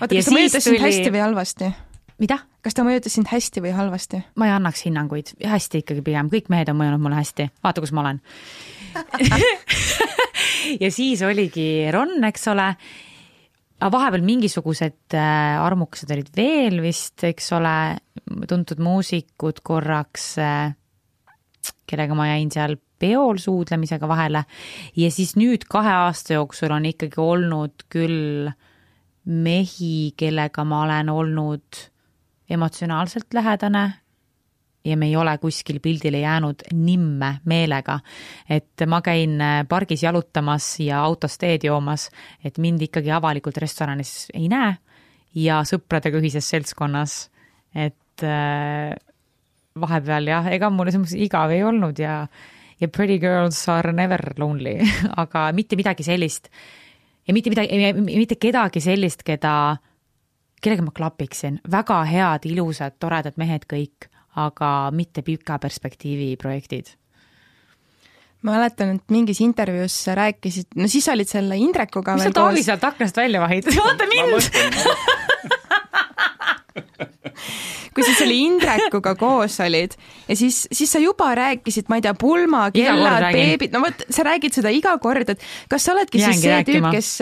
oota, 0.00 0.12
kas 0.12 0.28
ta 0.28 0.34
mõjutas 0.36 0.66
sind 0.68 0.82
hästi 0.82 1.12
või 1.14 1.22
halvasti? 1.24 1.70
mida? 2.22 2.38
kas 2.62 2.76
ta 2.76 2.84
mõjutas 2.86 3.16
sind 3.16 3.30
hästi 3.30 3.62
või 3.64 3.74
halvasti? 3.76 4.22
ma 4.38 4.48
ei 4.48 4.56
annaks 4.56 4.84
hinnanguid, 4.86 5.34
hästi 5.40 5.82
ikkagi 5.82 6.04
pigem, 6.06 6.30
kõik 6.32 6.50
mehed 6.52 6.72
on 6.72 6.78
mõjunud 6.80 7.02
mulle 7.02 7.18
hästi, 7.20 7.48
vaata, 7.64 7.82
kus 7.84 7.94
ma 7.94 8.04
olen. 8.04 8.20
ja 10.82 10.92
siis 10.92 11.24
oligi 11.26 11.88
Ron, 11.94 12.18
eks 12.28 12.46
ole, 12.52 12.68
aga 13.80 13.92
vahepeal 13.96 14.26
mingisugused 14.26 15.16
äh, 15.18 15.56
armukesed 15.62 16.12
olid 16.14 16.30
veel 16.36 16.82
vist, 16.84 17.16
eks 17.26 17.50
ole, 17.56 17.76
tuntud 18.48 18.82
muusikud 18.82 19.62
korraks 19.66 20.34
äh,, 20.42 20.76
kellega 21.86 22.14
ma 22.14 22.28
jäin 22.30 22.50
seal 22.54 22.76
peol 23.02 23.40
suudlemisega 23.42 24.08
vahele 24.08 24.44
ja 24.96 25.10
siis 25.10 25.34
nüüd 25.36 25.66
kahe 25.70 25.92
aasta 26.06 26.38
jooksul 26.38 26.74
on 26.74 26.86
ikkagi 26.92 27.20
olnud 27.20 27.86
küll 27.92 28.52
mehi, 29.24 30.12
kellega 30.18 30.64
ma 30.64 30.84
olen 30.86 31.10
olnud 31.10 31.82
emotsionaalselt 32.50 33.34
lähedane 33.34 33.84
ja 34.84 34.96
me 34.96 35.06
ei 35.06 35.16
ole 35.16 35.36
kuskil 35.38 35.78
pildile 35.80 36.20
jäänud 36.20 36.64
nimme 36.74 37.36
meelega. 37.44 38.00
et 38.48 38.86
ma 38.86 39.00
käin 39.02 39.40
äh, 39.40 39.66
pargis 39.68 40.02
jalutamas 40.02 40.80
ja 40.80 41.02
autos 41.04 41.38
teed 41.38 41.64
joomas, 41.64 42.10
et 42.44 42.58
mind 42.58 42.82
ikkagi 42.82 43.10
avalikult 43.10 43.56
restoranis 43.56 44.26
ei 44.34 44.48
näe 44.48 44.74
ja 45.34 45.62
sõpradega 45.64 46.18
ühises 46.18 46.48
seltskonnas, 46.50 47.30
et 47.74 48.26
äh, 48.26 48.96
vahepeal 49.80 50.28
jah, 50.28 50.50
ega 50.52 50.70
mul 50.70 50.90
selles 50.90 51.06
mõttes 51.06 51.20
igav 51.28 51.54
ei 51.54 51.62
olnud 51.64 51.98
ja 52.02 52.26
ja 52.82 52.88
pretty 52.88 53.18
girls 53.22 53.60
are 53.70 53.92
never 53.94 54.32
lonely 54.38 54.80
aga 55.22 55.48
mitte 55.56 55.78
midagi 55.78 56.04
sellist 56.06 56.50
ja 57.26 57.34
mitte 57.34 57.52
midagi, 57.52 57.92
mitte 58.02 58.36
kedagi 58.40 58.82
sellist, 58.82 59.22
keda 59.26 59.76
kellega 60.62 60.86
ma 60.86 60.94
klapiksin, 60.94 61.60
väga 61.70 62.04
head, 62.06 62.46
ilusad, 62.50 62.98
toredad 63.02 63.38
mehed 63.40 63.66
kõik, 63.70 64.08
aga 64.38 64.90
mitte 64.94 65.24
pika 65.26 65.58
perspektiivi 65.62 66.36
projektid. 66.40 66.86
ma 68.42 68.56
mäletan, 68.56 68.96
et 68.98 69.10
mingis 69.14 69.40
intervjuus 69.42 69.94
sa 70.06 70.14
rääkisid, 70.18 70.74
no 70.78 70.88
siis 70.90 71.08
olid 71.08 71.30
selle 71.30 71.56
Indrekuga 71.58 72.14
mis 72.18 72.26
sa 72.26 72.34
Taavi 72.34 72.62
sealt 72.66 72.84
aknast 72.84 73.16
välja 73.16 73.40
vahid? 73.42 73.64
vaata 73.78 74.04
mind! 74.10 74.32
kui 77.94 78.06
sa 78.06 78.14
selle 78.16 78.36
Indrekuga 78.36 79.14
koos 79.20 79.58
olid 79.64 79.96
ja 80.28 80.36
siis, 80.38 80.64
siis 80.72 80.92
sa 80.92 81.02
juba 81.02 81.32
rääkisid, 81.38 81.90
ma 81.92 81.98
ei 82.00 82.06
tea, 82.06 82.14
pulmakellad, 82.18 83.28
beebid, 83.34 83.74
no 83.74 83.84
vot, 83.84 84.06
sa 84.12 84.26
räägid 84.26 84.56
seda 84.60 84.72
iga 84.74 84.94
kord, 85.02 85.34
et 85.34 85.44
kas 85.70 85.88
sa 85.88 85.96
oledki 85.96 86.22
Jäängi 86.22 86.38
siis 86.38 86.46
see 86.46 86.64
tüüp 86.70 86.88
rääkima., 86.88 86.94
kes 86.96 87.12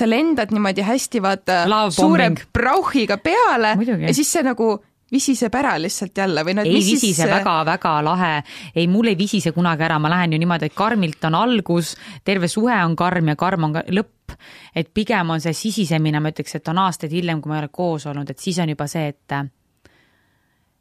sa 0.00 0.10
lendad 0.10 0.52
niimoodi 0.54 0.84
hästi 0.86 1.22
vaata 1.24 1.62
suure 1.94 2.30
brauhiga 2.54 3.18
peale 3.22 3.76
Muidugi. 3.78 4.08
ja 4.08 4.14
siis 4.16 4.32
see 4.32 4.44
nagu 4.46 4.76
visiseb 5.12 5.54
ära 5.54 5.76
lihtsalt 5.78 6.18
jälle 6.18 6.42
või 6.44 6.56
no 6.56 6.64
et 6.64 6.70
ei 6.70 6.78
mis 6.80 6.88
visise 6.90 7.22
siis, 7.22 7.30
väga-väga 7.30 7.94
lahe, 8.04 8.32
ei 8.74 8.86
mul 8.90 9.12
ei 9.12 9.18
visise 9.18 9.52
kunagi 9.54 9.86
ära, 9.86 9.98
ma 10.02 10.10
lähen 10.10 10.34
ju 10.34 10.40
niimoodi, 10.42 10.70
et 10.70 10.76
karmilt 10.76 11.24
on 11.28 11.38
algus, 11.38 11.94
terve 12.24 12.50
suhe 12.50 12.74
on 12.84 12.96
karm 12.98 13.30
ja 13.30 13.36
karm 13.38 13.68
on 13.68 13.76
ka 13.78 13.84
lõpp. 13.88 14.34
et 14.74 14.90
pigem 14.92 15.30
on 15.30 15.40
see 15.40 15.54
sisisemine, 15.54 16.20
ma 16.20 16.32
ütleks, 16.32 16.56
et 16.58 16.68
on 16.68 16.82
aastaid 16.82 17.12
hiljem, 17.14 17.40
kui 17.40 17.48
ma 17.48 17.60
ei 17.60 17.64
ole 17.64 17.70
koos 17.72 18.06
olnud, 18.10 18.30
et 18.30 18.42
siis 18.42 18.58
on 18.58 18.68
juba 18.68 18.88
see, 18.90 19.06
et 19.14 19.36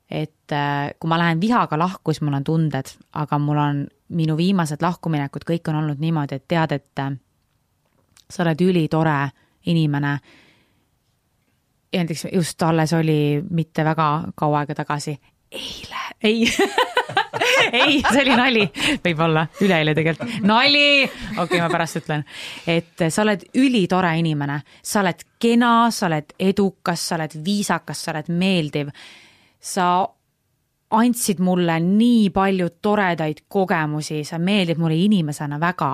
et 0.10 0.52
äh, 0.54 0.94
kui 1.00 1.10
ma 1.10 1.18
lähen 1.20 1.42
vihaga 1.42 1.78
lahku, 1.80 2.14
siis 2.14 2.22
mul 2.22 2.38
on 2.38 2.44
tunded, 2.44 2.92
aga 3.14 3.40
mul 3.42 3.58
on 3.58 3.84
minu 4.16 4.38
viimased 4.38 4.84
lahkuminekud 4.86 5.46
kõik 5.48 5.70
on 5.72 5.82
olnud 5.82 6.02
niimoodi, 6.02 6.38
et 6.38 6.48
tead, 6.48 6.76
et 6.78 7.02
äh, 7.02 7.14
sa 8.30 8.44
oled 8.46 8.62
ülitore 8.62 9.18
inimene. 9.72 10.18
Ja 11.94 12.04
näiteks 12.04 12.28
just 12.34 12.62
alles 12.64 12.94
oli 12.94 13.42
mitte 13.50 13.86
väga 13.86 14.10
kaua 14.36 14.64
aega 14.64 14.76
tagasi, 14.84 15.16
eile, 15.52 16.10
ei! 16.24 16.46
Ei, 17.72 17.98
see 18.02 18.22
oli 18.22 18.36
nali, 18.38 18.64
võib-olla. 19.04 19.46
Üleeile 19.64 19.94
tegelikult, 19.98 20.32
nali, 20.46 21.04
okei 21.04 21.42
okay,, 21.44 21.60
ma 21.60 21.70
pärast 21.72 22.00
ütlen, 22.00 22.24
et 22.70 23.06
sa 23.10 23.24
oled 23.24 23.46
ülitore 23.58 24.14
inimene, 24.20 24.60
sa 24.86 25.02
oled 25.02 25.24
kena, 25.42 25.72
sa 25.92 26.08
oled 26.10 26.36
edukas, 26.40 27.08
sa 27.10 27.18
oled 27.18 27.36
viisakas, 27.46 28.04
sa 28.06 28.14
oled 28.14 28.32
meeldiv, 28.32 28.92
sa 29.66 30.06
andsid 30.96 31.42
mulle 31.44 31.80
nii 31.82 32.30
palju 32.34 32.70
toredaid 32.82 33.46
kogemusi, 33.50 34.22
sa 34.24 34.38
meeldid 34.40 34.80
mulle 34.80 34.98
inimesena 35.08 35.60
väga, 35.60 35.92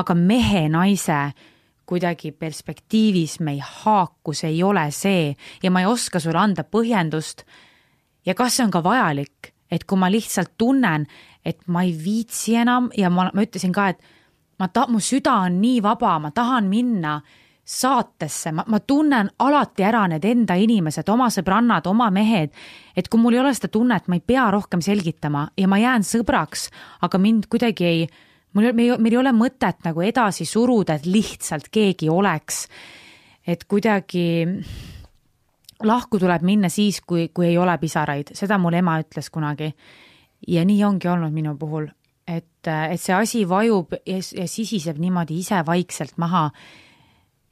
aga 0.00 0.14
mehe, 0.18 0.66
naise 0.72 1.22
kuidagi 1.86 2.32
perspektiivis 2.32 3.40
me 3.40 3.56
ei 3.56 3.60
haaku, 3.62 4.34
see 4.34 4.50
ei 4.50 4.62
ole 4.62 4.86
see 4.94 5.34
ja 5.62 5.70
ma 5.70 5.82
ei 5.82 5.90
oska 5.90 6.20
sulle 6.20 6.40
anda 6.40 6.64
põhjendust. 6.64 7.44
ja 8.26 8.34
kas 8.34 8.56
see 8.56 8.64
on 8.64 8.70
ka 8.70 8.82
vajalik, 8.82 9.52
et 9.70 9.84
kui 9.84 9.98
ma 9.98 10.10
lihtsalt 10.10 10.54
tunnen, 10.58 11.06
et 11.44 11.58
ma 11.66 11.82
ei 11.82 11.92
viitsi 11.92 12.56
enam 12.56 12.90
ja 12.96 13.10
ma, 13.10 13.30
ma 13.34 13.42
ütlesin 13.42 13.72
ka, 13.74 13.88
et 13.88 14.02
ma 14.58 14.68
ta-, 14.68 14.86
mu 14.88 15.00
süda 15.00 15.34
on 15.46 15.60
nii 15.60 15.82
vaba, 15.82 16.18
ma 16.18 16.30
tahan 16.30 16.70
minna 16.70 17.20
saatesse, 17.64 18.50
ma, 18.52 18.64
ma 18.66 18.80
tunnen 18.80 19.30
alati 19.38 19.84
ära 19.86 20.06
need 20.10 20.24
enda 20.26 20.56
inimesed, 20.58 21.08
oma 21.08 21.28
sõbrannad, 21.30 21.86
oma 21.86 22.10
mehed, 22.10 22.50
et 22.96 23.08
kui 23.08 23.20
mul 23.22 23.36
ei 23.36 23.42
ole 23.44 23.54
seda 23.54 23.70
tunnet, 23.72 24.08
ma 24.10 24.18
ei 24.18 24.24
pea 24.26 24.48
rohkem 24.50 24.82
selgitama 24.82 25.46
ja 25.56 25.70
ma 25.70 25.78
jään 25.78 26.04
sõbraks, 26.06 26.68
aga 27.06 27.22
mind 27.22 27.46
kuidagi 27.52 27.86
ei 27.86 28.04
mul 28.52 28.68
ei, 28.68 28.72
meil, 28.76 28.96
ei 28.98 29.18
ole 29.18 29.32
mõtet 29.36 29.84
nagu 29.86 30.02
edasi 30.04 30.46
suruda, 30.48 30.98
et 30.98 31.06
lihtsalt 31.06 31.70
keegi 31.72 32.10
oleks. 32.12 32.66
et 33.46 33.64
kuidagi 33.64 34.46
lahku 35.82 36.18
tuleb 36.18 36.44
minna 36.46 36.68
siis, 36.70 37.00
kui, 37.00 37.28
kui 37.34 37.48
ei 37.48 37.58
ole 37.58 37.74
pisaraid, 37.78 38.34
seda 38.38 38.58
mul 38.58 38.76
ema 38.78 38.98
ütles 39.02 39.30
kunagi. 39.30 39.72
ja 40.48 40.64
nii 40.64 40.84
ongi 40.84 41.08
olnud 41.08 41.32
minu 41.32 41.56
puhul, 41.58 41.86
et, 42.26 42.66
et 42.66 43.00
see 43.00 43.14
asi 43.14 43.44
vajub 43.48 43.94
ja, 44.06 44.18
ja 44.18 44.46
sisiseb 44.48 44.98
niimoodi 44.98 45.38
ise 45.38 45.62
vaikselt 45.66 46.18
maha. 46.18 46.50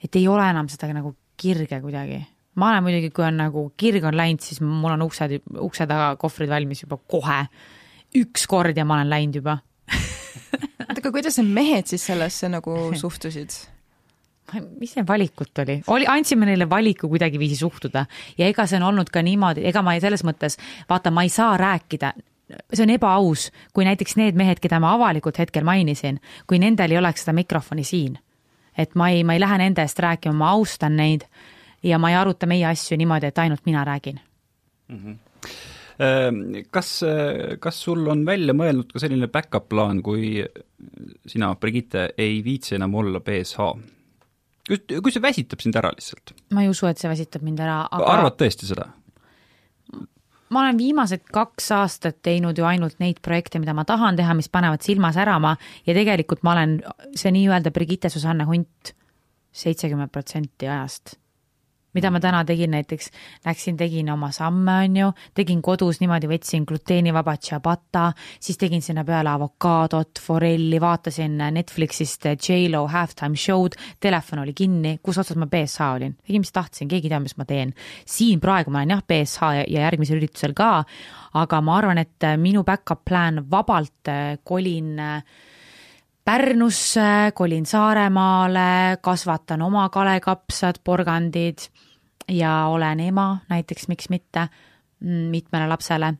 Et 0.05 0.17
ei 0.17 0.29
ole 0.29 0.45
enam 0.51 0.69
seda 0.69 0.93
nagu 0.95 1.15
kirge 1.37 1.81
kuidagi. 1.81 2.21
ma 2.55 2.71
olen 2.71 2.83
muidugi, 2.85 3.11
kui 3.15 3.25
on 3.25 3.37
nagu 3.41 3.73
kirg 3.77 4.05
on 4.05 4.17
läinud, 4.17 4.43
siis 4.45 4.61
mul 4.61 4.93
on 4.97 5.03
uksed, 5.07 5.41
ukse 5.61 5.87
taga 5.87 6.15
kohvrid 6.21 6.51
valmis 6.51 6.83
juba 6.85 6.99
kohe. 6.99 7.43
üks 8.17 8.47
kord 8.51 8.77
ja 8.77 8.85
ma 8.85 8.99
olen 8.99 9.11
läinud 9.11 9.43
juba 9.43 9.61
oota, 10.91 10.97
aga 10.99 11.13
kuidas 11.13 11.39
need 11.41 11.53
mehed 11.55 11.91
siis 11.91 12.07
sellesse 12.11 12.51
nagu 12.51 12.77
suhtusid? 12.99 13.55
mis 14.81 14.97
see 14.97 15.05
valikut 15.07 15.61
oli, 15.63 15.77
oli, 15.95 16.07
andsime 16.11 16.49
neile 16.49 16.67
valiku 16.71 17.09
kuidagiviisi 17.13 17.61
suhtuda 17.61 18.03
ja 18.39 18.49
ega 18.51 18.67
see 18.67 18.81
on 18.81 18.89
olnud 18.89 19.13
ka 19.15 19.23
niimoodi, 19.23 19.63
ega 19.71 19.83
ma 19.87 19.95
ei, 19.95 20.03
selles 20.03 20.25
mõttes, 20.27 20.59
vaata, 20.91 21.13
ma 21.15 21.23
ei 21.23 21.31
saa 21.31 21.53
rääkida, 21.61 22.11
see 22.73 22.83
on 22.83 22.91
ebaaus, 22.97 23.47
kui 23.71 23.87
näiteks 23.87 24.19
need 24.19 24.41
mehed, 24.41 24.59
keda 24.59 24.81
ma 24.83 24.97
avalikult 24.97 25.39
hetkel 25.39 25.63
mainisin, 25.67 26.19
kui 26.51 26.59
nendel 26.59 26.91
ei 26.91 26.99
oleks 26.99 27.23
seda 27.23 27.37
mikrofoni 27.39 27.87
siin. 27.87 28.19
Et 28.77 28.95
ma 28.95 29.11
ei, 29.11 29.25
ma 29.25 29.37
ei 29.37 29.43
lähe 29.43 29.59
nende 29.59 29.83
eest 29.85 29.99
rääkima, 30.03 30.35
ma 30.37 30.53
austan 30.57 30.97
neid 30.97 31.27
ja 31.83 31.99
ma 31.99 32.11
ei 32.11 32.18
aruta 32.21 32.49
meie 32.51 32.66
asju 32.71 32.99
niimoodi, 33.01 33.31
et 33.31 33.39
ainult 33.39 33.66
mina 33.66 33.85
räägin. 33.85 34.21
kas, 36.71 36.91
kas 37.61 37.83
sul 37.85 38.07
on 38.09 38.25
välja 38.27 38.55
mõeldud 38.57 38.93
ka 38.93 39.03
selline 39.03 39.29
back-up 39.29 39.68
plaan, 39.68 40.03
kui 40.03 40.45
sina, 41.27 41.55
Brigitte, 41.61 42.11
ei 42.18 42.41
viitsi 42.45 42.75
enam 42.75 42.95
olla 42.95 43.21
BSH? 43.21 43.73
kui, 44.71 45.01
kui 45.03 45.12
see 45.12 45.23
väsitab 45.23 45.62
sind 45.62 45.77
ära 45.79 45.91
lihtsalt, 45.95 46.35
ma 46.55 46.64
ei 46.64 46.71
usu, 46.71 46.87
et 46.91 47.01
see 47.01 47.11
väsitab 47.11 47.45
mind 47.47 47.61
ära, 47.64 47.83
aga 47.91 48.11
arvad 48.16 48.39
tõesti 48.41 48.68
seda? 48.71 48.91
Ma 50.51 50.65
olen 50.65 50.79
viimased 50.79 51.25
kaks 51.33 51.71
aastat 51.77 52.21
teinud 52.27 52.59
ju 52.59 52.67
ainult 52.67 52.99
neid 52.99 53.21
projekte, 53.23 53.61
mida 53.63 53.75
ma 53.77 53.85
tahan 53.87 54.19
teha, 54.19 54.35
mis 54.35 54.51
panevad 54.51 54.83
silma 54.83 55.13
särama 55.15 55.57
ja 55.87 55.95
tegelikult 55.95 56.43
ma 56.43 56.57
olen 56.57 56.81
see 57.15 57.33
nii-öelda 57.37 57.71
Brigitte 57.71 58.11
Susanne 58.11 58.45
Hunt 58.49 58.95
seitsekümmend 59.53 60.11
protsenti 60.15 60.69
ajast 60.69 61.20
mida 61.95 62.11
ma 62.11 62.20
täna 62.22 62.43
tegin 62.47 62.70
näiteks, 62.74 63.11
läksin, 63.47 63.76
tegin 63.80 64.11
oma 64.12 64.30
samme, 64.34 64.76
on 64.84 64.97
ju, 64.97 65.11
tegin 65.34 65.62
kodus 65.62 66.01
niimoodi, 66.03 66.28
võtsin 66.30 66.66
gluteenivaba 66.68 67.36
ciabatta, 67.43 68.11
siis 68.41 68.59
tegin 68.61 68.82
sinna 68.84 69.05
peale 69.05 69.32
avokaadot, 69.32 70.22
forelli, 70.22 70.80
vaatasin 70.80 71.38
Netflixist 71.57 72.28
J-Lo 72.36 72.86
halftime 72.91 73.38
show'd, 73.38 73.78
telefon 74.01 74.45
oli 74.45 74.55
kinni, 74.57 74.97
kus 75.03 75.20
otsas 75.22 75.38
ma 75.41 75.51
BSH 75.51 75.91
olin, 75.97 76.16
tegin, 76.26 76.45
mis 76.45 76.55
tahtsin, 76.55 76.91
keegi 76.91 77.11
ei 77.11 77.14
tea, 77.14 77.22
mis 77.22 77.36
ma 77.38 77.49
teen. 77.49 77.74
siin 78.07 78.41
praegu 78.41 78.70
ma 78.70 78.82
olen 78.82 78.97
jah, 78.97 79.05
BSH 79.07 79.53
ja, 79.59 79.66
ja 79.66 79.86
järgmisel 79.88 80.20
üritusel 80.20 80.55
ka, 80.57 80.72
aga 81.41 81.61
ma 81.64 81.78
arvan, 81.78 82.01
et 82.03 82.30
minu 82.38 82.64
back-up 82.66 83.05
plan 83.09 83.45
vabalt 83.51 84.11
kolin 84.45 84.99
äh, 84.99 85.22
Pärnusse, 86.25 87.33
kolin 87.35 87.66
Saaremaale, 87.66 88.99
kasvatan 89.01 89.62
oma 89.62 89.89
kalekapsad, 89.89 90.83
porgandid 90.85 91.64
ja 92.29 92.66
olen 92.66 93.01
ema 93.01 93.39
näiteks, 93.49 93.89
miks 93.89 94.09
mitte, 94.09 94.49
mitmele 95.01 95.68
lapsele. 95.68 96.14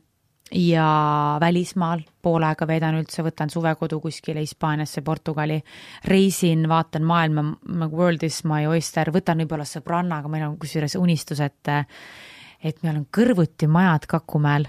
Ja 0.51 1.37
välismaal 1.39 2.01
pool 2.21 2.43
aega 2.43 2.65
veedan 2.67 2.97
üldse, 2.99 3.23
võtan 3.23 3.47
suvekodu 3.49 4.01
kuskile 4.03 4.41
Hispaaniasse, 4.43 4.99
Portugali, 5.01 5.61
reisin, 6.03 6.65
vaatan 6.67 7.05
maailma, 7.07 7.45
world 7.87 8.25
is 8.27 8.41
my 8.43 8.65
oyster, 8.67 9.13
võtan 9.15 9.39
võib-olla 9.45 9.63
sõbrannaga, 9.63 10.27
meil 10.27 10.49
on 10.49 10.57
kusjuures 10.59 10.97
unistus, 10.99 11.39
et 11.39 11.71
et 12.61 12.83
meil 12.83 12.99
on 12.99 13.07
kõrvuti 13.09 13.69
majad 13.71 14.05
Kakumäel 14.11 14.67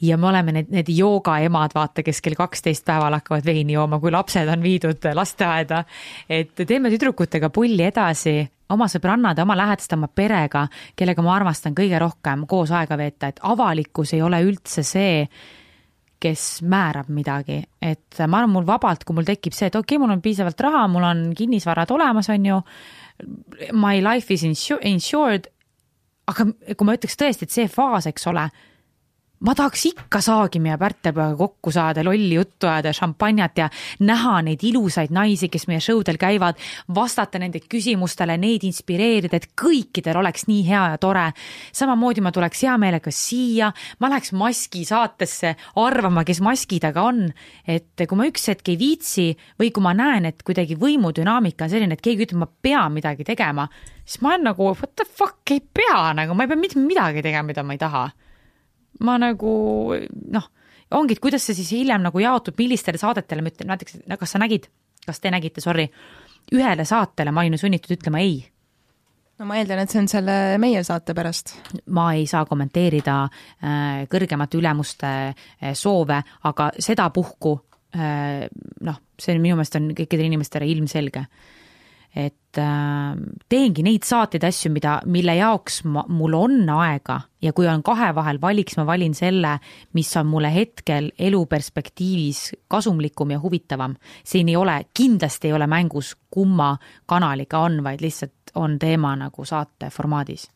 ja 0.00 0.16
me 0.16 0.26
oleme 0.30 0.52
need, 0.52 0.70
need 0.72 0.88
joogaemad, 0.94 1.74
vaata, 1.74 2.04
kes 2.04 2.22
kell 2.24 2.38
kaksteist 2.38 2.84
päeval 2.88 3.18
hakkavad 3.18 3.44
veini 3.46 3.76
jooma, 3.76 4.00
kui 4.00 4.12
lapsed 4.12 4.48
on 4.48 4.62
viidud 4.62 5.10
lasteaeda. 5.14 5.84
et 6.28 6.54
teeme 6.66 6.90
tüdrukutega 6.90 7.50
pulli 7.50 7.84
edasi, 7.84 8.40
oma 8.70 8.88
sõbrannade, 8.90 9.42
oma 9.42 9.56
lähedaste, 9.58 9.96
oma 9.98 10.08
perega, 10.08 10.66
kellega 10.96 11.22
ma 11.22 11.34
armastan 11.36 11.74
kõige 11.76 11.98
rohkem 12.00 12.46
koos 12.48 12.72
aega 12.72 12.96
veeta, 12.98 13.28
et 13.30 13.40
avalikkus 13.42 14.14
ei 14.16 14.22
ole 14.22 14.42
üldse 14.46 14.84
see, 14.86 15.24
kes 16.20 16.60
määrab 16.68 17.08
midagi, 17.08 17.62
et 17.80 18.18
ma 18.28 18.42
arvan, 18.42 18.52
mul 18.52 18.66
vabalt, 18.68 19.06
kui 19.08 19.16
mul 19.16 19.28
tekib 19.28 19.56
see, 19.56 19.70
et 19.70 19.76
okei 19.76 19.96
okay,, 19.96 20.02
mul 20.02 20.12
on 20.12 20.24
piisavalt 20.24 20.60
raha, 20.60 20.84
mul 20.92 21.06
on 21.08 21.22
kinnisvarad 21.36 21.92
olemas, 21.96 22.28
on 22.32 22.50
ju, 22.50 22.58
my 23.72 24.02
life 24.04 24.32
is 24.32 24.44
insured, 24.44 25.48
aga 26.28 26.50
kui 26.76 26.86
ma 26.86 26.96
ütleks 26.96 27.16
tõesti, 27.20 27.48
et 27.48 27.56
see 27.56 27.70
faas, 27.72 28.08
eks 28.10 28.28
ole 28.30 28.48
ma 29.40 29.54
tahaks 29.56 29.86
ikka 29.88 30.20
Saagimi 30.20 30.68
ja 30.68 30.76
Pärtepäevaga 30.78 31.36
kokku 31.36 31.72
saada, 31.72 32.04
lolli 32.04 32.34
juttu 32.34 32.68
ajada, 32.68 32.92
šampanjat 32.92 33.58
ja 33.58 33.68
näha 34.04 34.34
neid 34.44 34.60
ilusaid 34.68 35.14
naisi, 35.16 35.48
kes 35.48 35.64
meie 35.70 35.80
show 35.80 36.02
del 36.04 36.18
käivad, 36.20 36.60
vastata 36.94 37.40
nende 37.40 37.62
küsimustele, 37.64 38.36
neid 38.40 38.66
inspireerida, 38.68 39.40
et 39.40 39.48
kõikidel 39.56 40.20
oleks 40.20 40.44
nii 40.50 40.60
hea 40.68 40.84
ja 40.92 41.00
tore. 41.00 41.30
samamoodi 41.72 42.20
ma 42.20 42.32
tuleks 42.36 42.66
hea 42.68 42.76
meelega 42.78 43.10
siia, 43.14 43.72
ma 44.00 44.12
läheks 44.12 44.34
maski 44.36 44.84
saatesse 44.84 45.56
arvama, 45.76 46.24
kes 46.24 46.40
maski 46.44 46.80
taga 46.80 47.08
on. 47.08 47.32
et 47.66 47.96
kui 48.08 48.16
ma 48.16 48.28
üks 48.28 48.48
hetk 48.52 48.68
ei 48.68 48.78
viitsi 48.78 49.30
või 49.58 49.72
kui 49.72 49.82
ma 49.82 49.94
näen, 49.96 50.26
et 50.26 50.42
kuidagi 50.42 50.76
võimudünaamika 50.76 51.64
on 51.64 51.70
selline, 51.70 51.96
et 51.96 52.04
keegi 52.04 52.28
ütleb, 52.28 52.44
ma 52.44 52.48
pean 52.62 52.92
midagi 52.92 53.24
tegema, 53.24 53.70
siis 54.04 54.20
ma 54.20 54.34
olen 54.34 54.50
nagu 54.52 54.74
what 54.74 54.96
the 54.96 55.08
fuck, 55.08 55.40
ei 55.50 55.60
pea 55.60 56.12
nagu, 56.12 56.36
ma 56.36 56.44
ei 56.44 56.52
pea 56.52 56.60
mitte 56.60 56.78
midagi 56.78 57.22
tegema, 57.24 57.48
mida 57.54 57.64
ma 57.64 57.72
ei 57.72 57.80
taha 57.80 58.10
ma 59.06 59.16
nagu 59.20 59.52
noh, 60.34 60.46
ongi, 60.96 61.16
et 61.16 61.22
kuidas 61.22 61.46
see 61.46 61.58
siis 61.58 61.74
hiljem 61.78 62.02
nagu 62.04 62.22
jaotub, 62.22 62.56
millistele 62.58 63.00
saadetele 63.00 63.44
ma 63.44 63.52
ütlen, 63.52 63.70
näiteks 63.72 64.00
kas 64.20 64.34
sa 64.36 64.40
nägid, 64.42 64.70
kas 65.06 65.20
te 65.20 65.32
nägite, 65.32 65.62
sorry, 65.64 65.88
ühele 66.54 66.86
saatele 66.88 67.32
ma 67.32 67.44
olin 67.44 67.56
ju 67.56 67.64
sunnitud 67.64 67.96
ütlema 67.98 68.22
ei 68.24 68.40
no 69.40 69.48
ma 69.48 69.56
eeldan, 69.56 69.80
et 69.80 69.92
see 69.92 70.02
on 70.02 70.08
selle 70.10 70.36
meie 70.60 70.82
saate 70.84 71.14
pärast. 71.16 71.54
ma 71.96 72.10
ei 72.16 72.26
saa 72.28 72.44
kommenteerida 72.48 73.16
äh, 73.24 74.04
kõrgemate 74.10 74.60
ülemuste 74.60 75.12
äh, 75.30 75.72
soove, 75.74 76.20
aga 76.50 76.70
sedapuhku 76.76 77.54
äh, 77.96 78.44
noh, 78.86 79.00
see 79.20 79.38
minu 79.40 79.56
meelest 79.56 79.80
on 79.80 79.90
kõikidele 79.96 80.28
inimestele 80.28 80.68
ilmselge 80.68 81.24
et 82.16 82.58
äh, 82.58 83.14
teengi 83.48 83.84
neid 83.86 84.04
saateid, 84.06 84.42
asju, 84.46 84.72
mida, 84.74 84.96
mille 85.06 85.36
jaoks 85.38 85.80
ma, 85.86 86.02
mul 86.10 86.34
on 86.34 86.56
aega. 86.74 87.20
Ja 87.42 87.52
kui 87.56 87.68
on 87.70 87.84
kahe 87.86 88.10
vahel 88.16 88.40
valiks, 88.42 88.76
ma 88.80 88.84
valin 88.88 89.14
selle, 89.14 89.56
mis 89.96 90.10
on 90.18 90.26
mulle 90.30 90.50
hetkel 90.54 91.10
eluperspektiivis 91.18 92.42
kasumlikum 92.68 93.30
ja 93.30 93.40
huvitavam. 93.40 93.94
siin 94.24 94.48
ei 94.48 94.56
ole, 94.56 94.80
kindlasti 94.94 95.48
ei 95.48 95.52
ole 95.52 95.66
mängus, 95.66 96.16
kumma 96.30 96.76
kanaliga 97.06 97.58
on, 97.58 97.82
vaid 97.84 98.02
lihtsalt 98.02 98.54
on 98.54 98.78
teema 98.78 99.14
nagu 99.16 99.44
saate 99.44 99.90
formaadis. 99.90 100.48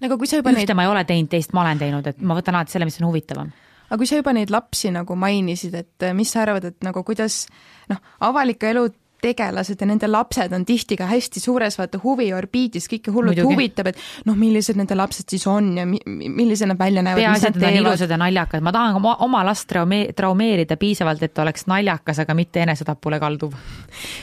Nagu 0.00 0.18
kui 0.20 0.28
sa 0.28 0.38
juba 0.38 0.52
ühte 0.52 0.60
neid... 0.60 0.74
ma 0.76 0.84
ei 0.84 0.92
ole 0.92 1.04
teinud, 1.08 1.30
teist 1.32 1.54
ma 1.56 1.64
olen 1.64 1.78
teinud, 1.80 2.06
et 2.06 2.20
ma 2.20 2.36
võtan 2.36 2.58
alati 2.58 2.74
selle, 2.74 2.86
mis 2.86 3.00
on 3.00 3.08
huvitavam. 3.08 3.50
Aga 3.86 3.98
kui 4.00 4.08
sa 4.10 4.18
juba 4.18 4.34
neid 4.34 4.50
lapsi 4.50 4.90
nagu 4.90 5.16
mainisid, 5.18 5.74
et 5.78 6.06
mis 6.14 6.30
sa 6.30 6.42
arvad, 6.42 6.64
et 6.68 6.78
nagu 6.84 7.02
kuidas 7.06 7.44
noh, 7.90 8.00
avalikku 8.26 8.66
elu 8.68 8.86
tegelased 9.26 9.82
ja 9.82 9.88
nende 9.88 10.08
lapsed 10.10 10.54
on 10.56 10.64
tihti 10.68 10.98
ka 10.98 11.08
hästi 11.10 11.42
suures 11.42 11.78
vaata 11.80 12.00
huviorbiidis, 12.02 12.88
kõike 12.90 13.14
hullult 13.14 13.34
Muidugi. 13.34 13.54
huvitab, 13.54 13.90
et 13.92 14.00
noh, 14.28 14.38
millised 14.38 14.78
nende 14.78 14.96
lapsed 14.98 15.28
siis 15.34 15.46
on 15.50 15.72
ja 15.80 15.86
mi, 15.88 16.00
millised 16.06 16.70
nad 16.70 16.78
välja 16.80 17.04
näevad. 17.06 17.22
peaasi, 17.22 17.50
et 17.50 17.60
nad 17.60 17.68
on 17.70 17.78
ilusad 17.82 18.14
ja 18.14 18.20
naljakad, 18.20 18.64
ma 18.64 18.74
tahan 18.74 19.00
oma, 19.00 19.16
oma 19.26 19.44
last 19.46 19.68
traume-, 19.72 20.10
traumeerida 20.16 20.78
piisavalt, 20.80 21.22
et 21.26 21.34
ta 21.34 21.44
oleks 21.46 21.66
naljakas, 21.70 22.22
aga 22.24 22.36
mitte 22.38 22.62
enesetapule 22.66 23.20
kalduv. 23.22 23.54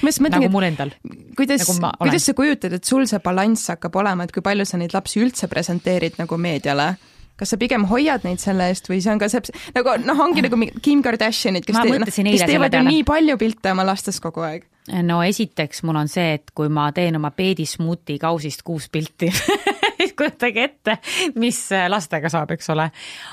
nagu 0.04 0.51
mul 0.54 0.70
endal. 0.70 0.93
kuidas 1.38 1.68
nagu, 1.68 1.95
kuidas 2.04 2.30
sa 2.30 2.38
kujutad, 2.38 2.78
et 2.80 2.84
sul 2.84 3.08
see 3.10 3.20
balanss 3.24 3.74
hakkab 3.74 3.95
olema, 4.04 4.28
et 4.28 4.36
kui 4.36 4.45
palju 4.45 4.68
sa 4.68 4.80
neid 4.82 4.95
lapsi 4.95 5.22
üldse 5.24 5.49
presenteerid 5.51 6.22
nagu 6.22 6.38
meediale? 6.38 6.93
Kas 7.44 7.54
sa 7.54 7.60
pigem 7.62 7.88
hoiad 7.91 8.26
neid 8.28 8.41
selle 8.44 8.70
eest 8.72 8.88
või 8.91 9.02
see 9.04 9.14
on 9.14 9.22
ka 9.22 9.30
see, 9.32 9.56
nagu 9.76 9.98
noh, 10.08 10.26
ongi 10.26 10.46
nagu 10.46 10.60
Kim 10.84 11.04
Kardashianid, 11.06 11.68
kes, 11.68 11.76
te, 11.76 11.98
no, 12.00 12.08
kes 12.08 12.48
teevad 12.48 12.78
ju 12.80 12.86
nii 12.88 13.04
palju 13.08 13.39
pilte 13.41 13.76
oma 13.76 13.86
lastest 13.88 14.24
kogu 14.24 14.46
aeg. 14.48 14.70
No 15.08 15.22
esiteks 15.24 15.80
mul 15.88 15.96
on 15.96 16.10
see, 16.12 16.34
et 16.36 16.52
kui 16.56 16.68
ma 16.68 16.89
teen 16.96 17.16
oma 17.16 17.30
peedismuuti 17.32 18.18
kausist 18.20 18.66
kuus 18.68 18.89
pilti 18.91 19.30
siis 20.14 20.18
kujutage 20.20 20.64
ette, 20.64 20.97
mis 21.36 21.59
lastega 21.89 22.30
saab, 22.30 22.53
eks 22.55 22.70
ole. 22.74 22.89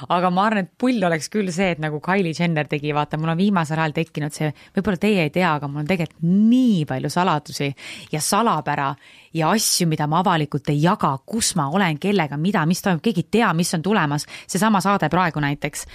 aga 0.09 0.31
ma 0.31 0.47
arvan, 0.49 0.65
et 0.65 0.73
pull 0.79 1.03
oleks 1.05 1.29
küll 1.33 1.51
see, 1.53 1.71
et 1.75 1.81
nagu 1.83 2.01
Kylie 2.01 2.35
Jenner 2.37 2.69
tegi, 2.69 2.93
vaata, 2.97 3.19
mul 3.21 3.35
on 3.35 3.39
viimasel 3.39 3.79
ajal 3.79 3.95
tekkinud 3.97 4.35
see, 4.35 4.51
võib-olla 4.77 5.01
teie 5.01 5.27
ei 5.27 5.31
tea, 5.35 5.55
aga 5.55 5.69
mul 5.69 5.85
on 5.85 5.91
tegelikult 5.91 6.23
nii 6.25 6.85
palju 6.89 7.11
saladusi 7.11 7.71
ja 8.13 8.21
salapära 8.21 8.95
ja 9.35 9.51
asju, 9.55 9.87
mida 9.91 10.07
ma 10.11 10.21
avalikult 10.25 10.71
ei 10.73 10.83
jaga, 10.83 11.13
kus 11.27 11.55
ma 11.59 11.69
olen, 11.71 11.99
kellega, 12.03 12.39
mida, 12.41 12.65
mis 12.67 12.83
toimub, 12.83 13.03
keegi 13.05 13.27
ei 13.27 13.31
tea, 13.39 13.53
mis 13.57 13.73
on 13.77 13.85
tulemas, 13.85 14.27
seesama 14.51 14.83
saade 14.85 15.11
praegu 15.13 15.43
näiteks. 15.43 15.87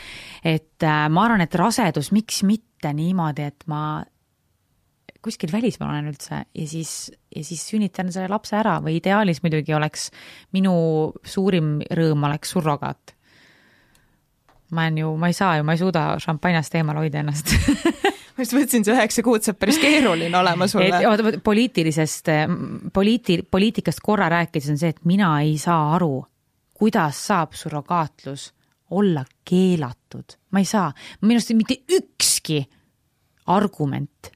et 0.43 0.83
äh, 0.83 1.05
ma 1.09 1.25
arvan, 1.25 1.41
et 1.41 1.55
rasedus, 1.55 2.11
miks 2.15 2.43
mitte 2.43 2.93
niimoodi, 2.93 3.49
et 3.49 3.67
ma 3.67 4.03
kuskil 5.26 5.51
välismaal 5.51 5.93
olen 5.95 6.11
üldse 6.11 6.43
ja 6.45 6.67
siis, 6.69 7.11
ja 7.36 7.43
siis 7.43 7.63
sünnitan 7.69 8.11
selle 8.13 8.30
lapse 8.32 8.57
ära 8.59 8.78
või 8.84 8.99
ideaalis 8.99 9.41
muidugi 9.43 9.73
oleks 9.73 10.09
minu 10.55 10.76
suurim 11.26 11.80
rõõm 11.97 12.28
oleks 12.30 12.53
surrogaat. 12.53 13.15
ma 14.71 14.86
olen 14.86 14.97
ju, 15.01 15.15
ma 15.17 15.32
ei 15.32 15.38
saa 15.38 15.57
ju, 15.57 15.65
ma 15.65 15.73
ei 15.73 15.82
suuda 15.82 16.07
šampanjast 16.21 16.78
eemal 16.78 17.01
hoida 17.01 17.23
ennast 17.23 17.53
ma 18.36 18.43
just 18.43 18.55
mõtlesin, 18.57 18.86
see 18.86 18.93
üheksa 18.93 19.23
kuud 19.26 19.45
saab 19.45 19.59
päris 19.61 19.80
keeruline 19.82 20.38
olema 20.38 20.67
sulle. 20.67 21.01
oota, 21.07 21.39
poliitilisest, 21.43 22.32
poliiti-, 22.93 23.41
poliitikast 23.51 24.03
korra 24.03 24.30
rääkides 24.34 24.73
on 24.73 24.80
see, 24.82 24.93
et 24.93 25.03
mina 25.07 25.32
ei 25.41 25.57
saa 25.61 25.95
aru, 25.95 26.19
kuidas 26.76 27.26
saab 27.32 27.55
surrogaatlus 27.57 28.51
olla 28.95 29.23
keelatud, 29.47 30.38
ma 30.53 30.61
ei 30.61 30.69
saa, 30.69 30.89
minu 31.23 31.39
arust 31.39 31.55
mitte 31.57 31.82
ükski 31.97 32.61
argument 33.49 34.36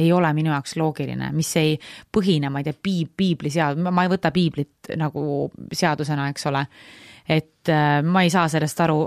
ei 0.00 0.12
ole 0.12 0.32
minu 0.36 0.52
jaoks 0.52 0.76
loogiline, 0.80 1.32
mis 1.36 1.50
ei 1.60 1.76
põhine, 2.12 2.50
ma 2.50 2.60
ei 2.60 2.70
tea, 2.70 2.78
piib-, 2.88 3.12
piibli 3.16 3.52
sead-, 3.52 3.80
ma 3.80 4.06
ei 4.06 4.12
võta 4.12 4.32
piiblit 4.34 4.94
nagu 5.00 5.50
seadusena, 5.72 6.28
eks 6.32 6.46
ole. 6.50 6.64
et 7.28 7.68
äh, 7.68 8.00
ma 8.02 8.22
ei 8.22 8.30
saa 8.30 8.48
sellest 8.48 8.80
aru, 8.80 9.04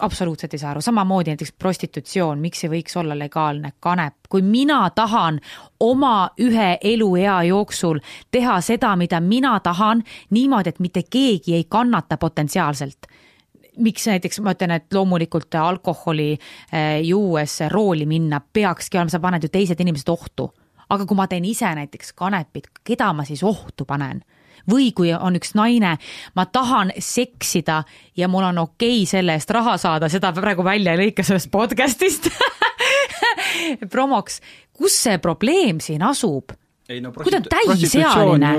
absoluutselt 0.00 0.54
ei 0.54 0.58
saa 0.58 0.70
aru, 0.74 0.80
samamoodi 0.84 1.32
näiteks 1.32 1.52
prostitutsioon, 1.58 2.40
miks 2.42 2.64
ei 2.64 2.70
võiks 2.70 2.96
olla 3.00 3.16
legaalne 3.18 3.72
kanep, 3.80 4.26
kui 4.28 4.42
mina 4.42 4.82
tahan 4.90 5.40
oma 5.80 6.30
ühe 6.40 6.78
eluea 6.82 7.42
jooksul 7.48 8.00
teha 8.30 8.60
seda, 8.60 8.96
mida 8.96 9.20
mina 9.20 9.58
tahan, 9.60 10.02
niimoodi, 10.30 10.74
et 10.74 10.80
mitte 10.80 11.04
keegi 11.10 11.54
ei 11.54 11.64
kannata 11.68 12.16
potentsiaalselt 12.16 13.06
miks 13.76 14.06
näiteks 14.10 14.40
ma 14.44 14.54
ütlen, 14.54 14.74
et 14.76 14.92
loomulikult 14.94 15.54
alkoholi 15.58 16.32
eh, 16.34 17.00
juues 17.02 17.58
rooli 17.70 18.06
minna 18.06 18.40
peakski 18.40 18.98
olema, 18.98 19.12
sa 19.12 19.22
paned 19.22 19.46
ju 19.46 19.52
teised 19.52 19.80
inimesed 19.80 20.08
ohtu. 20.08 20.52
aga 20.88 21.06
kui 21.08 21.16
ma 21.16 21.26
teen 21.26 21.44
ise 21.48 21.70
näiteks 21.74 22.12
kanepit, 22.12 22.68
keda 22.84 23.12
ma 23.12 23.24
siis 23.24 23.42
ohtu 23.42 23.84
panen? 23.84 24.22
või 24.70 24.92
kui 24.96 25.12
on 25.12 25.36
üks 25.36 25.54
naine, 25.58 25.96
ma 26.34 26.46
tahan 26.46 26.92
seksida 26.98 27.82
ja 28.16 28.28
mul 28.28 28.46
on 28.48 28.58
okei 28.58 29.02
okay 29.02 29.10
selle 29.10 29.36
eest 29.36 29.50
raha 29.50 29.76
saada, 29.78 30.08
seda 30.08 30.32
praegu 30.32 30.64
välja 30.64 30.94
ei 30.94 31.02
lõika 31.02 31.24
sellest 31.26 31.50
podcast'ist 31.52 32.30
promoks, 33.92 34.40
kus 34.72 34.96
see 35.02 35.18
probleem 35.18 35.80
siin 35.84 36.02
asub? 36.02 36.54
Ei 36.88 37.00
no 37.00 37.12
kui 37.14 37.32
ta 37.32 37.40
on 37.40 37.46
täisealine. 37.48 38.50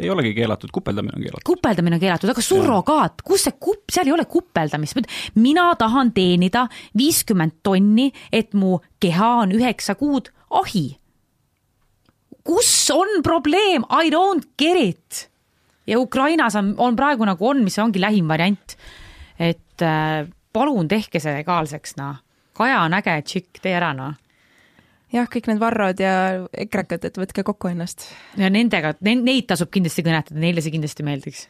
ei 0.00 0.10
olegi 0.10 0.32
keelatud, 0.36 0.72
kupeldamine 0.72 1.18
on 1.18 1.22
keelatud. 1.22 1.44
kupeldamine 1.44 1.98
on 1.98 2.00
keelatud, 2.00 2.32
aga 2.32 2.44
surrogaat, 2.44 3.22
kus 3.26 3.44
see 3.48 3.56
kup-, 3.60 3.92
seal 3.92 4.08
ei 4.08 4.14
ole 4.16 4.24
kupeldamist, 4.30 5.02
mina 5.36 5.66
tahan 5.80 6.14
teenida 6.16 6.66
viiskümmend 6.96 7.58
tonni, 7.66 8.10
et 8.32 8.56
mu 8.56 8.78
keha 9.02 9.30
on 9.44 9.52
üheksa 9.56 9.98
kuud 10.00 10.32
ahi. 10.62 10.86
kus 12.44 12.72
on 12.92 13.20
probleem, 13.22 13.84
I 13.90 14.10
don't 14.12 14.48
get 14.58 14.80
it. 14.80 15.28
ja 15.86 16.00
Ukrainas 16.00 16.56
on, 16.56 16.74
on 16.78 16.96
praegu 16.96 17.28
nagu 17.28 17.48
on, 17.48 17.64
mis 17.64 17.78
ongi 17.78 18.00
lähim 18.00 18.28
variant. 18.28 18.78
et 19.38 19.82
äh, 19.82 20.24
palun 20.52 20.88
tehke 20.88 21.20
see 21.20 21.36
legaalseks, 21.36 21.98
noh. 22.00 22.22
Kaja 22.54 22.84
on 22.86 22.94
äge 22.94 23.18
tšikk, 23.26 23.58
tee 23.60 23.72
ära, 23.74 23.92
noh 23.92 24.14
jah, 25.14 25.28
kõik 25.30 25.48
need 25.50 25.62
Varrod 25.62 26.00
ja 26.02 26.14
ekrekad, 26.66 27.06
et 27.08 27.18
võtke 27.20 27.44
kokku 27.46 27.70
ennast. 27.70 28.08
ja 28.40 28.50
nendega, 28.52 28.94
neid 29.04 29.48
tasub 29.50 29.72
kindlasti 29.74 30.04
kõnetada, 30.06 30.40
neile 30.40 30.64
see 30.64 30.74
kindlasti 30.74 31.06
meeldiks. 31.06 31.46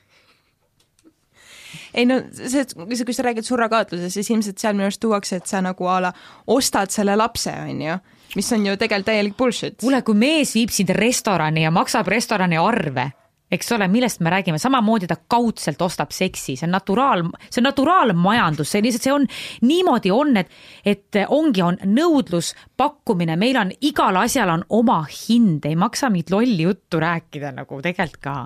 ei 1.94 2.06
no 2.08 2.20
see, 2.34 2.66
kui 2.76 3.16
sa 3.16 3.26
räägid 3.26 3.48
surrogaatlusest, 3.48 4.18
siis 4.18 4.30
ilmselt 4.30 4.60
seal 4.60 4.76
minu 4.76 4.88
arust 4.88 5.02
tuuakse, 5.02 5.40
et 5.40 5.50
sa 5.50 5.62
nagu 5.64 5.88
a 5.90 6.00
la 6.08 6.12
ostad 6.46 6.92
selle 6.94 7.16
lapse, 7.16 7.52
on 7.52 7.82
ju, 7.88 7.98
mis 8.36 8.52
on 8.52 8.70
ju 8.70 8.78
tegelikult 8.78 9.10
täielik 9.10 9.36
bullshit. 9.38 9.80
kuule, 9.80 10.02
kui 10.02 10.18
mees 10.18 10.54
viib 10.56 10.72
sind 10.74 10.94
restorani 10.94 11.66
ja 11.66 11.74
maksab 11.74 12.08
restorani 12.08 12.60
arve 12.60 13.10
eks 13.54 13.72
ole, 13.76 13.88
millest 13.90 14.22
me 14.24 14.32
räägime, 14.32 14.58
samamoodi 14.60 15.08
ta 15.10 15.16
kaudselt 15.30 15.82
ostab 15.82 16.12
seksi, 16.14 16.56
see 16.58 16.66
on 16.68 16.74
naturaal, 16.74 17.24
see 17.48 17.60
on 17.62 17.68
naturaalmajandus, 17.68 18.74
see 18.74 18.82
lihtsalt, 18.84 19.06
see 19.06 19.14
on, 19.14 19.26
niimoodi 19.68 20.12
on, 20.14 20.36
et, 20.40 20.52
et 20.84 21.20
ongi, 21.28 21.62
on 21.64 21.78
nõudlus, 21.90 22.52
pakkumine, 22.80 23.38
meil 23.40 23.58
on, 23.60 23.72
igal 23.86 24.20
asjal 24.24 24.52
on 24.56 24.66
oma 24.74 25.00
hind, 25.08 25.66
ei 25.68 25.78
maksa 25.78 26.10
mingit 26.12 26.34
lolli 26.34 26.68
juttu 26.68 27.00
rääkida 27.02 27.54
nagu 27.54 27.80
tegelikult 27.84 28.22
ka. 28.24 28.36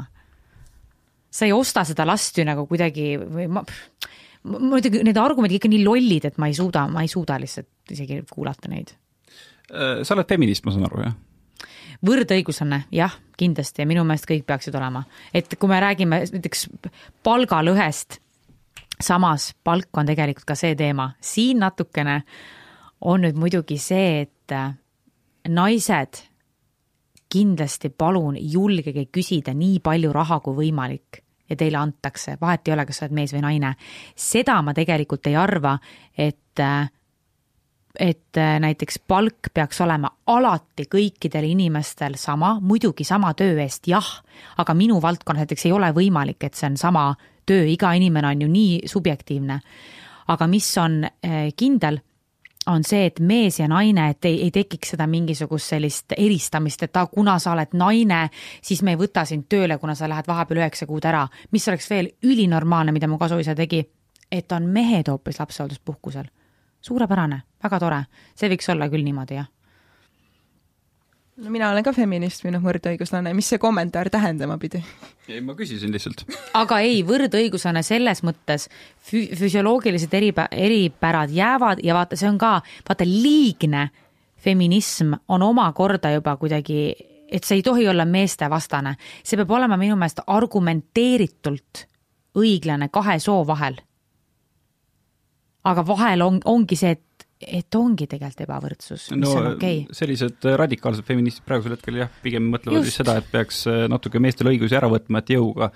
sa 1.30 1.44
ei 1.44 1.52
osta 1.52 1.84
seda 1.84 2.06
last 2.08 2.38
ju 2.38 2.44
nagu 2.44 2.64
kuidagi 2.66 3.16
või 3.20 3.46
ma, 3.52 3.62
muidugi 4.48 5.02
need 5.04 5.18
argumendid 5.20 5.58
ikka 5.58 5.70
nii 5.70 5.84
lollid, 5.84 6.24
et 6.24 6.38
ma 6.40 6.48
ei 6.48 6.56
suuda, 6.56 6.86
ma 6.88 7.04
ei 7.04 7.10
suuda 7.12 7.38
lihtsalt 7.40 7.92
isegi 7.94 8.22
kuulata 8.30 8.70
neid. 8.72 8.94
sa 9.68 10.14
oled 10.14 10.28
feminist, 10.28 10.64
ma 10.64 10.72
saan 10.72 10.88
aru, 10.88 11.02
jah? 11.04 11.16
Võrdõiguslane, 12.06 12.84
jah, 12.94 13.14
kindlasti 13.38 13.82
ja 13.82 13.88
minu 13.88 14.04
meelest 14.06 14.28
kõik 14.28 14.46
peaksid 14.46 14.74
olema, 14.78 15.04
et 15.34 15.54
kui 15.58 15.70
me 15.70 15.80
räägime 15.82 16.22
näiteks 16.32 16.68
palgalõhest, 17.26 18.18
samas 19.00 19.52
palk 19.64 19.98
on 19.98 20.10
tegelikult 20.10 20.46
ka 20.48 20.56
see 20.58 20.74
teema, 20.78 21.12
siin 21.20 21.62
natukene 21.62 22.22
on 23.00 23.22
nüüd 23.22 23.38
muidugi 23.38 23.78
see, 23.82 24.26
et 24.26 24.54
äh, 24.54 24.74
naised 25.48 26.22
kindlasti 27.28 27.90
palun 27.90 28.38
julgege 28.40 29.06
küsida 29.12 29.54
nii 29.54 29.80
palju 29.84 30.12
raha 30.12 30.40
kui 30.40 30.56
võimalik 30.64 31.22
ja 31.48 31.56
teile 31.56 31.80
antakse, 31.80 32.36
vahet 32.40 32.68
ei 32.68 32.74
ole, 32.74 32.84
kas 32.88 33.00
sa 33.00 33.06
oled 33.06 33.16
mees 33.16 33.32
või 33.32 33.44
naine. 33.44 33.74
seda 34.16 34.58
ma 34.62 34.74
tegelikult 34.76 35.26
ei 35.30 35.36
arva, 35.36 35.78
et 36.16 36.60
äh, 36.60 36.88
et 37.98 38.36
äh, 38.36 38.60
näiteks 38.60 38.98
palk 39.06 39.50
peaks 39.54 39.80
olema 39.80 40.10
alati 40.26 40.86
kõikidel 40.90 41.48
inimestel 41.50 42.14
sama, 42.16 42.58
muidugi 42.60 43.04
sama 43.04 43.34
töö 43.34 43.58
eest, 43.62 43.88
jah, 43.90 44.06
aga 44.58 44.74
minu 44.74 45.00
valdkonnas 45.02 45.46
näiteks 45.46 45.66
ei 45.66 45.72
ole 45.72 45.90
võimalik, 45.94 46.44
et 46.46 46.54
see 46.54 46.70
on 46.70 46.76
sama 46.76 47.08
töö, 47.46 47.64
iga 47.66 47.92
inimene 47.98 48.28
on 48.28 48.44
ju 48.44 48.50
nii 48.52 48.88
subjektiivne. 48.88 49.60
aga 50.28 50.46
mis 50.46 50.68
on 50.78 51.04
äh, 51.04 51.48
kindel, 51.56 51.98
on 52.66 52.84
see, 52.84 53.06
et 53.06 53.20
mees 53.20 53.58
ja 53.60 53.68
naine, 53.68 54.10
et 54.10 54.24
ei, 54.28 54.42
ei 54.44 54.50
tekiks 54.50 54.90
seda 54.92 55.06
mingisugust 55.06 55.72
sellist 55.72 56.12
eristamist, 56.16 56.82
et 56.82 56.96
aa, 56.96 57.06
kuna 57.06 57.38
sa 57.38 57.52
oled 57.52 57.72
naine, 57.72 58.28
siis 58.62 58.82
me 58.82 58.92
ei 58.92 59.00
võta 59.00 59.24
sind 59.24 59.48
tööle, 59.48 59.78
kuna 59.78 59.94
sa 59.94 60.08
lähed 60.08 60.28
vahepeal 60.28 60.60
üheksa 60.60 60.86
kuud 60.86 61.04
ära. 61.04 61.26
mis 61.50 61.68
oleks 61.68 61.90
veel 61.90 62.10
ülinormaalne, 62.22 62.92
mida 62.92 63.08
mu 63.08 63.18
kasuisa 63.18 63.54
tegi, 63.54 63.86
et 64.30 64.52
on 64.52 64.68
mehed 64.68 65.08
hoopis 65.08 65.40
lapsehoolduspuhkusel 65.40 66.28
suurepärane, 66.80 67.42
väga 67.62 67.78
tore, 67.82 68.02
see 68.38 68.50
võiks 68.52 68.68
olla 68.72 68.88
küll 68.92 69.06
niimoodi, 69.06 69.38
jah 69.40 69.48
no 71.38 71.50
mina 71.50 71.70
olen 71.70 71.84
ka 71.86 71.92
feminist 71.94 72.42
või 72.44 72.52
noh, 72.54 72.62
võrdõiguslane, 72.64 73.32
mis 73.36 73.48
see 73.52 73.60
kommentaar 73.62 74.10
tähendama 74.10 74.58
pidi? 74.58 74.80
ei, 75.28 75.40
ma 75.44 75.54
küsisin 75.58 75.92
lihtsalt. 75.94 76.24
aga 76.58 76.80
ei, 76.84 77.02
võrdõiguslane 77.06 77.82
selles 77.86 78.22
mõttes 78.26 78.68
fü-, 79.10 79.28
füsioloogilised 79.38 80.14
eripä-, 80.18 80.48
eripärad 80.52 81.32
jäävad 81.34 81.82
ja 81.84 81.96
vaata, 81.98 82.18
see 82.18 82.30
on 82.30 82.40
ka, 82.40 82.58
vaata, 82.88 83.06
liigne 83.06 83.88
feminism 84.38 85.14
on 85.28 85.42
omakorda 85.42 86.12
juba 86.14 86.36
kuidagi, 86.40 86.80
et 87.30 87.44
see 87.44 87.60
ei 87.60 87.66
tohi 87.66 87.88
olla 87.90 88.06
meestevastane. 88.08 88.96
see 89.22 89.38
peab 89.38 89.50
olema 89.50 89.76
minu 89.76 89.98
meelest 89.98 90.24
argumenteeritult 90.26 91.86
õiglane 92.38 92.90
kahe 92.92 93.18
soo 93.22 93.44
vahel 93.46 93.78
aga 95.64 95.84
vahel 95.86 96.22
on, 96.22 96.40
ongi 96.44 96.76
see, 96.78 96.94
et 96.96 97.04
et 97.38 97.76
ongi 97.78 98.08
tegelikult 98.10 98.40
ebavõrdsus, 98.42 99.04
mis 99.14 99.22
no, 99.22 99.32
on 99.38 99.46
okei 99.52 99.82
okay.. 99.84 99.94
sellised 99.94 100.42
radikaalsed 100.58 101.06
feministid 101.06 101.44
praegusel 101.46 101.76
hetkel 101.76 102.00
jah, 102.00 102.10
pigem 102.22 102.48
mõtlevad 102.50 102.82
just 102.82 102.98
seda, 102.98 103.14
et 103.20 103.28
peaks 103.30 103.60
äh, 103.70 103.84
natuke 103.90 104.18
meestele 104.22 104.50
õigusi 104.56 104.74
ära 104.74 104.88
võtma, 104.90 105.22
et 105.22 105.30
jõuga 105.36 105.68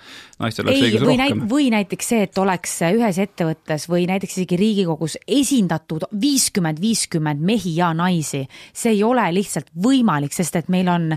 naistel 0.43 0.67
oleks 0.67 0.83
õigusi 0.89 1.07
rohkem. 1.07 1.45
või 1.53 1.69
näiteks 1.75 2.11
see, 2.13 2.27
et 2.27 2.41
oleks 2.43 2.75
ühes 2.89 3.21
ettevõttes 3.23 3.87
või 3.91 4.09
näiteks 4.11 4.41
isegi 4.41 4.59
Riigikogus 4.59 5.17
esindatud 5.23 6.09
viiskümmend, 6.25 6.83
viiskümmend 6.83 7.47
mehi 7.47 7.77
ja 7.79 7.93
naisi. 7.95 8.43
see 8.75 8.97
ei 8.97 9.05
ole 9.07 9.29
lihtsalt 9.39 9.71
võimalik, 9.87 10.35
sest 10.35 10.59
et 10.59 10.73
meil 10.73 10.91
on 10.91 11.13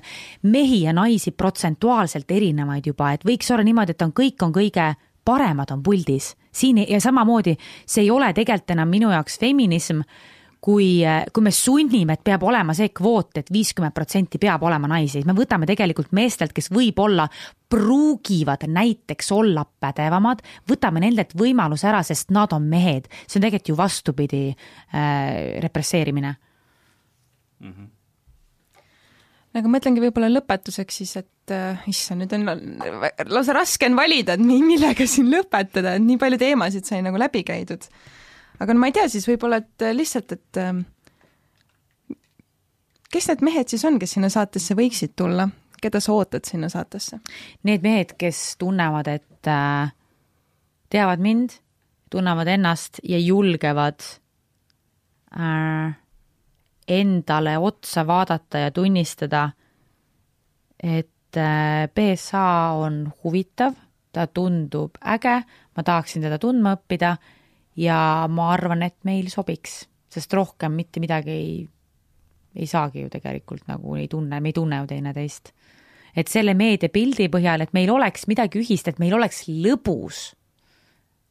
mehi 0.46 0.84
ja 0.86 0.94
naisi 0.94 1.34
protsentuaalselt 1.34 2.30
erinevaid 2.32 2.94
juba, 2.94 3.16
et 3.18 3.26
võiks 3.26 3.50
olla 3.50 3.66
niimoodi, 3.66 3.98
et 3.98 4.06
on, 4.06 4.14
kõik 4.14 4.46
on 4.46 4.54
kõige 4.54 4.94
paremad 5.26 5.72
on 5.72 5.84
puldis. 5.84 6.36
siin 6.56 6.78
ja 6.88 7.02
samamoodi, 7.02 7.58
see 7.86 8.06
ei 8.06 8.12
ole 8.12 8.32
tegelikult 8.34 8.72
enam 8.72 8.90
minu 8.90 9.10
jaoks 9.12 9.40
feminism, 9.40 10.00
kui, 10.62 11.04
kui 11.34 11.44
me 11.44 11.52
sunnime, 11.52 12.16
et 12.16 12.24
peab 12.24 12.44
olema 12.48 12.74
see 12.74 12.90
kvoot 12.96 13.36
et, 13.36 13.44
et 13.44 13.52
viiskümmend 13.54 13.94
protsenti 13.94 14.40
peab 14.42 14.64
olema 14.64 14.88
naisi, 14.90 15.22
me 15.28 15.36
võtame 15.38 15.68
tegelikult 15.70 16.14
meestelt, 16.16 16.56
kes 16.56 16.72
võib-olla 16.74 17.28
pruugivad 17.70 18.64
näiteks 18.72 19.32
olla 19.36 19.66
pädevamad, 19.66 20.42
võtame 20.70 21.04
nendelt 21.04 21.36
võimaluse 21.38 21.90
ära, 21.92 22.02
sest 22.08 22.32
nad 22.34 22.54
on 22.56 22.70
mehed. 22.72 23.10
see 23.28 23.40
on 23.40 23.46
tegelikult 23.46 23.74
ju 23.74 23.78
vastupidi 23.78 24.42
äh, 24.50 25.60
represseerimine 25.66 26.36
mm. 27.60 27.72
-hmm 27.72 27.92
aga 29.56 29.72
mõtlengi 29.72 30.04
võib-olla 30.04 30.28
lõpetuseks 30.34 30.98
siis, 31.00 31.16
et 31.22 31.30
äh, 31.54 31.86
issand, 31.90 32.24
nüüd 32.24 32.34
on 32.36 32.46
lausa 33.30 33.56
raske 33.56 33.88
on 33.90 33.98
valida, 33.98 34.36
et 34.36 34.44
millega 34.44 35.08
siin 35.10 35.30
lõpetada, 35.32 35.96
et 35.96 36.06
nii 36.06 36.20
palju 36.22 36.40
teemasid 36.42 36.88
sai 36.88 37.02
nagu 37.06 37.20
läbi 37.22 37.44
käidud. 37.48 37.88
aga 38.60 38.74
no 38.74 38.80
ma 38.80 38.90
ei 38.90 38.96
tea, 38.96 39.08
siis 39.12 39.28
võib-olla, 39.30 39.62
et 39.64 39.86
äh, 39.86 39.94
lihtsalt, 39.96 40.36
et 40.38 40.62
äh, 40.62 40.74
kes 43.12 43.30
need 43.32 43.46
mehed 43.48 43.72
siis 43.72 43.86
on, 43.88 44.00
kes 44.02 44.16
sinna 44.18 44.32
saatesse 44.34 44.78
võiksid 44.78 45.16
tulla, 45.16 45.48
keda 45.82 46.02
sa 46.04 46.16
ootad 46.16 46.48
sinna 46.48 46.70
saatesse? 46.72 47.20
Need 47.68 47.86
mehed, 47.86 48.16
kes 48.20 48.56
tunnevad, 48.62 49.10
et 49.12 49.52
äh, 49.52 49.92
teavad 50.94 51.24
mind, 51.24 51.60
tunnevad 52.14 52.50
ennast 52.56 53.02
ja 53.04 53.20
julgevad 53.20 54.04
äh, 55.36 55.96
endale 56.88 57.58
otsa 57.58 58.06
vaadata 58.08 58.66
ja 58.66 58.72
tunnistada, 58.72 59.50
et 60.84 61.10
BSA 61.36 62.46
äh, 62.46 62.80
on 62.80 63.02
huvitav, 63.24 63.76
ta 64.16 64.28
tundub 64.28 64.98
äge, 65.04 65.36
ma 65.76 65.84
tahaksin 65.84 66.24
teda 66.24 66.40
tundma 66.40 66.76
õppida 66.78 67.16
ja 67.80 68.00
ma 68.32 68.50
arvan, 68.54 68.86
et 68.88 68.98
meil 69.08 69.28
sobiks, 69.32 69.84
sest 70.12 70.34
rohkem 70.34 70.76
mitte 70.78 71.04
midagi 71.04 71.36
ei, 71.36 71.56
ei 72.56 72.68
saagi 72.70 73.04
ju 73.04 73.12
tegelikult 73.12 73.68
nagu 73.72 73.98
ei 74.00 74.08
tunne, 74.12 74.40
me 74.40 74.52
ei 74.52 74.56
tunne 74.56 74.82
ju 74.82 74.90
teineteist. 74.94 75.54
et 76.16 76.32
selle 76.32 76.54
meediapildi 76.56 77.28
põhjal, 77.28 77.66
et 77.66 77.74
meil 77.76 77.92
oleks 77.92 78.28
midagi 78.32 78.62
ühist, 78.62 78.88
et 78.88 79.00
meil 79.04 79.18
oleks 79.18 79.50
lõbus, 79.52 80.30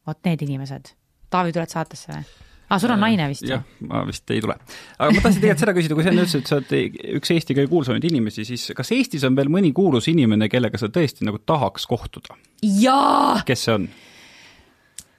vot 0.05 0.19
need 0.25 0.45
inimesed. 0.45 0.93
Taavi, 1.33 1.55
tuled 1.55 1.73
saatesse 1.73 2.11
või? 2.13 2.44
Aa, 2.69 2.79
sul 2.81 2.93
on 2.95 3.01
naine 3.03 3.27
vist? 3.31 3.45
jah, 3.49 3.63
ma 3.87 4.03
vist 4.07 4.31
ei 4.33 4.41
tule. 4.43 4.57
aga 4.97 5.11
ma 5.11 5.21
tahtsin 5.23 5.43
tegelikult 5.43 5.63
seda 5.63 5.75
küsida, 5.77 5.97
kui 5.97 6.05
sa 6.05 6.13
enne 6.13 6.25
ütlesid, 6.25 6.43
et 6.43 6.51
sa 6.51 6.59
oled 6.59 7.15
üks 7.19 7.33
Eesti 7.35 7.57
kõige 7.57 7.71
kuulsamaid 7.71 8.09
inimesi, 8.09 8.47
siis 8.47 8.67
kas 8.77 8.91
Eestis 8.95 9.25
on 9.27 9.37
veel 9.37 9.51
mõni 9.53 9.71
kuulus 9.75 10.09
inimene, 10.11 10.49
kellega 10.51 10.81
sa 10.81 10.89
tõesti 10.93 11.27
nagu 11.27 11.41
tahaks 11.45 11.87
kohtuda? 11.89 12.37
jaa! 12.63 13.41
kes 13.47 13.67
see 13.67 13.77
on? 13.79 13.89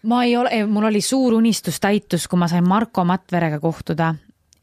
ma 0.06 0.22
ei 0.26 0.36
ole, 0.38 0.62
mul 0.70 0.88
oli 0.90 1.02
suur 1.04 1.36
unistus 1.38 1.80
täitus, 1.82 2.28
kui 2.30 2.40
ma 2.40 2.48
sain 2.50 2.66
Marko 2.66 3.04
Matverega 3.06 3.60
kohtuda 3.62 4.14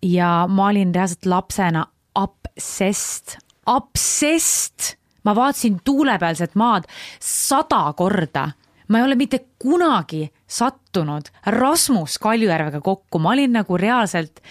ja 0.03 0.33
ma 0.49 0.67
olin 0.71 0.93
reaalselt 0.95 1.27
lapsena 1.31 1.85
obsessed, 2.19 3.37
obsessed 3.71 4.93
ma 5.23 5.35
vaatasin 5.35 5.79
tuulepealset 5.83 6.55
maad 6.59 6.87
sada 7.23 7.85
korda 7.97 8.49
ma 8.87 8.99
ei 8.99 9.05
ole 9.07 9.15
mitte 9.15 9.39
kunagi 9.61 10.27
sattunud 10.47 11.29
Rasmus 11.55 12.17
Kaljujärvega 12.19 12.81
kokku, 12.81 13.19
ma 13.19 13.33
olin 13.33 13.53
nagu 13.59 13.77
reaalselt 13.77 14.41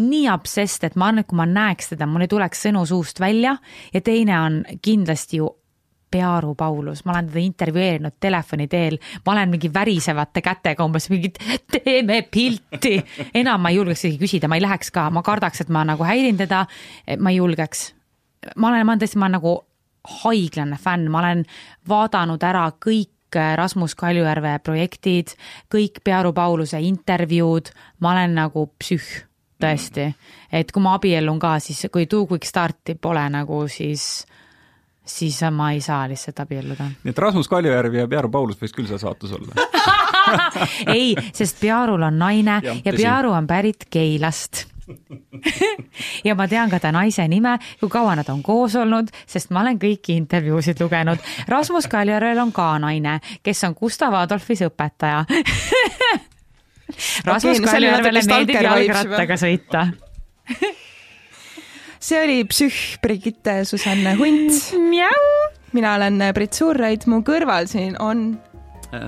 nii 0.00 0.28
obsessed, 0.32 0.86
et 0.86 0.96
ma 0.96 1.10
arvan, 1.10 1.22
et 1.22 1.30
kui 1.30 1.38
ma 1.38 1.46
näeks 1.48 1.92
teda, 1.92 2.08
mul 2.08 2.26
ei 2.26 2.30
tuleks 2.32 2.66
sõnu 2.66 2.84
suust 2.88 3.20
välja 3.20 3.56
ja 3.92 4.00
teine 4.00 4.38
on 4.40 4.62
kindlasti 4.82 5.42
ju 5.42 5.50
Pearu 6.12 6.54
Paulus, 6.54 7.04
ma 7.04 7.14
olen 7.14 7.30
teda 7.30 7.40
intervjueerinud 7.40 8.18
telefoni 8.20 8.66
teel, 8.68 8.98
ma 9.26 9.32
olen 9.32 9.54
mingi 9.54 9.70
värisevate 9.72 10.42
kätega 10.44 10.84
umbes 10.84 11.08
mingit 11.08 11.38
teeme 11.72 12.20
pilti, 12.28 12.98
enam 13.40 13.62
ma 13.64 13.72
ei 13.72 13.78
julgeks 13.78 14.04
isegi 14.04 14.20
küsida, 14.20 14.50
ma 14.50 14.58
ei 14.60 14.64
läheks 14.64 14.92
ka, 14.92 15.08
ma 15.10 15.24
kardaks, 15.24 15.64
et 15.64 15.72
ma 15.72 15.86
nagu 15.88 16.04
häirin 16.04 16.36
teda, 16.40 16.66
ma 17.18 17.32
ei 17.32 17.40
julgeks. 17.40 17.92
ma 18.56 18.68
olen, 18.68 18.84
ma 18.84 18.92
olen 18.92 19.04
tõesti, 19.04 19.20
ma 19.22 19.28
olen 19.30 19.38
nagu 19.38 19.54
haiglane 20.22 20.76
fänn, 20.82 21.08
ma 21.10 21.22
olen 21.22 21.44
vaadanud 21.88 22.44
ära 22.44 22.66
kõik 22.76 23.10
Rasmus 23.56 23.94
Kaljujärve 23.98 24.58
projektid, 24.64 25.34
kõik 25.72 26.02
Pearu 26.04 26.32
Pauluse 26.32 26.80
intervjuud, 26.80 27.72
ma 28.00 28.12
olen 28.16 28.34
nagu 28.40 28.66
psühh, 28.78 29.24
tõesti. 29.62 30.12
et 30.52 30.72
kui 30.72 30.82
ma 30.82 30.96
abiellun 30.98 31.38
ka, 31.38 31.58
siis 31.62 31.86
kui 31.92 32.06
Two 32.06 32.26
Quick 32.26 32.48
Starti 32.48 32.94
pole 32.94 33.24
nagu, 33.30 33.64
siis 33.68 34.26
siis 35.04 35.40
ma 35.50 35.72
ei 35.72 35.80
saa 35.80 36.08
lihtsalt 36.08 36.40
abielluda. 36.40 36.84
nii 37.02 37.10
et 37.10 37.18
Rasmus 37.18 37.48
Kaljujärv 37.48 37.94
ja 37.94 38.08
Pearu 38.08 38.30
Paulus 38.30 38.60
võiks 38.60 38.74
küll 38.74 38.86
seal 38.86 39.02
saates 39.02 39.32
olla 39.34 39.66
ei, 40.96 41.16
sest 41.34 41.60
Pearul 41.60 42.02
on 42.02 42.18
naine 42.18 42.60
ja, 42.62 42.76
ja 42.84 42.92
Pearu 42.96 43.32
on 43.34 43.46
pärit 43.46 43.88
Keilast 43.90 44.71
ja 46.26 46.34
ma 46.38 46.48
tean 46.48 46.70
ka 46.70 46.80
ta 46.82 46.92
naise 46.92 47.26
nime, 47.28 47.56
kui 47.80 47.90
kaua 47.92 48.16
nad 48.18 48.28
on 48.32 48.42
koos 48.42 48.76
olnud, 48.76 49.10
sest 49.26 49.50
ma 49.50 49.60
olen 49.64 49.78
kõiki 49.82 50.16
intervjuusid 50.16 50.80
lugenud. 50.82 51.18
Rasmus 51.48 51.88
Kaljärvel 51.90 52.38
on 52.42 52.52
ka 52.52 52.74
naine, 52.82 53.20
kes 53.42 53.64
on 53.68 53.76
Gustav 53.78 54.14
Adolfis 54.18 54.62
õpetaja 54.66 55.24
Rasmus 57.28 57.58
okay, 57.58 57.66
Kaljärvele 57.66 58.20
meeldib 58.28 58.60
jalgrattaga 58.60 59.36
sõita 59.40 59.86
see 62.06 62.20
oli 62.20 62.38
psühh 62.50 62.98
Brigitte 63.02 63.64
Susanne 63.64 64.16
Hunt. 64.18 64.52
mina 65.72 65.94
olen 65.94 66.22
Brit 66.34 66.52
Suurraid, 66.52 67.06
mu 67.06 67.22
kõrval 67.26 67.70
siin 67.70 67.96
on 68.02 68.34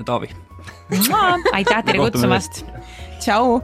Taavi. 0.05 0.31
aitäh 1.53 1.83
teile 1.85 2.07
kutsumast. 2.07 2.63
tšau 3.19 3.59